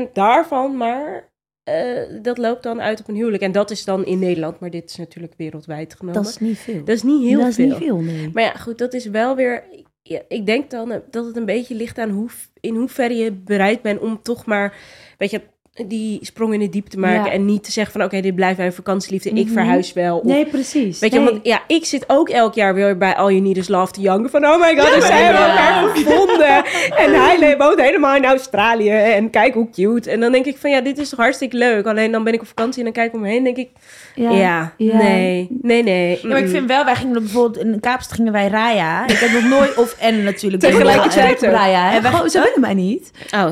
10% 0.07 0.11
daarvan 0.13 0.77
maar, 0.77 1.31
eh, 1.69 2.23
dat 2.23 2.37
loopt 2.37 2.63
dan 2.63 2.81
uit 2.81 2.99
op 2.99 3.07
een 3.07 3.15
huwelijk. 3.15 3.43
En 3.43 3.51
dat 3.51 3.71
is 3.71 3.85
dan 3.85 4.05
in 4.05 4.19
Nederland, 4.19 4.59
maar 4.59 4.69
dit 4.69 4.89
is 4.89 4.95
natuurlijk 4.95 5.33
wereldwijd 5.37 5.93
genomen. 5.93 6.21
Dat 6.21 6.31
is 6.31 6.37
niet 6.37 6.57
veel. 6.57 6.83
Dat 6.83 6.95
is 6.95 7.03
niet 7.03 7.27
heel 7.27 7.39
dat 7.39 7.47
is 7.47 7.55
veel. 7.55 7.65
niet 7.65 7.77
veel, 7.77 7.97
nee. 7.97 8.29
Maar 8.33 8.43
ja, 8.43 8.53
goed, 8.53 8.77
dat 8.77 8.93
is 8.93 9.05
wel 9.05 9.35
weer. 9.35 9.63
Ja, 10.01 10.21
ik 10.27 10.45
denk 10.45 10.69
dan 10.69 11.01
dat 11.09 11.25
het 11.25 11.35
een 11.35 11.45
beetje 11.45 11.75
ligt 11.75 11.97
aan 11.97 12.09
hoe, 12.09 12.29
in 12.59 12.75
hoeverre 12.75 13.15
je 13.15 13.31
bereid 13.31 13.81
bent 13.81 13.99
om 13.99 14.21
toch 14.21 14.45
maar, 14.45 14.77
weet 15.17 15.31
je, 15.31 15.41
die 15.87 16.19
sprong 16.21 16.53
in 16.53 16.59
de 16.59 16.69
diep 16.69 16.87
te 16.87 16.99
maken. 16.99 17.25
Ja. 17.25 17.31
En 17.31 17.45
niet 17.45 17.63
te 17.63 17.71
zeggen 17.71 17.91
van, 17.93 18.03
oké, 18.03 18.21
dit 18.21 18.35
blijft 18.35 18.57
mijn 18.57 18.73
vakantieliefde, 18.73 19.29
ik 19.29 19.45
Mhm. 19.45 19.53
verhuis 19.53 19.93
wel. 19.93 20.17
Of, 20.17 20.23
Nee, 20.23 20.45
precies. 20.45 20.99
Weet 20.99 21.13
je, 21.13 21.23
want 21.23 21.39
ja, 21.43 21.61
ik 21.67 21.85
zit 21.85 22.03
ook 22.07 22.29
elk 22.29 22.53
jaar 22.53 22.73
weer 22.73 22.97
bij 22.97 23.15
All 23.15 23.29
You 23.29 23.39
Need 23.41 23.57
Is 23.57 23.67
Love 23.67 23.91
te 23.91 24.01
janken 24.01 24.29
van, 24.29 24.45
oh 24.45 24.59
my 24.59 24.75
god, 24.79 24.95
we 24.95 25.01
zijn 25.01 25.23
ja. 25.33 25.47
elkaar 25.49 25.95
gevonden. 25.95 26.63
En 27.05 27.13
hij 27.21 27.55
woont 27.57 27.81
helemaal 27.81 28.15
in 28.15 28.25
Australië 28.25 28.89
en 28.91 29.29
kijk 29.29 29.53
hoe 29.53 29.69
cute. 29.69 30.09
En 30.11 30.19
dan 30.19 30.31
denk 30.31 30.45
ik 30.45 30.57
van, 30.57 30.69
ja, 30.71 30.81
dit 30.81 30.97
is 30.97 31.09
toch 31.09 31.19
hartstikke 31.19 31.57
leuk. 31.57 31.85
Alleen 31.85 32.11
dan 32.11 32.23
ben 32.23 32.33
ik 32.33 32.41
op 32.41 32.47
vakantie 32.47 32.77
en 32.77 32.83
dan 32.83 32.93
kijk 32.93 33.07
ik 33.07 33.13
om 33.13 33.21
me 33.21 33.27
heen 33.27 33.37
en 33.37 33.43
denk 33.43 33.57
ik, 33.57 33.69
ja, 34.15 34.31
Ja. 34.31 34.73
nee, 34.77 35.47
nee, 35.61 35.83
nee. 35.83 36.19
Ja, 36.21 36.27
maar 36.27 36.37
ik 36.37 36.47
vind 36.49 36.67
wel, 36.67 36.85
wij 36.85 36.95
gingen 36.95 37.13
bijvoorbeeld 37.13 37.65
in 37.65 37.79
Kaapstad 37.79 38.15
gingen 38.15 38.31
wij 38.33 38.47
Raya. 38.47 39.07
Ik 39.07 39.17
heb 39.17 39.31
nog 39.31 39.49
nooit, 39.49 39.75
of 39.77 39.95
en 39.99 40.23
natuurlijk. 40.23 40.61
Tegelijkertijd. 40.71 41.41
Raya? 41.41 41.93
En 41.93 42.01
wij- 42.01 42.11
Gewoon, 42.11 42.29
ze 42.29 42.39
willen 42.41 42.59
mij 42.59 42.73
niet. 42.73 43.11
Oh. 43.35 43.45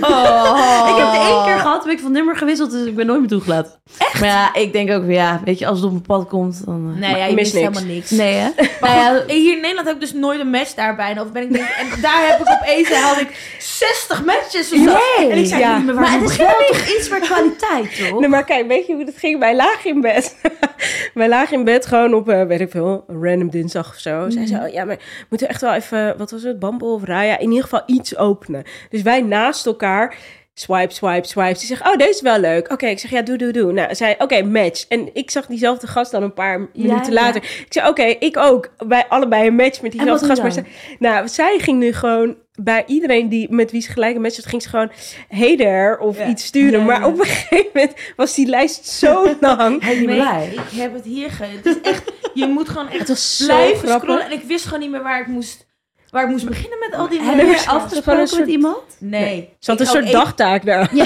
Oh. 0.00 0.88
Ik 0.90 0.96
heb 0.96 1.06
het 1.12 1.20
één 1.30 1.44
keer 1.44 1.58
gehad, 1.58 1.69
ben 1.78 1.92
ik 1.92 1.98
van 1.98 2.12
nummer 2.12 2.36
gewisseld, 2.36 2.70
dus 2.70 2.86
ik 2.86 2.96
ben 2.96 3.06
nooit 3.06 3.20
meer 3.20 3.28
toegelaten. 3.28 3.72
Echt? 3.98 4.20
Maar 4.20 4.28
ja, 4.28 4.54
ik 4.54 4.72
denk 4.72 4.90
ook 4.90 5.04
ja, 5.10 5.40
weet 5.44 5.58
je, 5.58 5.66
als 5.66 5.76
het 5.76 5.84
op 5.86 5.90
mijn 5.92 6.02
pad 6.06 6.28
komt, 6.28 6.62
dan... 6.66 6.90
eh, 6.94 7.00
Nee, 7.00 7.10
ja, 7.16 7.24
je 7.24 7.28
je 7.30 7.34
mist 7.34 7.54
niks. 7.54 7.66
helemaal 7.66 7.94
niks. 7.94 8.10
Nee, 8.10 8.34
hè? 8.34 8.48
Maar 8.80 8.94
ja, 8.96 9.22
hier 9.26 9.52
in 9.54 9.60
Nederland 9.60 9.86
heb 9.86 9.94
ik 9.94 10.00
dus 10.00 10.12
nooit 10.12 10.40
een 10.40 10.50
match 10.50 10.74
daarbij. 10.74 11.20
Of 11.20 11.32
ben 11.32 11.42
ik 11.42 11.52
denk, 11.52 11.64
en 11.68 12.00
daar 12.02 12.26
heb 12.28 12.40
ik 12.40 12.48
opeens 12.60 12.88
had 12.88 13.20
ik 13.20 13.54
60 13.58 14.24
matches 14.24 14.72
of 14.72 14.78
zo. 14.78 14.84
Nee. 15.18 15.30
En 15.30 15.38
ik 15.38 15.46
zei 15.46 15.60
Ja. 15.60 15.76
niet 15.76 15.86
meer 15.86 15.94
Maar 15.94 16.12
het 16.20 16.30
is 16.30 16.36
wel 16.36 16.48
toch 16.68 16.86
iets 16.98 17.08
voor 17.08 17.18
kwaliteit, 17.18 18.08
toch? 18.08 18.20
Nee, 18.20 18.28
maar 18.28 18.44
kijk, 18.44 18.66
weet 18.66 18.86
je 18.86 18.94
hoe 18.94 19.04
dat 19.04 19.16
ging? 19.16 19.38
Wij 19.38 19.56
lagen 19.56 19.90
in 19.90 20.00
bed. 20.00 20.36
Wij 21.14 21.28
lagen 21.28 21.58
in 21.58 21.64
bed 21.64 21.86
gewoon 21.86 22.14
op, 22.14 22.28
eh, 22.28 22.42
weet 22.46 22.60
ik 22.60 22.70
veel, 22.70 23.04
een 23.08 23.22
random 23.24 23.50
dinsdag 23.50 23.88
of 23.88 23.98
zo. 23.98 24.30
Zij 24.30 24.46
zei, 24.46 24.66
oh, 24.66 24.72
ja, 24.72 24.84
maar 24.84 24.96
we 24.96 25.26
moeten 25.28 25.48
echt 25.48 25.60
wel 25.60 25.72
even, 25.72 26.14
wat 26.18 26.30
was 26.30 26.42
het, 26.42 26.58
Bumble 26.58 26.88
of 26.88 27.04
Raya? 27.04 27.38
In 27.38 27.48
ieder 27.48 27.62
geval 27.62 27.82
iets 27.86 28.16
openen. 28.16 28.62
Dus 28.90 29.02
wij 29.02 29.20
naast 29.20 29.66
elkaar, 29.66 30.14
swipe, 30.54 30.92
swipe, 30.92 31.26
swipe. 31.26 31.58
Ze 31.58 31.66
zegt, 31.66 31.86
oh, 31.86 31.96
deze 31.96 32.10
is 32.10 32.20
wel 32.20 32.38
leuk. 32.38 32.72
Oké, 32.72 32.86
ik 32.86 32.98
zeg, 32.98 33.10
ja, 33.10 33.22
doe, 33.22 33.36
doe, 33.36 33.52
doe. 33.52 33.72
Nou, 33.72 33.94
zij, 33.94 34.14
oké, 34.18 34.42
match. 34.42 34.84
En 34.88 35.14
ik 35.14 35.30
zag 35.30 35.46
diezelfde 35.46 35.86
gast 35.86 36.10
dan 36.10 36.22
een 36.22 36.34
paar 36.34 36.68
minuten 36.72 37.12
ja. 37.12 37.20
later. 37.20 37.42
Ik 37.42 37.66
zei, 37.68 37.88
oké, 37.88 38.02
ik 38.02 38.36
ook. 38.36 38.72
Wij 38.88 39.04
allebei 39.08 39.46
een 39.46 39.54
match 39.54 39.82
met 39.82 39.92
diezelfde 39.92 40.26
gast. 40.26 40.42
Maar 40.42 40.64
nou, 40.98 41.28
zij 41.28 41.58
ging 41.58 41.78
nu 41.78 41.92
gewoon 41.92 42.36
bij 42.62 42.84
iedereen 42.86 43.28
die 43.28 43.46
met 43.50 43.70
wie 43.70 43.80
ze 43.80 43.90
gelijk 43.90 44.14
een 44.14 44.20
match 44.22 44.36
had, 44.36 44.46
ging 44.46 44.62
ze 44.62 44.68
gewoon 44.68 44.90
hey 45.28 45.56
there 45.56 45.98
of 46.00 46.18
Ja. 46.18 46.26
iets 46.28 46.44
sturen. 46.44 46.78
Ja, 46.80 46.84
maar 46.86 47.00
ja. 47.00 47.06
op 47.06 47.18
een 47.18 47.24
gegeven 47.26 47.70
moment 47.74 47.94
was 48.16 48.34
die 48.34 48.46
lijst 48.46 48.86
zo 48.86 49.34
lang. 49.40 49.82
Hij 49.82 50.04
blij. 50.04 50.52
ik 50.52 50.78
heb 50.80 50.94
het 50.94 51.04
hier 51.04 51.30
ge... 51.30 51.44
Het 51.44 51.66
is 51.66 51.80
echt, 51.80 52.12
je 52.34 52.46
moet 52.46 52.68
gewoon 52.68 52.88
echt 52.98 53.36
blijven 53.44 53.76
grappig. 53.88 54.02
scrollen. 54.02 54.24
En 54.24 54.32
ik 54.32 54.42
wist 54.42 54.64
gewoon 54.64 54.80
niet 54.80 54.90
meer 54.90 55.02
waar 55.02 55.20
ik 55.20 55.26
moest, 55.26 55.66
waar 56.10 56.22
ik 56.24 56.28
moest 56.30 56.46
beginnen 56.46 56.78
met 56.78 56.94
al 56.98 57.08
die 57.08 57.20
Heb 57.20 57.36
je 57.46 57.66
afgesproken 57.66 58.20
een 58.20 58.28
soort- 58.28 58.40
met 58.40 58.48
iemand? 58.50 58.82
Nee. 58.98 59.48
Ze 59.58 59.70
had 59.70 59.80
een 59.80 59.86
soort 59.86 60.12
dagtaak 60.12 60.64
daar. 60.64 60.90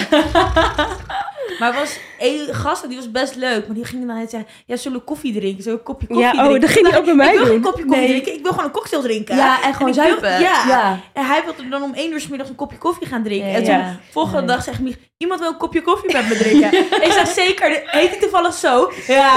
Maar 1.59 1.73
er 1.73 1.79
was 1.81 1.99
één 2.19 2.55
gast, 2.55 2.89
die 2.89 2.97
was 2.97 3.11
best 3.11 3.35
leuk. 3.35 3.67
Maar 3.67 3.77
die 3.77 3.85
ging 3.85 4.07
dan 4.07 4.17
zeggen, 4.29 4.47
ja, 4.67 4.77
zullen 4.77 4.99
we 4.99 5.05
koffie 5.05 5.33
drinken? 5.39 5.63
Zullen 5.63 5.79
we 5.79 5.85
een 5.89 5.95
kopje 5.95 6.07
koffie 6.07 6.25
Ja, 6.25 6.31
oh, 6.33 6.39
drinken? 6.39 6.61
dat 6.61 6.71
ging 6.71 6.89
hij 6.89 6.99
ook 6.99 7.05
bij 7.05 7.15
mij 7.15 7.27
ik 7.29 7.33
wil 7.35 7.43
doen. 7.45 7.53
geen 7.53 7.63
kopje 7.63 7.85
koffie 7.85 8.01
Nee. 8.01 8.09
drinken, 8.11 8.33
ik 8.35 8.43
wil 8.43 8.51
gewoon 8.51 8.67
een 8.67 8.71
cocktail 8.73 9.03
drinken. 9.03 9.37
Ja, 9.37 9.63
en 9.63 9.73
gewoon 9.75 9.89
ik 9.89 9.95
wil- 9.95 10.05
zuipen. 10.05 10.31
Ja. 10.41 10.65
Ja. 10.69 11.01
En 11.13 11.27
hij 11.27 11.43
wilde 11.45 11.69
dan 11.69 11.83
om 11.83 11.95
één 11.95 12.13
uur 12.13 12.21
's 12.21 12.29
middags 12.29 12.51
een 12.51 12.57
kopje 12.57 12.79
koffie 12.79 13.07
gaan 13.07 13.23
drinken. 13.23 13.49
Ja, 13.49 13.55
en 13.57 13.65
toen, 13.65 13.75
ja. 13.75 13.97
volgende 14.11 14.39
Nee. 14.39 14.47
dag 14.47 14.65
zegt 14.65 14.81
Mich, 14.81 14.97
iemand 15.17 15.41
wil 15.41 15.49
een 15.49 15.57
kopje 15.57 15.83
koffie 15.83 16.13
met 16.13 16.29
me 16.29 16.37
drinken. 16.37 16.73
Ik 17.07 17.13
zeg, 17.13 17.29
zeker. 17.29 17.83
Heet 17.85 18.11
hij 18.11 18.19
toevallig 18.21 18.55
zo? 18.55 18.93
Ja. 19.07 19.33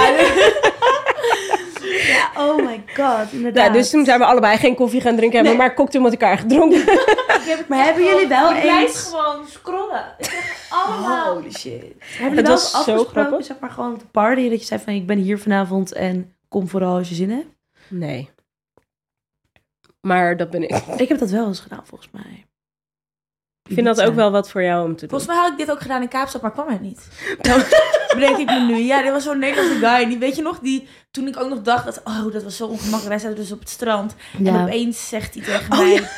Ja, 2.08 2.32
oh 2.48 2.56
my 2.56 2.84
god, 2.96 3.32
inderdaad. 3.32 3.66
Ja, 3.66 3.72
dus 3.72 3.90
toen 3.90 4.06
zijn 4.06 4.20
we 4.20 4.26
allebei 4.26 4.58
geen 4.58 4.76
koffie 4.76 5.02
gaan 5.02 5.16
drinken, 5.16 5.38
hebben 5.40 5.58
maar 5.58 5.74
cocktail 5.76 6.04
met 6.04 6.12
elkaar 6.12 6.38
gedronken. 6.38 6.84
Maar 7.68 7.84
hebben 7.86 8.04
jullie 8.06 8.28
wel 8.28 8.52
Ik 8.52 8.62
blijf 8.62 8.88
eens... 8.88 9.04
gewoon 9.10 9.46
scrollen. 9.52 10.16
Ik 10.18 10.26
zeg 10.26 10.66
allemaal. 10.70 11.34
Holy 11.34 11.52
shit. 11.52 11.84
Hebben 12.00 12.30
jullie 12.30 12.44
wel 12.44 12.58
zo 12.70 12.78
afgesproken, 12.78 13.12
grappig. 13.24 13.46
zeg 13.46 13.60
maar 13.60 13.70
gewoon 13.72 13.94
op 13.94 14.00
de 14.00 14.06
party, 14.06 14.50
dat 14.50 14.60
je 14.60 14.66
zei 14.66 14.82
van 14.82 14.94
ik 14.94 15.08
ben 15.08 15.18
hier 15.18 15.40
vanavond 15.40 15.92
en 15.94 16.36
kom 16.48 16.68
vooral 16.68 16.98
als 16.98 17.10
je 17.10 17.16
zin 17.16 17.30
hebt? 17.30 17.48
Nee. 17.90 18.30
Maar 20.02 20.38
dat 20.38 20.50
ben 20.50 20.64
ik. 20.64 20.72
Ik 21.04 21.08
heb 21.10 21.20
dat 21.20 21.30
wel 21.30 21.48
eens 21.48 21.60
gedaan, 21.60 21.86
volgens 21.86 22.10
mij. 22.12 22.46
Ik 23.70 23.74
vind 23.74 23.86
dat 23.86 24.02
ook 24.02 24.16
wel 24.16 24.32
wat 24.32 24.52
voor 24.52 24.64
jou 24.64 24.86
om 24.86 24.96
te 24.96 25.00
doen. 25.00 25.10
Volgens 25.10 25.30
mij 25.30 25.40
had 25.40 25.52
ik 25.52 25.58
dit 25.58 25.72
ook 25.72 25.82
gedaan 25.82 26.02
in 26.02 26.08
Kaapstad, 26.08 26.42
maar 26.42 26.52
kwam 26.52 26.68
hij 26.68 26.78
niet. 26.78 27.08
Bedenk 28.14 28.38
ik 28.38 28.46
me 28.50 28.60
nu. 28.68 28.76
Ja, 28.78 29.02
dit 29.02 29.12
was 29.12 29.24
zo'n 29.24 29.40
Nederlandse 29.40 29.80
guy. 29.88 30.06
Die, 30.08 30.18
weet 30.18 30.36
je 30.36 30.42
nog, 30.42 30.60
die, 30.60 30.88
toen 31.12 31.28
ik 31.28 31.40
ook 31.40 31.50
nog 31.50 31.62
dacht 31.62 31.86
dat, 31.86 32.02
oh, 32.04 32.32
dat 32.32 32.44
was 32.44 32.58
zo 32.58 32.66
ongemakkelijk. 32.68 33.08
Wij 33.08 33.20
zaten 33.20 33.36
dus 33.36 33.52
op 33.52 33.60
het 33.60 33.70
strand. 33.70 34.16
En 34.38 34.44
Ja. 34.46 34.62
opeens 34.64 35.10
zegt 35.10 35.34
hij 35.34 35.44
tegen 35.44 35.70
mij... 35.78 36.10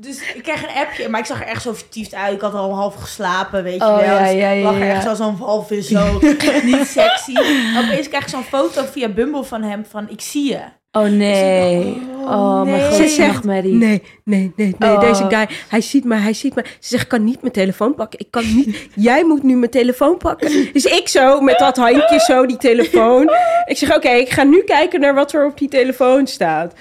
Dus 0.00 0.32
ik 0.34 0.42
kreeg 0.42 0.62
een 0.62 0.74
appje, 0.82 1.08
maar 1.08 1.20
ik 1.20 1.26
zag 1.26 1.40
er 1.40 1.46
echt 1.46 1.62
zo 1.62 1.72
vertiefd 1.72 2.14
uit. 2.14 2.34
Ik 2.34 2.40
had 2.40 2.54
al 2.54 2.74
half 2.74 2.94
geslapen, 2.94 3.62
weet 3.62 3.74
je 3.80 3.86
Oh, 3.86 3.96
wel. 3.96 4.04
ja, 4.04 4.22
Dus 4.22 4.32
ja, 4.32 4.48
ik 4.48 4.62
lag 4.62 4.74
er 4.74 4.90
echt 4.90 5.02
zo 5.04 5.14
zo'n 5.14 5.36
walvis 5.36 5.88
zo. 5.88 6.18
niet 6.64 6.86
sexy. 6.86 7.34
En 7.76 7.84
opeens 7.84 8.08
krijg 8.08 8.22
ik 8.22 8.28
zo'n 8.28 8.42
foto 8.42 8.84
via 8.92 9.08
Bumble 9.08 9.44
van 9.44 9.62
hem 9.62 9.84
van, 9.90 10.06
ik 10.10 10.20
zie 10.20 10.48
je. 10.50 10.58
Oh 10.92 11.04
nee. 11.04 12.02
Oh, 12.24 12.30
Oh, 12.32 12.62
mijn 12.62 12.76
nee. 12.90 12.92
Ze 13.02 13.08
zegt, 13.08 13.32
nachtmerrie. 13.32 13.72
Nee, 13.74 14.02
nee, 14.24 14.52
nee, 14.56 14.74
nee, 14.78 14.90
Oh. 14.90 15.00
deze 15.00 15.24
guy, 15.28 15.48
hij 15.68 15.80
ziet 15.80 16.04
me, 16.04 16.14
hij 16.16 16.32
ziet 16.32 16.54
me. 16.54 16.62
Ze 16.66 16.88
zegt, 16.88 17.02
ik 17.02 17.08
kan 17.08 17.24
niet 17.24 17.40
mijn 17.40 17.52
telefoon 17.52 17.94
pakken. 17.94 18.18
Ik 18.18 18.30
kan 18.30 18.54
niet, 18.54 18.88
jij 19.08 19.24
moet 19.24 19.42
nu 19.42 19.56
mijn 19.56 19.70
telefoon 19.70 20.16
pakken. 20.16 20.68
Dus 20.72 20.84
ik 20.84 21.08
zo, 21.08 21.40
met 21.40 21.58
dat 21.58 21.76
handje 21.76 22.20
zo, 22.26 22.46
die 22.46 22.56
telefoon. 22.56 23.30
Ik 23.66 23.76
zeg, 23.76 23.96
oké, 23.96 24.08
ik 24.10 24.30
ga 24.30 24.42
nu 24.42 24.62
kijken 24.62 25.00
naar 25.00 25.14
wat 25.14 25.32
er 25.32 25.46
op 25.46 25.58
die 25.58 25.68
telefoon 25.68 26.26
staat. 26.26 26.72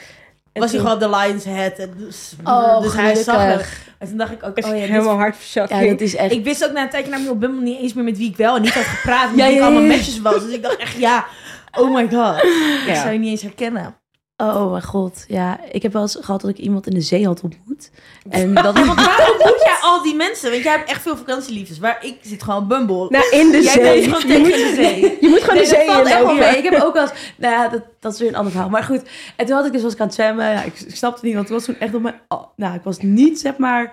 En 0.58 0.64
was 0.64 0.72
hij 0.72 0.80
gewoon 0.80 0.96
op 0.96 1.00
de 1.02 1.10
Lions 1.18 1.44
Head. 1.46 1.74
En 1.78 1.94
Dus, 1.98 2.34
Oh, 2.44 2.82
dus 2.82 2.94
hij 2.94 3.16
zag 3.16 3.36
hem. 3.36 3.46
gelukkig. 3.52 3.80
En 3.98 4.08
toen 4.08 4.18
dacht 4.18 4.32
ik 4.32 4.44
ook, 4.44 4.58
oh 4.58 4.64
ja, 4.64 4.72
dit 4.72 4.90
helemaal 4.90 5.18
hard 5.18 5.36
Ja, 5.54 5.68
dat 5.68 6.02
is 6.02 6.16
echt... 6.16 6.32
Ik 6.32 6.44
wist 6.44 6.66
ook 6.66 6.72
na 6.72 6.82
een 6.82 6.90
tijdje 6.90 7.10
namelijk 7.10 7.34
op 7.36 7.40
Bumble 7.40 7.62
niet 7.64 7.80
eens 7.82 7.94
meer 7.94 8.04
met 8.04 8.18
wie 8.18 8.30
ik 8.30 8.38
wel 8.38 8.56
en 8.56 8.62
niet 8.62 8.74
had 8.74 8.84
gepraat. 8.84 9.30
Met 9.36 9.38
Ja, 9.40 9.46
wie 9.46 9.54
ik 9.54 9.60
ja, 9.60 9.66
allemaal 9.66 9.84
matches 9.84 10.22
was. 10.22 10.44
Dus 10.44 10.54
ik 10.54 10.64
dacht 10.64 10.78
echt, 10.78 10.98
ja, 10.98 11.26
oh 11.72 11.94
my 11.94 12.08
god. 12.10 12.44
Ik 12.88 12.96
zou 12.96 13.12
je 13.12 13.20
niet 13.20 13.30
eens 13.30 13.42
herkennen. 13.42 13.96
Oh 14.38 14.72
mijn 14.72 14.84
god, 14.84 15.26
ja. 15.28 15.60
Ik 15.72 15.82
heb 15.82 15.94
wel 15.94 16.02
eens 16.02 16.18
gehad 16.22 16.42
dat 16.42 16.50
ik 16.50 16.58
iemand 16.58 16.88
in 16.88 16.94
de 16.94 17.02
zee 17.02 17.26
had 17.26 17.42
ontmoet. 17.42 17.90
En 18.30 18.54
dat... 18.64 18.64
Want 18.86 19.06
waarom 19.06 19.38
moet 19.38 19.62
jij 19.64 19.78
al 19.82 20.04
die 20.04 20.16
mensen? 20.16 20.52
Want 20.52 20.64
jij 20.64 20.72
hebt 20.76 20.90
echt 20.90 21.02
veel 21.02 21.18
vakantieliefdes. 21.18 21.80
Waar 21.80 22.06
ik 22.06 22.18
zit 22.22 22.44
gewoon 22.44 22.68
Bumble. 22.68 23.06
Nou, 23.10 23.30
in 23.32 23.52
de 23.52 23.62
jij 23.62 23.72
zee. 23.72 24.10
bent 24.10 24.16
gewoon 24.16 24.22
Je 24.22 24.28
tegen 24.28 24.42
moet, 24.42 24.76
de 24.76 24.84
zee. 24.84 25.18
je 25.22 25.28
moet 25.30 25.40
gewoon 25.44 25.56
Nee, 25.56 25.64
de 25.66 25.70
dat 25.72 25.80
zee 25.80 25.88
valt 25.88 26.06
in 26.08 26.12
echt 26.12 26.22
wel 26.24 26.28
lopen. 26.34 26.50
mee. 26.50 26.58
Ik 26.58 26.64
heb 26.70 26.82
ook 26.84 26.94
wel 26.94 27.02
eens... 27.04 27.14
Nou 27.38 27.54
ja, 27.54 27.68
dat, 27.68 27.82
dat 28.00 28.14
is 28.14 28.20
weer 28.20 28.28
een 28.30 28.36
ander 28.36 28.52
verhaal. 28.52 28.70
Maar 28.70 28.84
goed. 28.84 29.02
En 29.36 29.46
toen 29.46 29.56
had 29.56 29.66
ik 29.66 29.72
dus, 29.72 29.82
was 29.82 29.94
ik 29.94 30.00
aan 30.00 30.06
het 30.06 30.16
zwemmen. 30.16 30.46
Ja, 30.52 30.64
ik, 30.64 30.80
ik 30.80 30.96
snapte 30.96 31.26
niet, 31.26 31.34
want 31.36 31.46
ik 31.48 31.54
was 31.54 31.64
toen 31.66 31.80
echt 31.80 31.94
op 31.94 32.02
mijn... 32.02 32.22
oh, 32.28 32.44
nou, 32.56 32.76
ik 32.76 32.84
was 32.84 32.98
niet, 33.00 33.40
zeg 33.40 33.58
maar... 33.58 33.84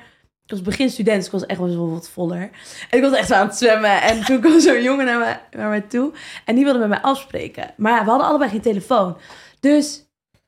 Ik 0.44 0.50
was 0.50 0.62
begin 0.62 0.90
student, 0.90 1.16
dus 1.16 1.26
ik 1.26 1.32
was 1.32 1.46
echt 1.46 1.58
wel 1.58 1.68
zo 1.68 1.90
wat 1.90 2.08
voller. 2.08 2.50
En 2.90 2.98
ik 2.98 3.02
was 3.02 3.12
echt 3.12 3.28
zo 3.28 3.34
aan 3.34 3.46
het 3.46 3.56
zwemmen. 3.56 4.02
En 4.02 4.24
toen 4.24 4.40
kwam 4.40 4.60
zo'n 4.60 4.82
jongen 4.82 5.04
naar 5.04 5.18
mij, 5.18 5.40
naar 5.50 5.68
mij 5.68 5.80
toe. 5.80 6.12
En 6.44 6.54
die 6.54 6.64
wilde 6.64 6.78
met 6.78 6.88
mij 6.88 7.00
afspreken. 7.00 7.70
Maar 7.76 7.92
ja, 7.92 8.04
we 8.04 8.10
hadden 8.10 8.28
allebei 8.28 8.50
geen 8.50 8.60
telefoon. 8.60 9.16
Dus... 9.60 10.02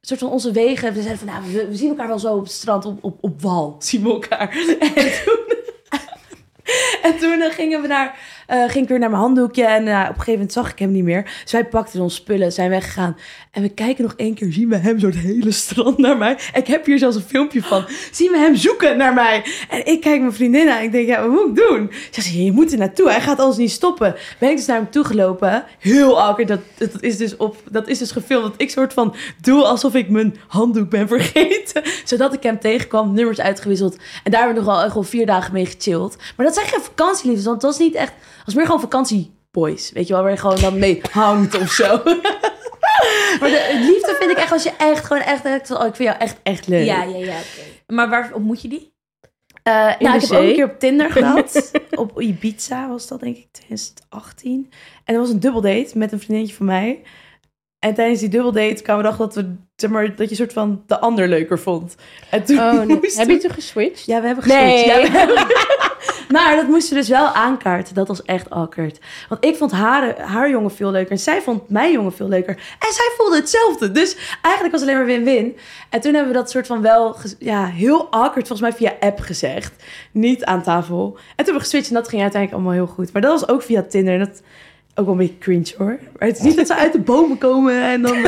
Een 0.07 0.17
soort 0.17 0.31
van 0.31 0.39
onze 0.39 0.53
wegen. 0.53 0.93
We 0.95 1.03
zeiden 1.03 1.27
van, 1.27 1.35
nou, 1.35 1.53
we, 1.53 1.69
we 1.69 1.77
zien 1.77 1.89
elkaar 1.89 2.09
wel 2.09 2.19
zo 2.19 2.35
op 2.35 2.43
het 2.43 2.53
strand, 2.53 2.85
op, 2.85 3.05
op, 3.05 3.19
op 3.21 3.43
wal. 3.43 3.77
Zien 3.79 4.03
we 4.03 4.11
elkaar. 4.11 4.57
En 4.95 5.25
toen... 5.25 5.55
En 7.03 7.19
toen 7.19 7.41
eh, 7.41 7.53
gingen 7.53 7.83
we 7.83 7.87
naar, 7.87 8.19
eh, 8.47 8.63
ging 8.63 8.85
ik 8.85 8.89
weer 8.89 8.99
naar 8.99 9.11
mijn 9.11 9.23
handdoekje 9.23 9.65
en 9.65 9.89
eh, 9.89 9.95
op 9.95 10.09
een 10.09 10.15
gegeven 10.15 10.33
moment 10.33 10.53
zag 10.53 10.71
ik 10.71 10.79
hem 10.79 10.93
niet 10.93 11.05
meer. 11.05 11.23
Dus 11.43 11.53
wij 11.53 11.67
pakten 11.67 12.01
ons 12.01 12.15
spullen, 12.15 12.53
zijn 12.53 12.71
weggegaan. 12.71 13.17
En 13.51 13.63
we 13.63 13.69
kijken 13.69 14.05
nog 14.05 14.15
één 14.17 14.35
keer, 14.35 14.53
zien 14.53 14.69
we 14.69 14.77
hem 14.77 14.99
zo 14.99 15.07
het 15.07 15.17
hele 15.17 15.51
strand 15.51 15.99
naar 15.99 16.17
mij. 16.17 16.39
Ik 16.55 16.67
heb 16.67 16.87
hier 16.87 16.99
zelfs 16.99 17.17
een 17.17 17.23
filmpje 17.23 17.63
van. 17.63 17.85
Zien 18.11 18.31
we 18.31 18.39
hem 18.39 18.57
zoeken 18.57 18.97
naar 18.97 19.15
mij. 19.15 19.45
En 19.69 19.87
ik 19.87 20.01
kijk 20.01 20.21
mijn 20.21 20.33
vriendin 20.33 20.69
aan 20.69 20.83
ik 20.83 20.93
denk, 20.93 21.07
ja, 21.09 21.21
wat 21.21 21.31
moet 21.31 21.59
ik 21.59 21.69
doen? 21.69 21.91
Ze 22.11 22.23
zegt, 22.23 22.35
je 22.35 22.53
moet 22.53 22.73
er 22.73 22.79
naartoe, 22.79 23.11
hij 23.11 23.21
gaat 23.21 23.39
alles 23.39 23.57
niet 23.57 23.71
stoppen. 23.71 24.15
Ben 24.39 24.51
ik 24.51 24.57
dus 24.57 24.67
naar 24.67 24.77
hem 24.77 24.91
toe 24.91 25.05
gelopen. 25.05 25.65
Heel 25.79 26.21
awkward, 26.23 26.49
dat, 26.49 26.61
dat, 26.77 27.03
is 27.03 27.17
dus 27.17 27.37
op, 27.37 27.57
dat 27.71 27.89
is 27.89 27.99
dus 27.99 28.11
gefilmd. 28.11 28.55
Ik 28.57 28.71
soort 28.71 28.93
van 28.93 29.15
doe 29.41 29.63
alsof 29.63 29.95
ik 29.95 30.09
mijn 30.09 30.37
handdoek 30.47 30.91
ben 30.91 31.09
vergeten. 31.17 31.83
Zodat 32.05 32.33
ik 32.33 32.43
hem 32.43 32.59
tegenkwam, 32.59 33.15
nummers 33.15 33.41
uitgewisseld. 33.41 33.97
En 34.25 34.31
daar 34.31 34.41
hebben 34.41 34.63
we 34.63 34.69
nog 34.69 34.77
wel 34.77 34.85
echt 34.85 35.09
vier 35.09 35.27
dagen 35.27 35.53
mee 35.53 35.67
gechilled. 35.67 36.17
Maar 36.37 36.47
dat 36.47 36.55
zijn 36.55 36.67
geen 36.67 36.81
vakantieliefdes, 36.81 37.47
want 37.47 37.61
dat 37.61 37.71
was 37.71 37.81
niet 37.81 37.95
echt... 37.95 38.13
Het 38.47 38.55
was 38.55 38.65
meer 38.65 38.65
gewoon 38.65 38.91
vakantieboys, 38.91 39.93
weet 39.93 40.07
je 40.07 40.13
wel, 40.13 40.23
waar 40.23 40.33
je 40.33 40.37
gewoon 40.39 40.61
dan 40.61 40.79
mee 40.79 41.01
hangt 41.11 41.59
of 41.59 41.71
zo. 41.71 41.87
maar 43.41 43.51
de 43.51 43.79
liefde 43.91 44.17
vind 44.19 44.31
ik 44.31 44.37
echt 44.37 44.53
als 44.53 44.63
je 44.63 44.73
echt 44.79 45.05
gewoon 45.05 45.23
echt... 45.23 45.45
echt 45.45 45.71
oh, 45.71 45.87
ik 45.87 45.95
vind 45.95 46.09
jou 46.09 46.21
echt, 46.21 46.37
echt 46.43 46.67
leuk. 46.67 46.87
Ja, 46.87 47.03
ja, 47.03 47.17
ja. 47.17 47.37
oké. 47.37 47.95
Maar 47.95 48.09
waar 48.09 48.31
ontmoet 48.35 48.63
je 48.63 48.69
die? 48.69 48.95
Eh, 49.63 49.73
nou, 49.73 50.19
de 50.19 50.25
ik 50.25 50.31
heb 50.31 50.39
ook 50.39 50.47
een 50.47 50.55
keer 50.55 50.65
op 50.65 50.79
Tinder 50.79 51.11
gehad. 51.11 51.71
op 51.95 52.21
Ibiza 52.21 52.89
was 52.89 53.07
dat 53.07 53.21
denk 53.21 53.37
ik 53.37 53.47
2018. 53.51 54.71
En 55.05 55.15
dat 55.15 55.23
was 55.23 55.33
een 55.33 55.41
dubbeldate 55.41 55.99
met 55.99 56.13
een 56.13 56.19
vriendinnetje 56.19 56.57
van 56.57 56.67
mij. 56.67 57.03
En 57.79 57.95
tijdens 57.95 58.21
die 58.21 58.29
dubbeldate 58.29 58.83
kwamen 58.83 59.03
we 59.05 59.11
erachter 59.11 59.43
dat, 59.43 59.45
we, 59.45 59.57
zeg 59.77 59.91
maar, 59.91 60.07
dat 60.07 60.17
je 60.19 60.31
een 60.31 60.37
soort 60.37 60.53
van 60.53 60.83
de 60.87 60.99
ander 60.99 61.29
leuker 61.29 61.59
vond. 61.59 61.95
En 62.31 62.45
toen 62.45 62.59
Oh, 62.59 62.73
nee. 62.87 63.01
Heb 63.15 63.29
je 63.29 63.39
toen 63.39 63.51
geswitcht? 63.51 64.07
Ja, 64.07 64.21
we 64.21 64.27
hebben 64.27 64.45
geswitcht. 64.45 64.87
Nee. 64.87 64.87
Ja, 64.87 65.01
we 65.01 65.19
hebben- 65.19 65.47
maar 66.29 66.57
dat 66.57 66.69
moesten 66.69 66.95
we 66.95 67.01
dus 67.01 67.09
wel 67.09 67.27
aankaarten. 67.27 67.95
Dat 67.95 68.09
was 68.09 68.23
echt 68.23 68.51
awkward. 68.51 68.99
Want 69.29 69.45
ik 69.45 69.57
vond 69.57 69.73
haar, 69.73 70.21
haar 70.21 70.51
jongen 70.51 70.71
veel 70.71 70.91
leuker. 70.91 71.11
En 71.11 71.19
zij 71.19 71.43
vond 71.43 71.69
mijn 71.69 71.93
jongen 71.93 72.13
veel 72.13 72.29
leuker. 72.29 72.55
En 72.55 72.93
zij 72.93 73.13
voelde 73.17 73.37
hetzelfde. 73.37 73.93
Dus 73.93 74.17
eigenlijk 74.43 74.75
was 74.75 74.81
het 74.81 74.91
alleen 74.91 75.07
maar 75.07 75.15
win-win. 75.15 75.57
En 75.91 76.01
toen 76.01 76.15
hebben 76.15 76.33
we 76.33 76.39
dat 76.39 76.51
soort 76.51 76.67
van 76.67 76.83
wel... 76.83 77.17
Ja, 77.39 77.67
heel 77.67 78.11
awkward 78.11 78.47
volgens 78.47 78.61
mij 78.61 78.73
via 78.73 79.07
app 79.07 79.21
gezegd. 79.21 79.85
Niet 80.11 80.45
aan 80.45 80.63
tafel. 80.63 81.07
En 81.07 81.15
toen 81.15 81.35
hebben 81.37 81.55
we 81.55 81.61
geswitcht 81.61 81.89
en 81.89 81.95
dat 81.95 82.09
ging 82.09 82.23
uiteindelijk 82.23 82.63
allemaal 82.63 82.85
heel 82.85 82.95
goed. 82.95 83.13
Maar 83.13 83.23
dat 83.23 83.41
was 83.41 83.49
ook 83.49 83.63
via 83.63 83.83
Tinder. 83.83 84.13
En 84.15 84.19
dat 84.19 84.43
ook 84.99 85.05
wel 85.05 85.15
een 85.15 85.21
beetje 85.21 85.39
cringe 85.39 85.73
hoor. 85.79 85.99
Maar 86.19 86.29
het 86.29 86.37
is 86.39 86.43
niet 86.43 86.57
dat 86.57 86.67
ze 86.67 86.75
uit 86.75 86.93
de 86.93 87.01
bomen 87.01 87.39
komen 87.39 87.83
en 87.83 88.03
dan... 88.03 88.17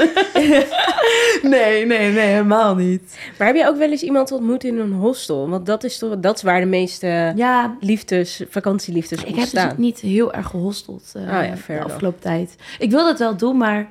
nee, 1.42 1.87
nee, 1.87 2.11
nee, 2.12 2.26
helemaal 2.26 2.74
niet. 2.74 3.18
Maar 3.38 3.46
heb 3.46 3.57
je 3.57 3.66
ook 3.66 3.76
wel 3.76 3.90
eens 3.90 4.02
iemand 4.02 4.33
ontmoet 4.33 4.64
in 4.64 4.78
een 4.78 4.92
hostel? 4.92 5.48
Want 5.48 5.66
dat 5.66 5.85
is, 5.85 5.98
toch, 5.98 6.18
dat 6.18 6.37
is 6.37 6.42
waar 6.42 6.61
de 6.61 6.66
meeste 6.66 7.33
Ja, 7.37 7.76
liefdes, 7.81 8.42
vakantieliefdes 8.48 9.18
Ik 9.18 9.24
heb 9.26 9.35
dus 9.35 9.42
ontstaan. 9.42 9.74
niet 9.76 10.00
heel 10.00 10.33
erg 10.33 10.46
gehosteld 10.46 11.12
eh, 11.14 11.22
Oh 11.22 11.28
ja, 11.28 11.54
de 11.74 11.85
afgelopen 11.85 12.20
tijd. 12.20 12.54
Ik 12.78 12.90
wil 12.90 13.04
dat 13.04 13.18
wel 13.18 13.37
doen, 13.37 13.57
maar 13.57 13.88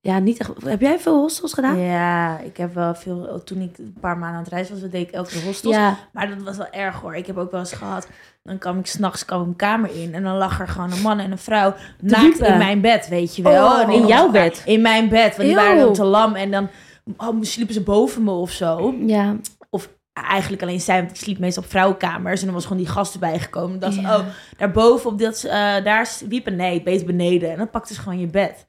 ja, 0.00 0.18
niet 0.18 0.38
echt. 0.38 0.50
Heb 0.64 0.80
jij 0.80 0.98
veel 0.98 1.16
hostels 1.20 1.52
gedaan? 1.52 1.78
Ja, 1.78 2.38
ik 2.38 2.56
heb 2.56 2.74
wel 2.74 2.94
veel... 2.94 3.42
Toen 3.44 3.60
ik 3.60 3.78
een 3.78 3.96
paar 4.00 4.18
maanden 4.18 4.36
aan 4.36 4.42
het 4.44 4.52
reizen 4.52 4.80
was, 4.80 4.90
deed 4.90 5.08
ik 5.08 5.14
elke 5.14 5.40
hostels. 5.40 5.74
Ja, 5.74 5.98
Maar 6.12 6.28
dat 6.28 6.42
was 6.42 6.56
wel 6.56 6.70
erg 6.70 7.00
hoor. 7.00 7.14
Ik 7.16 7.26
heb 7.26 7.36
ook 7.36 7.50
wel 7.50 7.60
eens 7.60 7.72
gehad. 7.72 8.08
Dan 8.42 8.58
kwam 8.58 8.78
ik 8.78 8.86
s'nachts 8.86 9.24
mijn 9.24 9.56
kamer 9.56 10.02
in. 10.02 10.14
En 10.14 10.22
dan 10.22 10.36
lag 10.36 10.60
er 10.60 10.68
gewoon 10.68 10.92
een 10.92 11.00
man 11.00 11.18
en 11.18 11.30
een 11.30 11.38
vrouw 11.38 11.74
naakt 12.00 12.38
in 12.38 12.58
mijn 12.58 12.80
bed, 12.80 13.08
weet 13.08 13.36
je 13.36 13.42
wel. 13.42 13.82
Oh, 13.82 13.92
in 13.92 14.06
jouw 14.06 14.30
bed? 14.30 14.62
In 14.64 14.82
mijn 14.82 15.08
bed. 15.08 15.36
Want 15.36 15.48
die 15.48 15.54
waren 15.56 15.80
dan 15.84 15.92
te 15.92 16.04
lam. 16.04 16.34
En 16.34 16.50
dan 16.50 16.68
oh, 17.16 17.36
sliepen 17.40 17.74
ze 17.74 17.82
boven 17.82 18.24
me 18.24 18.30
of 18.30 18.50
zo. 18.50 18.94
ja. 19.06 19.36
Eigenlijk 20.12 20.62
alleen 20.62 20.80
zij, 20.80 20.98
want 20.98 21.10
ik 21.10 21.16
sliep 21.16 21.38
meestal 21.38 21.62
op 21.62 21.70
vrouwenkamers. 21.70 22.40
En 22.40 22.44
dan 22.46 22.54
was 22.54 22.62
gewoon 22.62 22.78
die 22.82 22.88
gast 22.88 23.12
erbij 23.14 23.38
gekomen. 23.38 23.72
En 23.72 23.78
dacht 23.78 23.94
ze, 23.94 24.00
Ja. 24.00 24.18
oh, 24.18 24.24
daarboven 24.56 25.10
op 25.10 25.18
dat, 25.18 25.44
eh 25.44 25.52
daar 25.84 26.08
wiepen. 26.28 26.56
Nee, 26.56 26.82
beter 26.82 27.06
beneden. 27.06 27.50
En 27.50 27.56
dan 27.56 27.70
pakte 27.70 27.94
ze 27.94 28.00
gewoon 28.00 28.18
je 28.18 28.26
bed. 28.26 28.64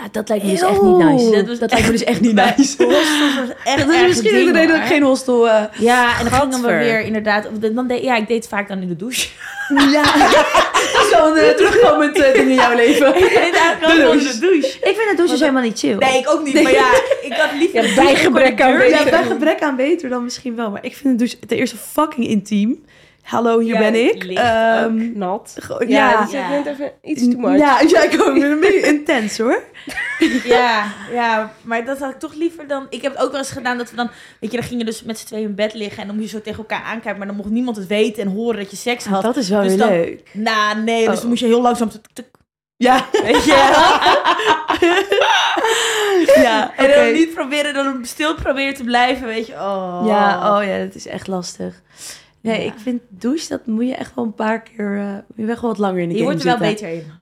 Ah, 0.00 0.06
dat 0.12 0.28
lijkt 0.28 0.44
me 0.44 0.50
dus 0.50 0.60
echt 0.60 0.82
niet 0.82 0.96
nice. 0.96 1.44
Dat 1.44 1.58
Dat, 1.60 1.70
lijkt 1.70 1.86
me 1.86 1.92
dus 1.92 2.04
echt 2.04 2.20
niet 2.20 2.34
nice. 2.44 2.54
hostels 2.84 3.34
was 3.38 3.48
echt 3.64 3.86
Dat 3.86 3.94
is 3.94 4.06
misschien 4.06 4.34
ding, 4.34 4.46
de 4.46 4.52
reden 4.52 4.68
dat 4.68 4.76
ik 4.76 4.84
geen 4.86 5.02
hostel. 5.02 5.48
eh, 5.48 5.62
Ja, 5.78 6.18
en 6.18 6.24
dan 6.30 6.40
gingen 6.40 6.62
we 6.62 6.66
weer 6.84 7.00
inderdaad... 7.00 7.48
Dan 7.72 7.86
deed, 7.86 8.02
ja, 8.02 8.16
ik 8.16 8.28
deed 8.28 8.36
het 8.36 8.48
vaak 8.48 8.68
dan 8.68 8.80
in 8.82 8.88
de 8.88 8.96
douche. 8.96 9.28
ja, 9.92 10.02
dat 10.02 11.04
is 11.04 11.10
wel 11.10 11.36
een 11.36 11.44
eh, 11.44 11.50
terugkomend 11.56 12.18
eh, 12.18 12.32
ding 12.32 12.48
in 12.48 12.54
jouw 12.54 12.74
leven. 12.76 13.08
Ik 13.16 13.20
deed 13.20 13.54
eigenlijk 13.56 13.80
De 13.80 13.96
douche. 14.02 14.32
de 14.32 14.38
douche. 14.38 14.68
Ik 14.68 14.96
vind 14.96 15.08
het 15.08 15.16
douchen 15.16 15.38
helemaal 15.38 15.62
niet 15.62 15.78
chill. 15.78 15.96
Nee, 15.96 16.18
ik 16.18 16.30
ook 16.30 16.44
niet. 16.44 16.62
Maar 16.62 16.72
ja, 16.72 16.88
ik 17.22 17.32
had 17.32 17.50
liever... 17.58 17.82
Ja, 17.82 17.88
de 17.88 18.02
bij 18.02 18.14
gebrek 18.16 18.60
aan 18.62 18.72
de 18.72 18.78
beter. 18.78 19.04
Ja, 19.04 19.10
bij 19.10 19.22
gebrek 19.24 19.60
aan 19.62 19.76
beter 19.76 20.08
dan 20.08 20.24
misschien 20.24 20.56
wel. 20.56 20.70
Maar 20.70 20.84
ik 20.84 20.92
vind 20.96 21.04
een 21.04 21.16
douche 21.16 21.38
ten 21.46 21.56
eerste 21.56 21.76
fucking 21.76 22.26
intiem. 22.26 22.84
Hallo, 23.24 23.58
hier 23.58 23.72
Ja, 23.74 23.78
ben 23.78 23.94
ik. 24.08 24.24
Ehm, 24.24 25.18
Nat. 25.18 25.56
Ja, 25.68 25.76
ja, 25.86 26.18
dat 26.18 26.26
is 26.26 26.32
Ja. 26.34 26.48
net 26.48 26.66
even 26.66 26.92
iets 27.02 27.22
too 27.28 27.38
much. 27.40 27.58
Ja, 27.58 27.80
ja, 27.86 28.02
ik 28.02 28.20
ook. 28.20 28.36
Een 28.36 28.60
beetje 28.60 28.86
intens 28.94 29.38
hoor. 29.38 29.62
Ja, 30.44 30.92
ja, 31.12 31.52
maar 31.62 31.84
dat 31.84 31.98
had 31.98 32.10
ik 32.10 32.18
toch 32.18 32.34
liever 32.34 32.66
dan... 32.68 32.86
Ik 32.90 33.02
heb 33.02 33.12
het 33.12 33.22
ook 33.22 33.30
wel 33.30 33.40
eens 33.40 33.50
gedaan 33.50 33.78
dat 33.78 33.90
we 33.90 33.96
dan... 33.96 34.10
Weet 34.40 34.50
je, 34.50 34.56
dan 34.58 34.66
gingen 34.66 34.84
we 34.84 34.90
dus 34.90 35.02
met 35.02 35.18
z'n 35.18 35.26
tweeën 35.26 35.44
in 35.44 35.54
bed 35.54 35.74
liggen... 35.74 36.00
en 36.00 36.06
dan 36.06 36.16
moest 36.16 36.30
je 36.30 36.36
zo 36.36 36.42
tegen 36.42 36.58
elkaar 36.58 36.82
aankijken... 36.82 37.18
maar 37.18 37.26
dan 37.26 37.36
mocht 37.36 37.50
niemand 37.50 37.76
het 37.76 37.86
weten 37.86 38.22
en 38.22 38.28
horen 38.28 38.58
dat 38.58 38.70
je 38.70 38.76
seks 38.76 39.04
had. 39.04 39.22
Dat 39.22 39.36
is 39.36 39.48
wel 39.48 39.60
Dus 39.62 39.68
weer 39.68 39.78
dan- 39.78 39.88
leuk. 39.90 40.22
Nou, 40.32 40.82
nee, 40.82 41.04
dus 41.06 41.14
Oh. 41.14 41.20
dan 41.20 41.28
moest 41.28 41.40
je 41.40 41.46
heel 41.46 41.62
langzaam... 41.62 41.88
tuk, 41.90 42.06
tuk, 42.12 42.26
Ja, 42.76 43.06
Weet 43.12 43.44
je? 43.44 43.52
ja, 46.42 46.72
En 46.76 46.90
dan 46.90 47.12
niet 47.12 47.34
proberen, 47.34 47.74
dan 47.74 48.04
stil 48.04 48.34
proberen 48.34 48.74
te 48.74 48.84
blijven, 48.84 49.26
weet 49.26 49.46
je. 49.46 49.52
Oh. 49.52 50.02
Ja, 50.06 50.56
oh 50.58 50.64
ja, 50.66 50.78
dat 50.78 50.94
is 50.94 51.06
echt 51.06 51.26
lastig. 51.26 51.82
Nee, 52.44 52.64
Ja. 52.64 52.72
ik 52.72 52.78
vind 52.78 53.02
douche, 53.08 53.48
dat 53.48 53.66
moet 53.66 53.86
je 53.86 53.94
echt 53.94 54.14
wel 54.14 54.24
een 54.24 54.34
paar 54.34 54.62
keer... 54.62 54.88
moet 55.34 55.46
je 55.46 55.52
echt 55.52 55.60
wel 55.60 55.70
wat 55.70 55.78
langer 55.78 56.00
in 56.02 56.08
de 56.08 56.14
Je 56.14 56.20
game 56.20 56.32
wordt 56.32 56.46
er 56.46 56.58
wel 56.58 56.68
zitten. 56.68 56.86
beter 56.88 57.04
in. 57.06 57.12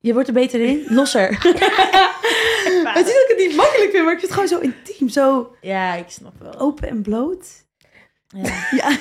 Je 0.00 0.12
wordt 0.12 0.28
er 0.28 0.34
beter 0.34 0.60
in. 0.60 0.84
Losser. 0.88 1.28
het 2.94 3.06
is 3.06 3.12
dat 3.12 3.24
ik 3.28 3.34
het 3.36 3.46
niet 3.46 3.56
makkelijk 3.56 3.90
vind, 3.90 4.04
maar 4.04 4.12
ik 4.12 4.18
vind 4.20 4.32
het 4.34 4.40
gewoon 4.40 4.48
zo 4.48 4.58
intiem. 4.58 5.08
Zo 5.08 5.54
Ja, 5.60 5.94
ik 5.94 6.08
snap 6.08 6.32
wel. 6.40 6.58
open 6.58 6.88
en 6.88 7.02
bloot. 7.02 7.46
Ja. 8.28 8.42
Ja. 8.76 8.96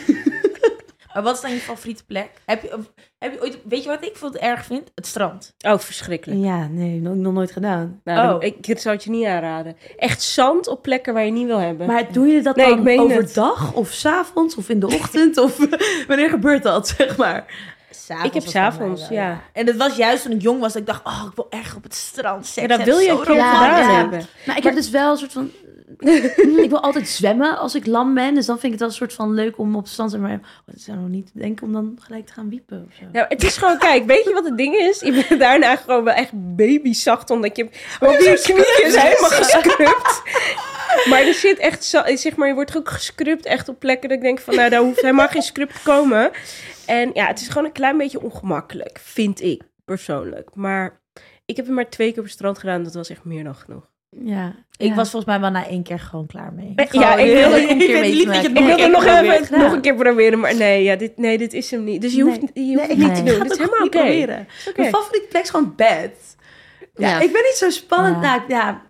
Maar 1.18 1.26
wat 1.26 1.36
is 1.36 1.42
dan 1.42 1.52
je 1.52 1.60
favoriete 1.60 2.04
plek? 2.06 2.30
Heb 2.46 2.62
je, 2.62 2.80
heb 3.20 3.34
je 3.34 3.42
ooit, 3.42 3.58
weet 3.64 3.84
je 3.84 3.90
wat 3.90 4.06
ik 4.06 4.16
veel 4.16 4.36
erg 4.36 4.66
vind? 4.66 4.92
Het 4.96 5.06
strand. 5.08 5.54
Oh, 5.68 5.78
verschrikkelijk. 5.78 6.42
Ja, 6.44 6.68
nee, 6.68 7.02
nog, 7.02 7.16
nog 7.16 7.34
nooit 7.34 7.52
gedaan. 7.52 8.02
Nou, 8.04 8.28
dan- 8.28 8.36
Oh. 8.36 8.44
ik, 8.44 8.68
ik 8.68 8.80
zou 8.80 8.96
het 8.96 9.04
je 9.04 9.10
niet 9.10 9.26
aanraden. 9.26 9.78
Echt 9.98 10.22
zand 10.22 10.68
op 10.68 10.82
plekken 10.82 11.14
waar 11.14 11.26
je 11.26 11.32
niet 11.32 11.46
wil 11.46 11.58
hebben. 11.58 11.88
Maar 11.88 12.12
doe 12.12 12.28
je 12.28 12.42
dat 12.42 12.56
Nee, 12.56 12.76
dan 12.84 13.00
overdag 13.00 13.74
of 13.74 13.90
s'avonds 13.92 14.56
of 14.56 14.70
in 14.70 14.80
de 14.80 14.88
ochtend? 14.88 15.38
of 15.38 15.58
wanneer 16.08 16.30
gebeurt 16.30 16.64
dat, 16.64 16.88
zeg 16.88 17.18
maar? 17.18 17.46
Ik 18.24 18.34
heb 18.34 18.48
s'avonds, 18.48 19.08
wel, 19.08 19.18
ja. 19.18 19.42
En 19.54 19.66
dat 19.66 19.76
was 19.76 19.96
juist 19.96 20.24
toen 20.24 20.32
ik 20.32 20.42
jong 20.42 20.60
was, 20.60 20.74
dat 20.74 20.82
ik 20.82 20.88
dacht, 20.88 21.06
oh, 21.06 21.24
ik 21.30 21.36
wil 21.36 21.48
erg 21.50 21.76
op 21.76 21.84
het 21.84 21.96
strand. 21.96 22.46
Seks 22.46 22.68
ja, 22.68 22.78
dat 22.78 22.86
wil 22.86 23.00
je 23.00 23.10
romantisch. 23.10 23.34
gedaan 23.34 23.92
ja. 23.92 23.98
hebben. 23.98 24.26
Nou, 24.46 24.58
ik 24.58 24.64
heb 24.64 24.74
dus 24.76 24.90
wel 24.90 25.12
een 25.12 25.18
soort 25.18 25.32
van... 25.32 25.52
ik 26.64 26.70
wil 26.70 26.82
altijd 26.82 27.08
zwemmen 27.08 27.58
als 27.58 27.76
ik 27.76 27.86
lam 27.86 28.14
ben. 28.14 28.36
Dus 28.36 28.46
dan 28.46 28.60
vind 28.60 28.66
ik 28.66 28.72
het 28.72 28.80
wel 28.80 28.90
een 28.90 28.96
soort 28.96 29.14
van 29.14 29.34
leuk 29.34 29.58
om 29.58 29.76
op 29.76 29.82
het 29.82 29.92
strand 29.92 30.12
te 30.12 30.18
zijn. 30.18 30.30
Maar 30.30 30.40
oh, 30.40 30.74
dat 30.74 30.82
zou 30.82 30.98
nog 30.98 31.10
niet 31.10 31.32
denken 31.34 31.66
om 31.66 31.74
dan 31.74 31.98
gelijk 32.02 32.26
te 32.26 32.34
gaan 32.34 32.50
wiepen 32.50 32.86
of 32.90 32.96
zo. 32.96 33.06
Nou, 33.12 33.26
het 33.30 33.44
is 33.44 33.58
gewoon, 33.58 33.78
kijk, 33.78 34.06
weet 34.06 34.24
je 34.24 34.34
wat 34.34 34.46
het 34.46 34.58
ding 34.58 34.76
is? 34.76 35.00
Je 35.00 35.26
bent 35.28 35.40
daarna 35.40 35.76
gewoon 35.76 36.04
wel 36.04 36.14
echt 36.14 36.32
babyzacht, 36.34 37.30
omdat 37.30 37.58
je... 37.58 37.70
Want 38.00 38.20
die 38.20 38.42
knieën 38.42 38.86
is 38.86 38.96
helemaal 38.96 39.30
gescrubt. 39.30 40.22
Maar 41.10 41.22
er 41.22 41.34
zit 41.34 41.58
echt, 41.58 41.84
zeg 42.14 42.36
maar, 42.36 42.48
je 42.48 42.54
wordt 42.54 42.78
ook 42.78 42.90
gescrubt 42.90 43.46
echt 43.46 43.70
op 43.70 43.80
plekken 43.80 44.10
dat 44.10 44.18
ik 44.18 44.24
denk 44.24 44.40
van, 44.40 44.56
nou, 44.56 44.70
daar 44.70 44.82
hoeft 44.82 45.02
helemaal 45.02 45.28
geen 45.28 45.42
scrub 45.42 45.70
te 45.70 45.82
komen. 45.84 46.32
En 46.86 47.12
ja, 47.14 47.28
het 47.28 47.42
is 47.42 47.48
gewoon 47.48 47.66
een 47.66 47.72
klein 47.72 47.98
beetje 47.98 48.22
ongemakkelijk, 48.22 49.00
vind 49.02 49.42
ik 49.42 49.62
persoonlijk. 49.86 50.50
Maar 50.54 51.02
ik 51.46 51.56
heb 51.56 51.66
het 51.66 51.76
maar 51.76 51.90
twee 51.90 52.10
keer 52.10 52.18
op 52.18 52.24
het 52.24 52.34
strand 52.34 52.58
gedaan, 52.58 52.84
dat 52.84 52.94
was 52.94 53.10
echt 53.10 53.24
meer 53.24 53.44
dan 53.44 53.56
genoeg. 53.56 53.90
Ja. 54.10 54.56
Ik 54.78 54.88
ja. 54.90 54.96
was 54.96 55.10
volgens 55.10 55.32
mij 55.32 55.42
wel 55.42 55.50
na 55.52 55.68
één 55.68 55.84
keer 55.84 56.00
gewoon 56.00 56.26
klaar 56.28 56.54
mee. 56.54 56.74
Ja, 56.76 56.86
Gewoon, 56.86 57.20
ik 57.20 57.34
wilde- 57.34 57.70
een 57.70 57.78
keer 57.78 58.04
ik. 58.04 58.14
Ik 58.14 58.26
nog 58.54 58.66
wilde 58.66 58.84
een 58.84 58.92
nog 58.92 59.04
keer 59.04 59.14
proberen. 59.14 59.42
even 59.42 59.60
nog 59.60 59.72
een 59.72 59.82
keer 59.82 59.96
proberen, 59.96 60.40
maar 60.40 60.56
nee, 60.56 60.84
ja, 60.84 60.96
dit, 60.96 61.18
nee, 61.18 61.38
dit 61.38 61.54
is 61.54 61.72
hem 61.72 61.84
niet. 61.84 62.02
Dus 62.02 62.14
je 62.14 62.22
hoeft, 62.24 62.40
Nee. 62.54 62.66
je 62.68 62.76
hoeft 62.78 62.88
Nee, 62.88 62.98
niet 62.98 63.16
te 63.16 63.22
ga 63.22 63.26
doen. 63.26 63.40
het 63.40 63.44
Het 63.44 63.52
is 63.52 63.52
ook 63.52 63.58
helemaal 63.60 63.80
niet 63.84 63.96
oké. 63.96 64.04
proberen. 64.06 64.38
Het 64.38 64.48
is 64.60 64.68
oké. 64.68 64.80
Mijn 64.82 64.94
favoriete 64.94 65.28
plek 65.28 65.44
is 65.44 65.50
gewoon 65.50 65.74
bed. 65.76 66.36
Ja, 66.96 67.10
Ja. 67.10 67.20
ik 67.20 67.32
ben 67.32 67.42
niet 67.44 67.56
zo 67.58 67.70
spannend. 67.70 68.24
Ja. 68.24 68.36
Nou, 68.38 68.42
ja. 68.48 68.82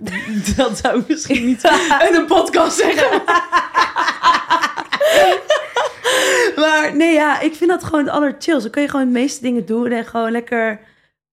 dat 0.56 0.78
zou 0.78 1.00
ik 1.00 1.08
misschien 1.08 1.46
niet 1.46 1.64
in 2.08 2.14
een 2.14 2.26
podcast 2.26 2.76
zeggen. 2.76 3.22
maar 6.62 6.96
nee, 6.96 7.14
ja, 7.14 7.40
ik 7.40 7.54
vind 7.54 7.70
dat 7.70 7.84
gewoon 7.84 8.04
het 8.04 8.14
allerchills. 8.14 8.62
Dan 8.62 8.70
kun 8.72 8.82
je 8.82 8.88
gewoon 8.88 9.06
de 9.06 9.12
meeste 9.18 9.42
dingen 9.42 9.66
doen 9.66 9.90
en 9.90 10.04
gewoon 10.04 10.30
lekker 10.30 10.80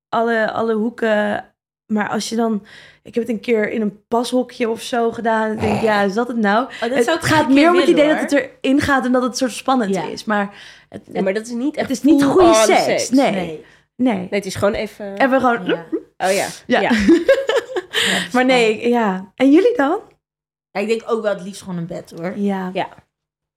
alle, 0.09 0.51
alle 0.51 0.73
hoeken. 0.73 1.45
Maar 1.87 2.09
als 2.09 2.29
je 2.29 2.35
dan... 2.35 2.65
Ik 3.03 3.13
heb 3.15 3.23
het 3.23 3.31
een 3.33 3.39
keer 3.39 3.69
in 3.71 3.81
een 3.81 4.05
pashokje 4.07 4.69
of 4.69 4.81
zo 4.81 5.11
gedaan. 5.11 5.51
Ik 5.51 5.59
denk, 5.59 5.81
ja, 5.81 6.01
is 6.01 6.13
dat 6.13 6.27
het 6.27 6.37
nou? 6.37 6.65
Oh, 6.65 6.79
dat 6.89 7.05
het 7.05 7.23
gaat 7.25 7.49
meer 7.49 7.69
om 7.69 7.75
het 7.77 7.87
idee 7.87 8.05
hoor. 8.05 8.13
dat 8.19 8.31
het 8.31 8.49
erin 8.61 8.81
gaat 8.81 9.05
en 9.05 9.11
dat 9.11 9.21
het 9.23 9.37
soort 9.37 9.51
spannend 9.51 9.95
Ja. 9.95 10.03
is. 10.07 10.23
Maar 10.23 10.53
het, 10.89 11.01
Ja, 11.13 11.21
maar 11.21 11.33
dat 11.33 11.45
is 11.45 11.51
niet 11.51 11.75
echt 11.75 11.87
het 11.87 11.97
is 11.97 12.03
niet 12.03 12.23
goede 12.23 12.53
seks. 12.53 13.09
Nee, 13.09 13.31
nee. 13.31 13.65
Nee. 13.95 14.17
Nee, 14.17 14.27
het 14.29 14.45
is 14.45 14.55
gewoon 14.55 14.73
even... 14.73 15.17
En 15.17 15.29
we 15.29 15.39
gewoon... 15.39 15.65
Ja. 15.65 15.85
Oh 16.17 16.33
ja. 16.33 16.47
Ja. 16.67 16.79
ja. 16.79 16.91
Maar 18.33 18.45
nee, 18.45 18.89
ja. 18.89 19.31
En 19.35 19.51
jullie 19.51 19.75
dan? 19.77 19.99
Ja, 20.71 20.79
ik 20.81 20.87
denk 20.87 21.03
ook 21.05 21.21
wel 21.21 21.33
het 21.33 21.43
liefst 21.43 21.61
gewoon 21.61 21.77
een 21.77 21.87
bed 21.87 22.13
hoor. 22.17 22.37
Ja. 22.37 22.71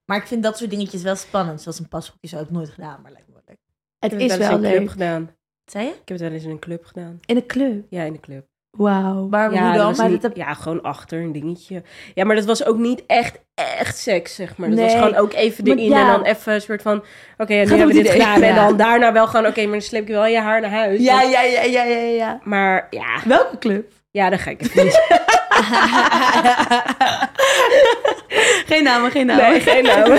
Maar 0.04 0.16
ik 0.18 0.26
vind 0.26 0.42
dat 0.42 0.58
soort 0.58 0.70
dingetjes 0.70 1.02
wel 1.02 1.16
spannend. 1.16 1.62
Zoals 1.62 1.78
een 1.78 1.88
pashokje 1.88 2.28
zou 2.28 2.42
ik 2.42 2.50
nooit 2.50 2.70
gedaan, 2.70 3.00
maar 3.02 3.12
lijkt 3.12 3.26
me 3.28 3.34
wel 3.34 3.42
leuk. 3.46 3.58
Het 3.98 4.12
is 4.20 4.30
het 4.32 4.48
wel 4.48 4.58
leuk. 4.58 4.90
gedaan. 4.90 5.30
Wat 5.70 5.80
zei 5.80 5.84
je? 5.94 6.00
Ik 6.00 6.08
heb 6.08 6.18
het 6.18 6.20
wel 6.20 6.30
eens 6.36 6.44
in 6.44 6.50
een 6.50 6.58
club 6.58 6.84
gedaan. 6.84 7.20
In 7.26 7.36
een 7.36 7.46
club. 7.46 7.84
Ja, 7.90 8.02
in 8.02 8.12
een 8.12 8.20
club. 8.20 8.44
Wauw. 8.70 9.28
Maar 9.28 9.52
ja, 9.52 9.68
hoe 9.68 9.76
dan? 9.78 9.94
Maar 9.96 10.08
niet- 10.10 10.22
dat 10.22 10.36
ja, 10.36 10.54
gewoon 10.54 10.82
achter 10.82 11.20
een 11.20 11.32
dingetje. 11.32 11.82
Ja, 12.14 12.24
maar 12.24 12.36
dat 12.36 12.44
was 12.44 12.64
ook 12.64 12.76
niet 12.76 13.02
echt, 13.06 13.38
echt 13.54 13.98
seks, 13.98 14.34
zeg 14.34 14.56
maar. 14.56 14.70
Dat 14.70 14.78
was 14.78 14.92
gewoon 14.92 15.14
ook 15.14 15.32
even 15.32 15.66
erin 15.66 15.88
ja. 15.88 16.00
en 16.00 16.06
dan 16.06 16.24
even 16.24 16.52
een 16.54 16.60
soort 16.60 16.82
van... 16.82 17.04
Oké, 17.38 17.54
ja, 17.54 17.62
nu 17.64 17.68
hebben 17.68 17.86
we 17.96 18.02
dit 18.02 18.10
gedaan. 18.10 18.42
En 18.42 18.54
dan 18.54 18.76
daarna 18.76 19.12
wel 19.12 19.26
gewoon... 19.26 19.46
Oké, 19.46 19.62
maar 19.62 19.72
dan 19.72 19.80
sleep 19.80 20.06
je 20.06 20.12
wel 20.12 20.26
je 20.26 20.38
haar 20.40 20.60
naar 20.60 20.70
huis. 20.70 21.00
Ja, 21.00 21.20
Want- 21.20 21.32
ja, 21.32 21.42
ja, 21.42 21.62
ja, 21.62 21.82
ja, 21.82 21.98
ja. 21.98 22.40
Maar 22.44 22.86
ja, 22.90 23.20
Welke 23.24 23.58
club? 23.58 23.92
ja, 24.10 24.30
dan 24.30 24.38
ga 24.38 24.50
ik 24.50 24.62
even 24.62 24.84
niet. 24.84 25.00
geen 28.70 28.84
namen, 28.84 29.10
geen 29.10 29.26
namen. 29.26 29.50
Nee, 29.50 29.60
geen 29.60 29.84
naam. 29.84 30.18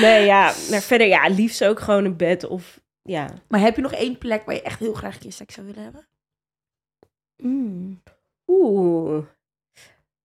nee, 0.00 0.24
ja. 0.24 0.52
Maar 0.70 0.80
verder, 0.80 1.06
ja, 1.06 1.28
liefst 1.28 1.64
ook 1.64 1.80
gewoon 1.80 2.04
een 2.04 2.16
bed 2.16 2.46
of... 2.46 2.82
Ja. 3.04 3.28
Maar 3.48 3.60
heb 3.60 3.76
je 3.76 3.82
nog 3.82 3.92
één 3.92 4.18
plek 4.18 4.44
waar 4.44 4.54
je 4.54 4.62
echt 4.62 4.78
heel 4.80 4.94
graag 4.94 5.14
een 5.14 5.20
keer 5.20 5.32
seks 5.32 5.54
zou 5.54 5.66
willen 5.66 5.82
hebben? 5.82 6.06
Mm. 7.36 8.02
Oeh. 8.46 9.24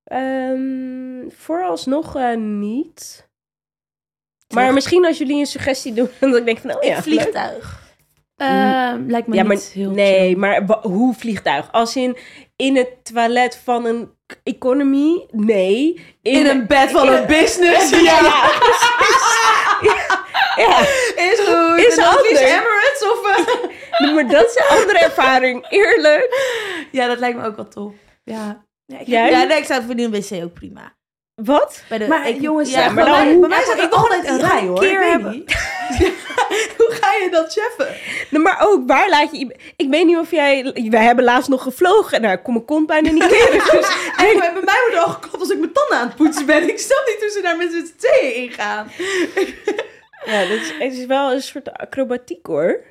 Ehm, 0.03 1.29
vooralsnog 1.29 2.15
eh, 2.15 2.35
niet. 2.35 3.27
Maar 4.53 4.73
misschien 4.73 5.05
als 5.05 5.17
jullie 5.17 5.39
een 5.39 5.45
suggestie 5.45 5.93
doen, 5.93 6.09
ik 6.37 6.45
denk 6.45 6.57
van, 6.57 6.75
oh 6.75 6.83
ja, 6.83 6.95
een 6.95 7.03
vliegtuig. 7.03 7.87
Ehm, 8.35 9.03
lijkt 9.07 9.27
me 9.27 9.35
Ja, 9.35 9.43
maar 9.43 9.55
niet 9.55 9.65
heel 9.65 9.91
nee, 9.91 10.27
chill. 10.27 10.37
maar 10.37 10.79
hoe 10.81 11.13
vliegtuig? 11.13 11.71
Als 11.71 11.95
in, 11.95 12.17
in 12.55 12.75
het 12.75 13.05
toilet 13.05 13.57
van 13.63 13.85
een 13.85 14.11
economy? 14.43 15.25
Nee. 15.31 16.05
In 16.21 16.45
een 16.45 16.67
bed 16.67 16.91
van 16.91 17.07
een 17.07 17.25
business. 17.25 17.89
Ja. 18.03 18.49
Ja, 20.67 20.79
Is 21.15 21.39
goed. 21.39 21.77
Is 21.85 21.97
anders. 21.97 22.39
Emirates 22.39 23.03
of... 23.11 23.27
eh? 23.37 24.13
maar 24.13 24.27
dat 24.27 24.45
is 24.45 24.55
een 24.55 24.77
andere 24.77 24.99
ervaring. 24.99 25.65
Eerlijk. 25.69 26.27
Ja, 26.91 27.07
dat 27.07 27.19
lijkt 27.19 27.37
me 27.37 27.45
ook 27.45 27.55
wel 27.55 27.67
top. 27.67 27.93
Ja. 28.23 28.65
Ja, 28.85 28.99
ik, 28.99 29.07
Jij? 29.07 29.29
ja, 29.29 29.43
nee, 29.43 29.57
ik 29.57 29.65
zou 29.65 29.77
het 29.79 29.85
voor 29.87 29.95
die 29.95 30.09
wc 30.09 30.43
ook 30.43 30.53
prima. 30.53 30.97
Wat? 31.35 31.83
Bij 31.89 31.97
de, 31.97 32.07
Maar, 32.07 32.27
ik- 32.29 32.41
jongens, 32.41 32.71
ja, 32.71 32.85
maar 32.85 32.93
bij 32.93 33.03
dan 33.03 33.13
mij- 33.13 33.31
hoe- 33.31 33.39
bij 33.39 33.49
mij 33.49 33.57
Ja, 33.57 33.63
staat 33.63 33.79
ik 33.83 33.93
altijd 33.93 34.27
een 34.27 34.39
rij 34.39 34.59
een 34.61 34.67
hoor. 34.67 34.79
keer 34.79 34.91
Ik 34.91 34.97
weet 34.99 35.11
hebben. 35.11 35.31
niet. 35.31 35.53
Hoe 36.77 36.91
ga 37.01 37.11
je 37.13 37.27
dat 37.31 37.53
cheffen? 37.53 37.95
Maar 38.43 38.57
ook, 38.67 38.87
waar 38.87 39.09
laat 39.09 39.31
je... 39.31 39.55
Ik 39.75 39.89
weet 39.89 40.05
niet 40.05 40.17
of 40.17 40.31
jij... 40.31 40.71
Wij 40.89 41.03
hebben 41.03 41.23
laatst 41.23 41.49
nog 41.49 41.63
gevlogen. 41.63 42.21
Nou, 42.21 42.33
ik 42.33 42.43
kon 42.43 42.53
mijn 42.53 42.65
kont 42.65 42.87
bijna 42.87 43.11
niet 43.11 43.27
keren. 43.33 43.51
Dus 43.71 43.87
En 44.17 44.39
bij 44.39 44.51
mij 44.63 44.79
wordt 44.81 44.93
er 44.93 44.99
al 44.99 45.09
geklopt 45.11 45.39
als 45.39 45.49
ik 45.49 45.59
mijn 45.59 45.71
tanden 45.73 45.97
aan 45.97 46.07
het 46.07 46.15
poetsen 46.15 46.45
ben. 46.45 46.69
Ik 46.69 46.79
snap 46.79 47.03
niet 47.07 47.17
hoe 47.19 47.29
ze 47.29 47.41
daar 47.41 47.57
met 47.57 47.71
z'n 47.71 47.93
tweeën 47.97 48.33
in 48.35 48.51
gaan. 48.51 48.91
Ja, 50.25 50.39
dat 50.41 50.49
is, 50.59 50.71
het 50.79 50.93
is 50.93 51.05
wel 51.05 51.31
een 51.33 51.41
soort 51.41 51.71
acrobatiek 51.73 52.45
hoor. 52.45 52.83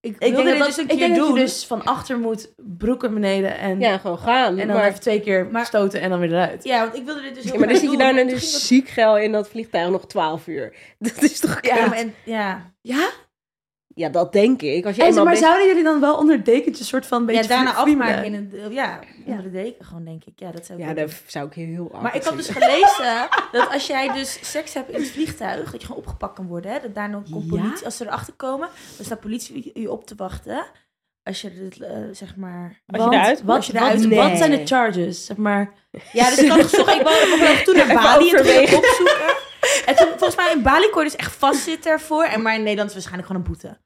Ik, 0.00 0.12
Ik 0.12 0.20
denk, 0.20 0.36
dit 0.36 0.58
dat, 0.58 0.66
dus 0.66 0.76
een 0.76 0.88
ik 0.88 0.98
keer 0.98 1.08
dat 1.08 1.16
doen. 1.16 1.34
dus 1.34 1.66
van 1.66 1.84
achter 1.84 2.18
moet, 2.18 2.52
broeken 2.56 3.14
beneden 3.14 3.58
en, 3.58 3.80
Ja, 3.80 3.98
gewoon 3.98 4.18
gaan. 4.18 4.58
en 4.58 4.66
dan 4.66 4.76
maar, 4.76 4.86
even 4.86 5.00
twee 5.00 5.20
keer 5.20 5.46
Maar- 5.46 5.66
stoten 5.66 6.00
en 6.00 6.10
dan 6.10 6.18
weer 6.20 6.32
eruit. 6.32 6.64
Ja, 6.64 6.80
want 6.80 6.96
ik 6.96 7.04
wilde 7.04 7.20
dit 7.22 7.34
dus 7.34 7.42
heel 7.44 7.52
ja, 7.52 7.58
maar 7.58 7.68
dan 7.68 7.76
zit 7.76 7.90
je 7.90 8.24
dus 8.24 8.50
ging 8.50 8.62
ziek 8.62 8.88
geil 8.88 9.16
in 9.18 9.32
dat 9.32 9.48
vliegtuig 9.48 9.90
nog 9.90 10.06
12 10.06 10.46
uur. 10.46 10.74
Dat 10.98 11.22
is 11.22 11.40
toch... 11.40 11.54
dat- 11.60 11.64
Ja, 11.76 11.94
en, 11.94 12.14
ja. 12.24 12.72
Ja? 12.80 13.10
Ja 13.96 14.08
dat 14.08 14.32
denk 14.32 14.62
ik. 14.62 14.84
Als 14.86 14.96
je 14.96 15.02
En, 15.02 15.14
maar 15.14 15.24
bent- 15.24 15.38
zouden 15.38 15.66
jullie 15.66 15.82
dan 15.84 16.00
wel 16.00 16.16
onder 16.16 16.44
dekentjes 16.44 16.88
soort 16.88 17.06
van 17.06 17.20
een 17.20 17.26
beetje 17.26 17.42
ja, 17.42 17.48
daarna 17.48 17.74
afmaken 17.74 18.24
in 18.24 18.34
een... 18.34 18.72
Ja, 18.72 19.00
onder 19.26 19.42
de 19.42 19.50
deken 19.50 19.84
gewoon, 19.84 20.04
denk 20.04 20.24
ik. 20.24 20.32
Ja, 20.36 20.50
dat 20.50 20.66
zou 20.66 20.78
ik 20.80 20.86
Ja, 20.86 20.94
dat 20.94 21.12
zou 21.26 21.46
ik 21.46 21.52
heel 21.52 21.88
Maar 22.02 22.16
ik 22.16 22.22
had 22.22 22.36
dus 22.36 22.48
gelezen 22.48 23.28
dat 23.52 23.72
als 23.72 23.86
jij 23.86 24.12
dus 24.12 24.50
seks 24.50 24.74
hebt 24.74 24.90
in 24.90 25.00
het 25.00 25.10
vliegtuig, 25.10 25.70
dat 25.70 25.80
je 25.80 25.86
gewoon 25.86 26.02
opgepakt 26.02 26.34
kan 26.34 26.46
worden. 26.46 26.70
Hè? 26.72 26.78
Dat 26.80 26.94
daar 26.94 27.10
komt 27.30 27.44
Ja? 27.44 27.60
politie, 27.60 27.84
als 27.84 27.96
ze 27.96 28.04
erachter 28.06 28.34
komen, 28.34 28.68
dan 28.96 29.04
staat 29.04 29.20
politie 29.20 29.70
je 29.74 29.90
op 29.92 30.06
te 30.06 30.14
wachten. 30.16 30.64
Als 31.22 31.40
je 31.40 31.54
dit, 31.54 31.80
eh, 31.82 31.96
zeg 32.12 32.36
maar... 32.36 32.82
Als 32.86 33.04
je 33.04 33.10
eruit 33.10 33.42
wat, 33.42 33.56
als 33.56 33.66
je 33.66 33.72
wat, 33.72 33.82
eruit 33.82 34.08
Nee. 34.08 34.18
wat 34.18 34.36
zijn 34.38 34.50
de 34.50 34.66
charges? 34.66 35.24
Zeg 35.26 35.36
maar, 35.36 35.72
Ja, 36.12 36.28
dus 36.30 36.38
ik 36.38 36.48
had 36.50 36.60
gezocht, 36.62 36.94
ik 36.94 37.02
wou 37.02 37.62
toen 37.64 37.76
naar 37.76 37.94
Bali 38.02 38.30
en 38.30 38.36
toen 38.36 38.78
opzoeken. 38.78 39.44
En 39.86 39.96
toen, 39.96 40.08
volgens 40.08 40.36
mij 40.36 40.52
in 40.52 40.62
Bali 40.62 40.90
kon 40.90 41.02
je 41.04 41.08
dus 41.10 41.18
echt 41.18 41.32
vastzitten 41.32 41.92
ervoor. 41.92 42.24
En 42.24 42.42
maar 42.42 42.54
in 42.54 42.62
Nederland 42.62 42.90
is 42.90 42.94
het 42.94 43.04
waarschijnlijk 43.04 43.26
gewoon 43.26 43.42
een 43.42 43.50
boete. 43.52 43.78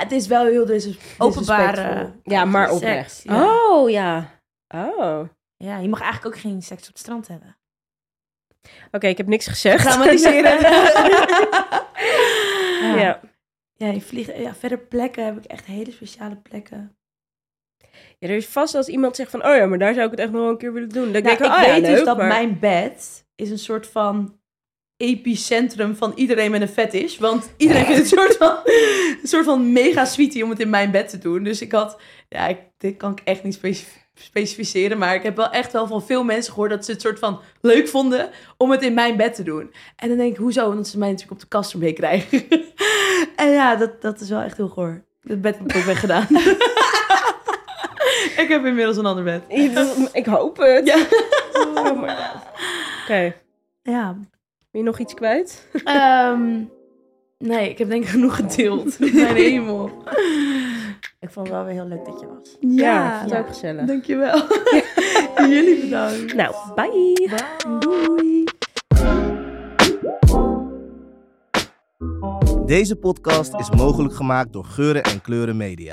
het 0.00 0.12
is 0.12 0.26
wel 0.26 0.44
heel 0.46 0.66
dis 0.66 0.98
Openbare... 1.18 2.12
Ja, 2.22 2.44
maar 2.44 2.68
seks, 2.68 2.76
oprecht. 2.76 3.22
ja. 3.22 3.44
Oh, 3.44 3.90
ja. 3.90 4.40
Oh. 4.68 5.18
Oké, 5.18 5.30
Ja, 5.56 5.78
je 5.78 5.88
mag 5.88 6.00
eigenlijk 6.00 6.34
ook 6.34 6.40
geen 6.40 6.62
seks 6.62 6.82
op 6.82 6.88
het 6.88 6.98
strand 6.98 7.28
hebben. 7.28 7.56
ik 8.90 9.16
heb 9.16 9.26
niks 9.26 9.46
gezegd. 9.46 9.84
Dramatiseren. 9.84 10.60
ja. 12.82 12.96
ja. 12.96 13.20
Ja, 13.76 13.88
je 13.88 14.00
vliegt, 14.00 14.36
ja, 14.36 14.54
verder 14.54 14.78
plekken 14.78 15.24
heb 15.24 15.36
ik 15.36 15.44
echt 15.44 15.64
hele 15.64 15.90
speciale 15.90 16.36
plekken. 16.36 16.96
Ja, 18.18 18.28
er 18.28 18.36
is 18.36 18.46
vast 18.46 18.74
als 18.74 18.88
iemand 18.88 19.16
zegt 19.16 19.30
van, 19.30 19.46
oh 19.46 19.56
ja, 19.56 19.66
maar 19.66 19.78
daar 19.78 19.94
zou 19.94 20.04
ik 20.04 20.10
het 20.10 20.20
echt 20.20 20.30
nog 20.30 20.40
wel 20.40 20.50
een 20.50 20.58
keer 20.58 20.72
willen 20.72 20.88
doen. 20.88 21.12
Dan 21.12 21.22
Nou, 21.22 21.24
denk 21.24 21.38
ik, 21.38 21.46
ik 21.46 21.52
oh 21.52 21.60
ja, 21.60 21.72
weet 21.72 21.82
leuk, 21.82 21.96
dus 21.96 22.04
dat 22.04 22.16
maar... 22.16 22.26
mijn 22.26 22.58
bed 22.58 23.26
is 23.34 23.50
een 23.50 23.58
soort 23.58 23.86
van 23.86 24.38
epicentrum 24.96 25.96
van 25.96 26.12
iedereen 26.14 26.50
met 26.50 26.60
een 26.60 26.68
fetish. 26.68 27.18
Want 27.18 27.52
iedereen 27.56 27.84
vindt 27.84 28.10
het 28.10 28.12
een 28.12 28.18
soort 28.18 28.36
van, 28.36 28.56
een 29.22 29.28
soort 29.28 29.44
van 29.44 29.72
mega 29.72 30.04
sweetie 30.04 30.44
om 30.44 30.50
het 30.50 30.60
in 30.60 30.70
mijn 30.70 30.90
bed 30.90 31.08
te 31.08 31.18
doen. 31.18 31.42
Dus 31.42 31.60
ik 31.60 31.72
had, 31.72 32.00
ja, 32.28 32.46
ik, 32.46 32.58
dit 32.78 32.96
kan 32.96 33.12
ik 33.12 33.20
echt 33.24 33.42
niet 33.42 33.54
specif- 33.54 34.02
specificeren. 34.14 34.98
Maar 34.98 35.14
ik 35.14 35.22
heb 35.22 35.36
wel 35.36 35.50
echt 35.50 35.72
wel 35.72 35.86
van 35.86 36.04
veel 36.06 36.24
mensen 36.24 36.52
gehoord 36.52 36.70
dat 36.70 36.84
ze 36.84 36.92
het 36.92 37.00
soort 37.00 37.18
van 37.18 37.40
leuk 37.60 37.88
vonden 37.88 38.30
om 38.56 38.70
het 38.70 38.82
in 38.82 38.94
mijn 38.94 39.16
bed 39.16 39.34
te 39.34 39.42
doen. 39.42 39.74
En 39.96 40.08
dan 40.08 40.16
denk 40.16 40.30
ik, 40.32 40.36
hoezo? 40.38 40.66
Omdat 40.68 40.88
ze 40.88 40.98
mij 40.98 41.08
natuurlijk 41.08 41.34
op 41.36 41.40
de 41.40 41.48
kast 41.56 41.72
ermee 41.72 41.92
krijgen. 41.92 42.42
en 43.36 43.50
ja, 43.50 43.76
dat, 43.76 44.02
dat 44.02 44.20
is 44.20 44.28
wel 44.28 44.40
echt 44.40 44.56
heel 44.56 44.68
goor. 44.68 45.04
Het 45.22 45.40
bed 45.40 45.58
heb 45.58 45.70
ik 45.70 45.76
ook 45.76 45.82
weggedaan. 45.84 46.26
ik 48.42 48.46
heb 48.48 48.64
inmiddels 48.64 48.96
een 48.96 49.06
ander 49.06 49.24
bed. 49.24 49.42
Ik 50.12 50.26
hoop 50.26 50.56
het. 50.56 50.86
Ja. 50.86 50.96
Oh 51.74 52.00
my 52.00 52.08
god. 52.08 52.42
Oké, 53.02 53.34
Ja, 53.82 54.16
ben 54.74 54.82
je 54.82 54.88
nog 54.88 54.98
iets 54.98 55.14
kwijt? 55.14 55.68
Ehm, 55.84 56.62
nee, 57.38 57.70
ik 57.70 57.78
heb 57.78 57.88
denk 57.88 58.02
ik 58.02 58.08
genoeg 58.08 58.36
gedeeld. 58.36 58.98
Mijn 59.14 59.34
hemel. 59.34 59.90
Ik 61.20 61.30
vond 61.30 61.46
het 61.46 61.56
wel 61.56 61.64
weer 61.64 61.74
heel 61.74 61.86
leuk 61.86 62.04
dat 62.04 62.20
je 62.20 62.26
was. 62.26 62.56
Ja, 62.60 63.18
vond 63.18 63.30
het 63.30 63.40
ook 63.40 63.48
gezellig. 63.48 63.86
dankjewel. 63.86 64.36
Jullie 65.54 65.80
bedankt. 65.80 66.34
Nou, 66.34 66.54
bye. 66.74 67.28
Doei. 67.78 68.44
Deze 72.66 72.96
podcast 72.96 73.54
is 73.54 73.70
mogelijk 73.70 74.14
gemaakt 74.14 74.52
door 74.52 74.64
Geuren 74.64 75.02
en 75.02 75.20
Kleuren 75.20 75.56
Media. 75.56 75.92